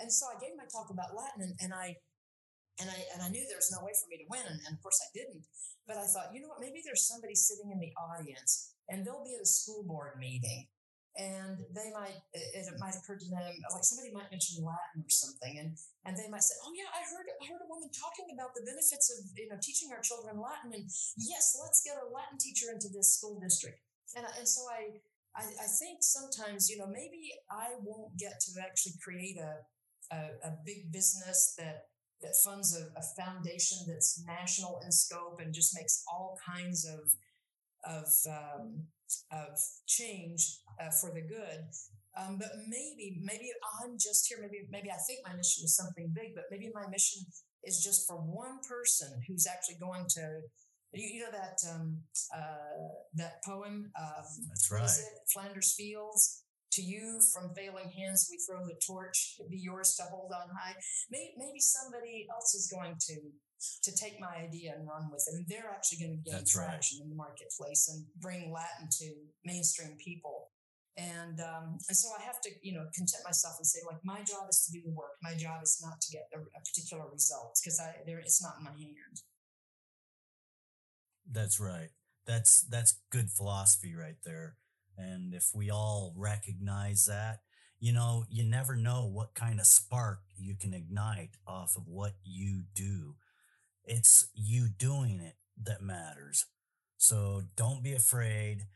and 0.00 0.08
so 0.12 0.26
I 0.28 0.40
gave 0.40 0.56
my 0.56 0.64
talk 0.72 0.88
about 0.90 1.12
Latin, 1.12 1.48
and, 1.48 1.54
and 1.60 1.72
I 1.74 1.96
and 2.80 2.88
I 2.90 2.98
and 3.14 3.20
I 3.22 3.28
knew 3.28 3.44
there 3.46 3.60
was 3.60 3.74
no 3.74 3.84
way 3.84 3.92
for 3.92 4.08
me 4.08 4.22
to 4.22 4.28
win, 4.30 4.46
and, 4.46 4.58
and, 4.66 4.74
of 4.78 4.80
course 4.82 4.98
I 5.02 5.10
didn't. 5.12 5.44
But 5.86 5.98
I 5.98 6.06
thought, 6.06 6.32
you 6.32 6.40
know 6.40 6.52
what? 6.52 6.60
Maybe 6.60 6.84
there's 6.84 7.08
somebody 7.08 7.34
sitting 7.34 7.72
in 7.72 7.80
the 7.80 7.92
audience, 7.96 8.76
and 8.88 9.04
they'll 9.04 9.24
be 9.24 9.34
at 9.34 9.42
a 9.42 9.48
school 9.48 9.82
board 9.84 10.16
meeting, 10.20 10.68
and 11.18 11.58
they 11.74 11.90
might 11.90 12.14
it, 12.30 12.70
it 12.70 12.78
might 12.78 12.94
occur 12.94 13.18
to 13.18 13.28
them 13.28 13.42
like 13.74 13.82
somebody 13.82 14.14
might 14.14 14.30
mention 14.30 14.62
Latin 14.62 15.02
or 15.02 15.10
something, 15.10 15.58
and 15.58 15.74
and 16.06 16.14
they 16.14 16.30
might 16.30 16.46
say, 16.46 16.54
oh 16.62 16.72
yeah, 16.72 16.88
I 16.94 17.02
heard 17.10 17.26
I 17.26 17.44
heard 17.50 17.62
a 17.64 17.68
woman 17.68 17.90
talking 17.90 18.30
about 18.30 18.54
the 18.54 18.62
benefits 18.62 19.10
of 19.10 19.26
you 19.34 19.50
know 19.50 19.58
teaching 19.58 19.90
our 19.90 20.00
children 20.00 20.38
Latin, 20.38 20.70
and 20.70 20.86
yes, 21.18 21.58
let's 21.58 21.82
get 21.82 21.98
a 21.98 22.06
Latin 22.06 22.38
teacher 22.38 22.70
into 22.70 22.88
this 22.94 23.18
school 23.18 23.42
district. 23.42 23.82
And 24.14 24.24
and 24.38 24.46
so 24.46 24.62
I 24.70 25.02
I, 25.36 25.42
I 25.42 25.68
think 25.78 25.98
sometimes 26.00 26.68
you 26.68 26.78
know 26.78 26.86
maybe 26.86 27.32
I 27.50 27.74
won't 27.82 28.16
get 28.18 28.40
to 28.40 28.60
actually 28.60 28.94
create 29.02 29.38
a 29.38 29.58
a, 30.14 30.48
a 30.48 30.52
big 30.64 30.92
business 30.92 31.54
that 31.58 31.88
that 32.20 32.34
funds 32.44 32.76
a, 32.76 32.98
a, 32.98 33.02
foundation 33.16 33.78
that's 33.86 34.24
national 34.26 34.80
in 34.84 34.90
scope 34.90 35.38
and 35.40 35.54
just 35.54 35.76
makes 35.76 36.02
all 36.10 36.36
kinds 36.44 36.84
of 36.84 37.10
of 37.84 38.06
um, 38.28 38.86
of 39.30 39.58
change 39.86 40.58
uh, 40.82 40.90
for 41.00 41.12
the 41.14 41.22
good. 41.22 41.60
Um, 42.18 42.36
but 42.38 42.48
maybe 42.66 43.20
maybe 43.22 43.50
I'm 43.80 43.96
just 43.98 44.26
here. 44.28 44.38
Maybe 44.40 44.66
maybe 44.70 44.90
I 44.90 44.98
think 45.06 45.20
my 45.24 45.34
mission 45.34 45.64
is 45.64 45.76
something 45.76 46.12
big, 46.14 46.34
but 46.34 46.44
maybe 46.50 46.70
my 46.74 46.88
mission 46.90 47.22
is 47.64 47.82
just 47.82 48.06
for 48.06 48.16
one 48.16 48.58
person 48.68 49.20
who's 49.28 49.46
actually 49.46 49.76
going 49.80 50.06
to. 50.10 50.40
You, 50.92 51.06
you 51.06 51.20
know 51.20 51.32
that 51.32 51.58
um, 51.70 51.98
uh, 52.34 52.88
that 53.14 53.44
poem. 53.44 53.90
Um, 53.98 54.24
That's 54.48 54.70
right. 54.70 54.90
Flanders 55.32 55.74
Fields 55.76 56.44
to 56.72 56.82
you 56.82 57.20
from 57.32 57.54
failing 57.54 57.90
hands 57.90 58.28
we 58.30 58.38
throw 58.44 58.64
the 58.66 58.76
torch 58.86 59.36
it 59.38 59.48
be 59.50 59.56
yours 59.56 59.96
to 59.96 60.02
hold 60.12 60.30
on 60.32 60.48
high 60.52 60.76
maybe, 61.10 61.32
maybe 61.38 61.58
somebody 61.58 62.26
else 62.30 62.54
is 62.54 62.68
going 62.70 62.94
to 63.00 63.16
to 63.82 63.90
take 63.96 64.20
my 64.20 64.36
idea 64.36 64.74
and 64.76 64.86
run 64.86 65.08
with 65.10 65.24
it 65.26 65.34
and 65.34 65.46
they're 65.48 65.72
actually 65.72 65.98
going 65.98 66.12
to 66.12 66.30
gain 66.30 66.38
That's 66.38 66.52
traction 66.52 66.98
right. 67.00 67.04
in 67.04 67.10
the 67.10 67.16
marketplace 67.16 67.88
and 67.88 68.04
bring 68.20 68.52
latin 68.52 68.88
to 69.00 69.08
mainstream 69.44 69.96
people 69.96 70.52
and 70.98 71.38
um, 71.38 71.78
and 71.86 71.96
so 71.96 72.10
I 72.18 72.22
have 72.26 72.40
to 72.42 72.50
you 72.60 72.74
know 72.74 72.84
content 72.90 73.22
myself 73.24 73.54
and 73.58 73.66
say 73.66 73.78
like 73.86 74.02
my 74.02 74.18
job 74.26 74.50
is 74.50 74.66
to 74.66 74.72
do 74.74 74.82
the 74.82 74.90
work. 74.90 75.14
My 75.22 75.34
job 75.38 75.62
is 75.62 75.78
not 75.78 76.00
to 76.02 76.08
get 76.10 76.26
a, 76.34 76.42
a 76.42 76.60
particular 76.66 77.06
result 77.06 77.54
because 77.62 77.78
I 77.78 78.02
there 78.04 78.18
it's 78.18 78.42
not 78.42 78.58
in 78.58 78.64
my 78.66 78.74
hand. 78.74 79.22
That's 81.30 81.60
right. 81.60 81.90
That's 82.26 82.60
that's 82.62 83.00
good 83.10 83.30
philosophy 83.30 83.94
right 83.94 84.16
there. 84.24 84.56
And 84.96 85.34
if 85.34 85.50
we 85.54 85.70
all 85.70 86.12
recognize 86.16 87.06
that, 87.06 87.40
you 87.78 87.92
know, 87.92 88.24
you 88.28 88.44
never 88.44 88.74
know 88.76 89.06
what 89.06 89.34
kind 89.34 89.60
of 89.60 89.66
spark 89.66 90.20
you 90.36 90.56
can 90.56 90.74
ignite 90.74 91.36
off 91.46 91.76
of 91.76 91.84
what 91.86 92.14
you 92.24 92.62
do. 92.74 93.14
It's 93.84 94.28
you 94.34 94.68
doing 94.68 95.20
it 95.20 95.36
that 95.64 95.82
matters. 95.82 96.46
So 96.98 97.42
don't 97.56 97.82
be 97.84 97.94
afraid. 97.94 98.66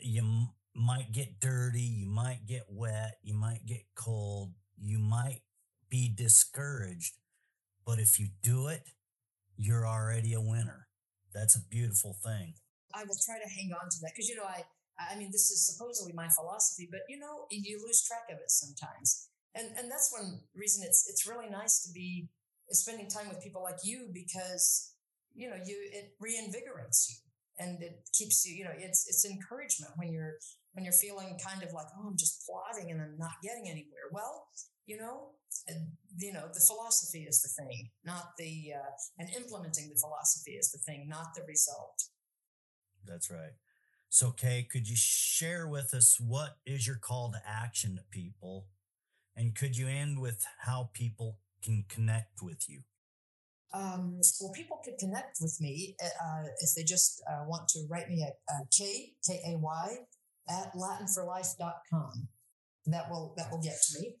You 0.00 0.22
m- 0.22 0.50
might 0.74 1.12
get 1.12 1.40
dirty, 1.40 1.82
you 1.82 2.06
might 2.08 2.46
get 2.46 2.64
wet, 2.70 3.18
you 3.22 3.34
might 3.34 3.66
get 3.66 3.84
cold, 3.96 4.52
you 4.78 4.98
might 4.98 5.42
be 5.90 6.08
discouraged. 6.14 7.14
But 7.86 7.98
if 8.00 8.20
you 8.20 8.28
do 8.42 8.68
it, 8.68 8.84
you're 9.56 9.86
already 9.86 10.34
a 10.34 10.40
winner. 10.42 10.83
That's 11.34 11.56
a 11.56 11.62
beautiful 11.68 12.16
thing. 12.22 12.54
I 12.94 13.02
will 13.02 13.18
try 13.18 13.42
to 13.42 13.50
hang 13.50 13.74
on 13.74 13.90
to 13.90 13.98
that 14.02 14.12
because, 14.14 14.28
you 14.28 14.36
know, 14.36 14.46
I, 14.46 14.62
I 14.96 15.18
mean, 15.18 15.30
this 15.32 15.50
is 15.50 15.66
supposedly 15.66 16.12
my 16.14 16.28
philosophy, 16.30 16.88
but 16.90 17.00
you 17.08 17.18
know, 17.18 17.46
you 17.50 17.82
lose 17.84 18.06
track 18.06 18.30
of 18.30 18.38
it 18.38 18.50
sometimes. 18.50 19.28
And, 19.54 19.66
and 19.76 19.90
that's 19.90 20.14
one 20.14 20.40
reason 20.54 20.84
it's, 20.86 21.06
it's 21.10 21.26
really 21.26 21.50
nice 21.50 21.82
to 21.82 21.92
be 21.92 22.28
spending 22.70 23.08
time 23.08 23.28
with 23.28 23.42
people 23.42 23.62
like 23.62 23.78
you 23.82 24.08
because, 24.14 24.94
you 25.34 25.50
know, 25.50 25.56
you, 25.56 25.76
it 25.92 26.14
reinvigorates 26.22 27.10
you 27.10 27.16
and 27.58 27.82
it 27.82 28.08
keeps 28.14 28.46
you, 28.46 28.54
you 28.54 28.64
know, 28.64 28.74
it's, 28.76 29.06
it's 29.08 29.24
encouragement 29.24 29.92
when 29.96 30.12
you're, 30.12 30.38
when 30.72 30.84
you're 30.84 30.94
feeling 30.94 31.38
kind 31.44 31.62
of 31.62 31.72
like, 31.72 31.86
oh, 31.98 32.08
I'm 32.08 32.16
just 32.16 32.46
plodding 32.46 32.90
and 32.90 33.00
I'm 33.00 33.18
not 33.18 33.42
getting 33.42 33.66
anywhere. 33.66 34.10
Well, 34.12 34.46
you 34.86 34.98
know, 34.98 35.30
you 36.18 36.32
know, 36.32 36.48
the 36.52 36.60
philosophy 36.60 37.26
is 37.28 37.42
the 37.42 37.62
thing, 37.62 37.90
not 38.04 38.32
the, 38.38 38.72
uh, 38.74 38.90
and 39.18 39.28
implementing 39.30 39.88
the 39.88 40.00
philosophy 40.00 40.52
is 40.52 40.70
the 40.70 40.78
thing, 40.78 41.08
not 41.08 41.34
the 41.34 41.42
result. 41.48 42.02
That's 43.06 43.30
right. 43.30 43.52
So, 44.08 44.30
Kay, 44.30 44.66
could 44.70 44.88
you 44.88 44.96
share 44.96 45.66
with 45.66 45.92
us 45.92 46.18
what 46.20 46.58
is 46.64 46.86
your 46.86 46.96
call 46.96 47.32
to 47.32 47.40
action 47.46 47.96
to 47.96 48.02
people? 48.10 48.66
And 49.36 49.54
could 49.54 49.76
you 49.76 49.88
end 49.88 50.20
with 50.20 50.46
how 50.60 50.90
people 50.92 51.38
can 51.62 51.84
connect 51.88 52.40
with 52.40 52.68
you? 52.68 52.82
Um, 53.72 54.20
well, 54.40 54.52
people 54.52 54.80
could 54.84 54.98
connect 54.98 55.38
with 55.40 55.60
me 55.60 55.96
uh, 56.00 56.44
if 56.60 56.74
they 56.76 56.84
just 56.84 57.20
uh, 57.28 57.44
want 57.44 57.66
to 57.70 57.80
write 57.90 58.08
me 58.08 58.22
at 58.22 58.34
uh, 58.48 58.62
K, 58.70 59.14
K-A-Y, 59.26 59.96
at 60.48 60.72
latinforlife.com. 60.74 62.28
That 62.86 63.10
will 63.10 63.32
that 63.36 63.50
will 63.50 63.62
get 63.62 63.76
to 63.80 64.00
me. 64.00 64.14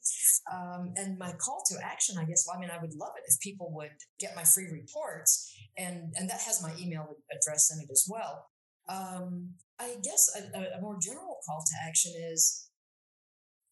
Um, 0.50 0.94
and 0.96 1.18
my 1.18 1.32
call 1.32 1.62
to 1.68 1.76
action, 1.84 2.16
I 2.18 2.24
guess. 2.24 2.44
Well, 2.46 2.56
I 2.56 2.60
mean, 2.60 2.70
I 2.70 2.80
would 2.80 2.94
love 2.94 3.12
it 3.16 3.24
if 3.26 3.38
people 3.40 3.70
would 3.74 3.92
get 4.18 4.34
my 4.34 4.44
free 4.44 4.68
reports, 4.72 5.54
and 5.76 6.14
and 6.16 6.30
that 6.30 6.40
has 6.40 6.62
my 6.62 6.72
email 6.80 7.16
address 7.30 7.70
in 7.70 7.82
it 7.82 7.90
as 7.90 8.06
well. 8.08 8.46
Um, 8.88 9.50
I 9.78 9.96
guess 10.02 10.30
a, 10.36 10.78
a 10.78 10.80
more 10.80 10.98
general 11.00 11.38
call 11.46 11.62
to 11.66 11.88
action 11.88 12.12
is 12.16 12.64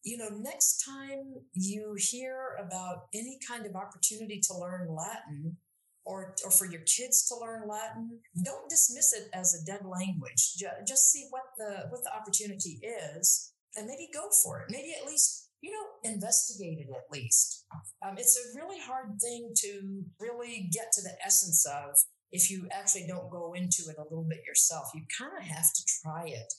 you 0.04 0.18
know, 0.18 0.28
next 0.30 0.84
time 0.84 1.34
you 1.52 1.94
hear 1.96 2.56
about 2.58 3.06
any 3.14 3.38
kind 3.46 3.66
of 3.66 3.76
opportunity 3.76 4.40
to 4.48 4.58
learn 4.58 4.88
Latin 4.88 5.56
or, 6.04 6.34
or 6.44 6.50
for 6.50 6.66
your 6.66 6.80
kids 6.80 7.28
to 7.28 7.36
learn 7.36 7.68
Latin, 7.68 8.18
don't 8.44 8.68
dismiss 8.68 9.12
it 9.12 9.28
as 9.32 9.54
a 9.54 9.64
dead 9.64 9.84
language. 9.84 10.54
Just 10.86 11.12
see 11.12 11.28
what 11.30 11.44
the, 11.56 11.86
what 11.90 12.02
the 12.02 12.12
opportunity 12.12 12.80
is 12.82 13.51
and 13.76 13.86
maybe 13.86 14.08
go 14.12 14.28
for 14.44 14.60
it. 14.60 14.66
Maybe 14.70 14.94
at 15.00 15.06
least, 15.06 15.50
you 15.60 15.70
know, 15.70 16.10
investigate 16.10 16.78
it 16.78 16.88
at 16.90 17.12
least. 17.12 17.64
Um, 18.04 18.16
it's 18.18 18.36
a 18.36 18.58
really 18.58 18.78
hard 18.80 19.20
thing 19.20 19.52
to 19.56 20.02
really 20.20 20.68
get 20.72 20.92
to 20.92 21.02
the 21.02 21.14
essence 21.24 21.66
of 21.66 21.96
if 22.30 22.50
you 22.50 22.66
actually 22.70 23.06
don't 23.06 23.30
go 23.30 23.52
into 23.52 23.82
it 23.88 23.96
a 23.98 24.02
little 24.02 24.26
bit 24.28 24.42
yourself. 24.46 24.90
You 24.94 25.02
kind 25.18 25.32
of 25.38 25.44
have 25.44 25.72
to 25.72 25.82
try 26.02 26.26
it. 26.26 26.52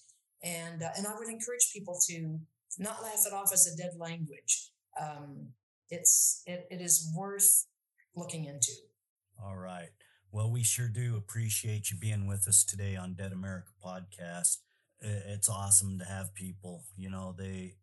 And, 0.44 0.84
uh, 0.84 0.90
and 0.98 1.08
I 1.08 1.18
would 1.18 1.30
encourage 1.30 1.72
people 1.74 2.00
to 2.08 2.40
not 2.78 3.02
laugh 3.02 3.24
it 3.26 3.34
off 3.34 3.52
as 3.54 3.68
a 3.68 3.78
dead 3.78 3.92
language. 3.98 4.72
Um, 5.02 5.50
it's, 5.90 6.42
it, 6.46 6.68
it 6.70 6.82
is 6.82 7.12
worth 7.16 7.66
looking 8.16 8.46
into. 8.46 8.72
All 9.42 9.56
right. 9.56 9.90
Well, 10.32 10.52
we 10.52 10.64
sure 10.64 10.88
do 10.88 11.16
appreciate 11.16 11.92
you 11.92 11.98
being 11.98 12.28
with 12.28 12.48
us 12.48 12.64
today 12.64 12.96
on 12.96 13.14
Dead 13.14 13.32
America 13.32 13.72
podcast. 13.84 14.58
It's 15.02 15.50
awesome 15.50 16.00
to 16.00 16.06
have 16.06 16.34
people, 16.34 16.84
you 16.96 17.10
know, 17.10 17.36
they 17.38 17.76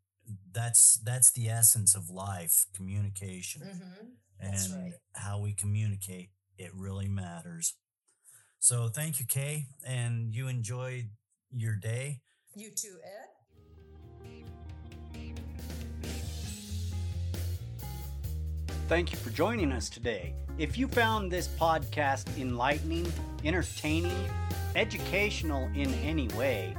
that's 0.52 0.98
that's 1.04 1.30
the 1.32 1.48
essence 1.48 1.94
of 1.94 2.08
life, 2.10 2.66
communication. 2.74 3.62
Mm-hmm. 3.62 4.06
and 4.40 4.84
right. 4.84 4.92
how 5.14 5.40
we 5.40 5.52
communicate, 5.52 6.30
it 6.56 6.70
really 6.74 7.08
matters. 7.08 7.74
So 8.58 8.88
thank 8.88 9.20
you, 9.20 9.26
Kay, 9.26 9.66
and 9.86 10.34
you 10.34 10.48
enjoyed 10.48 11.10
your 11.50 11.76
day. 11.76 12.20
You 12.54 12.70
too, 12.70 12.98
Ed. 13.04 13.30
Thank 18.88 19.12
you 19.12 19.18
for 19.18 19.30
joining 19.30 19.70
us 19.70 19.88
today. 19.88 20.34
If 20.58 20.76
you 20.76 20.88
found 20.88 21.30
this 21.30 21.46
podcast 21.46 22.36
enlightening, 22.36 23.10
entertaining, 23.44 24.28
educational 24.74 25.70
in 25.74 25.94
any 26.02 26.26
way, 26.28 26.74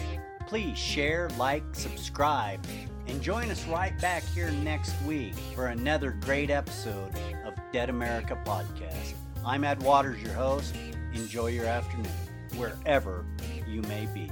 please 0.52 0.78
share, 0.78 1.30
like, 1.38 1.64
subscribe, 1.72 2.60
and 3.08 3.22
join 3.22 3.50
us 3.50 3.66
right 3.68 3.98
back 4.02 4.22
here 4.36 4.52
next 4.52 4.94
week 5.04 5.34
for 5.56 5.68
another 5.68 6.12
great 6.26 6.50
episode 6.50 7.10
of 7.46 7.54
Dead 7.72 7.90
America 7.90 8.38
Podcast. 8.46 9.14
I'm 9.46 9.64
Ed 9.64 9.82
Waters, 9.82 10.22
your 10.22 10.34
host. 10.34 10.76
Enjoy 11.14 11.48
your 11.48 11.68
afternoon, 11.68 12.12
wherever 12.58 13.26
you 13.66 13.82
may 13.84 14.08
be. 14.08 14.30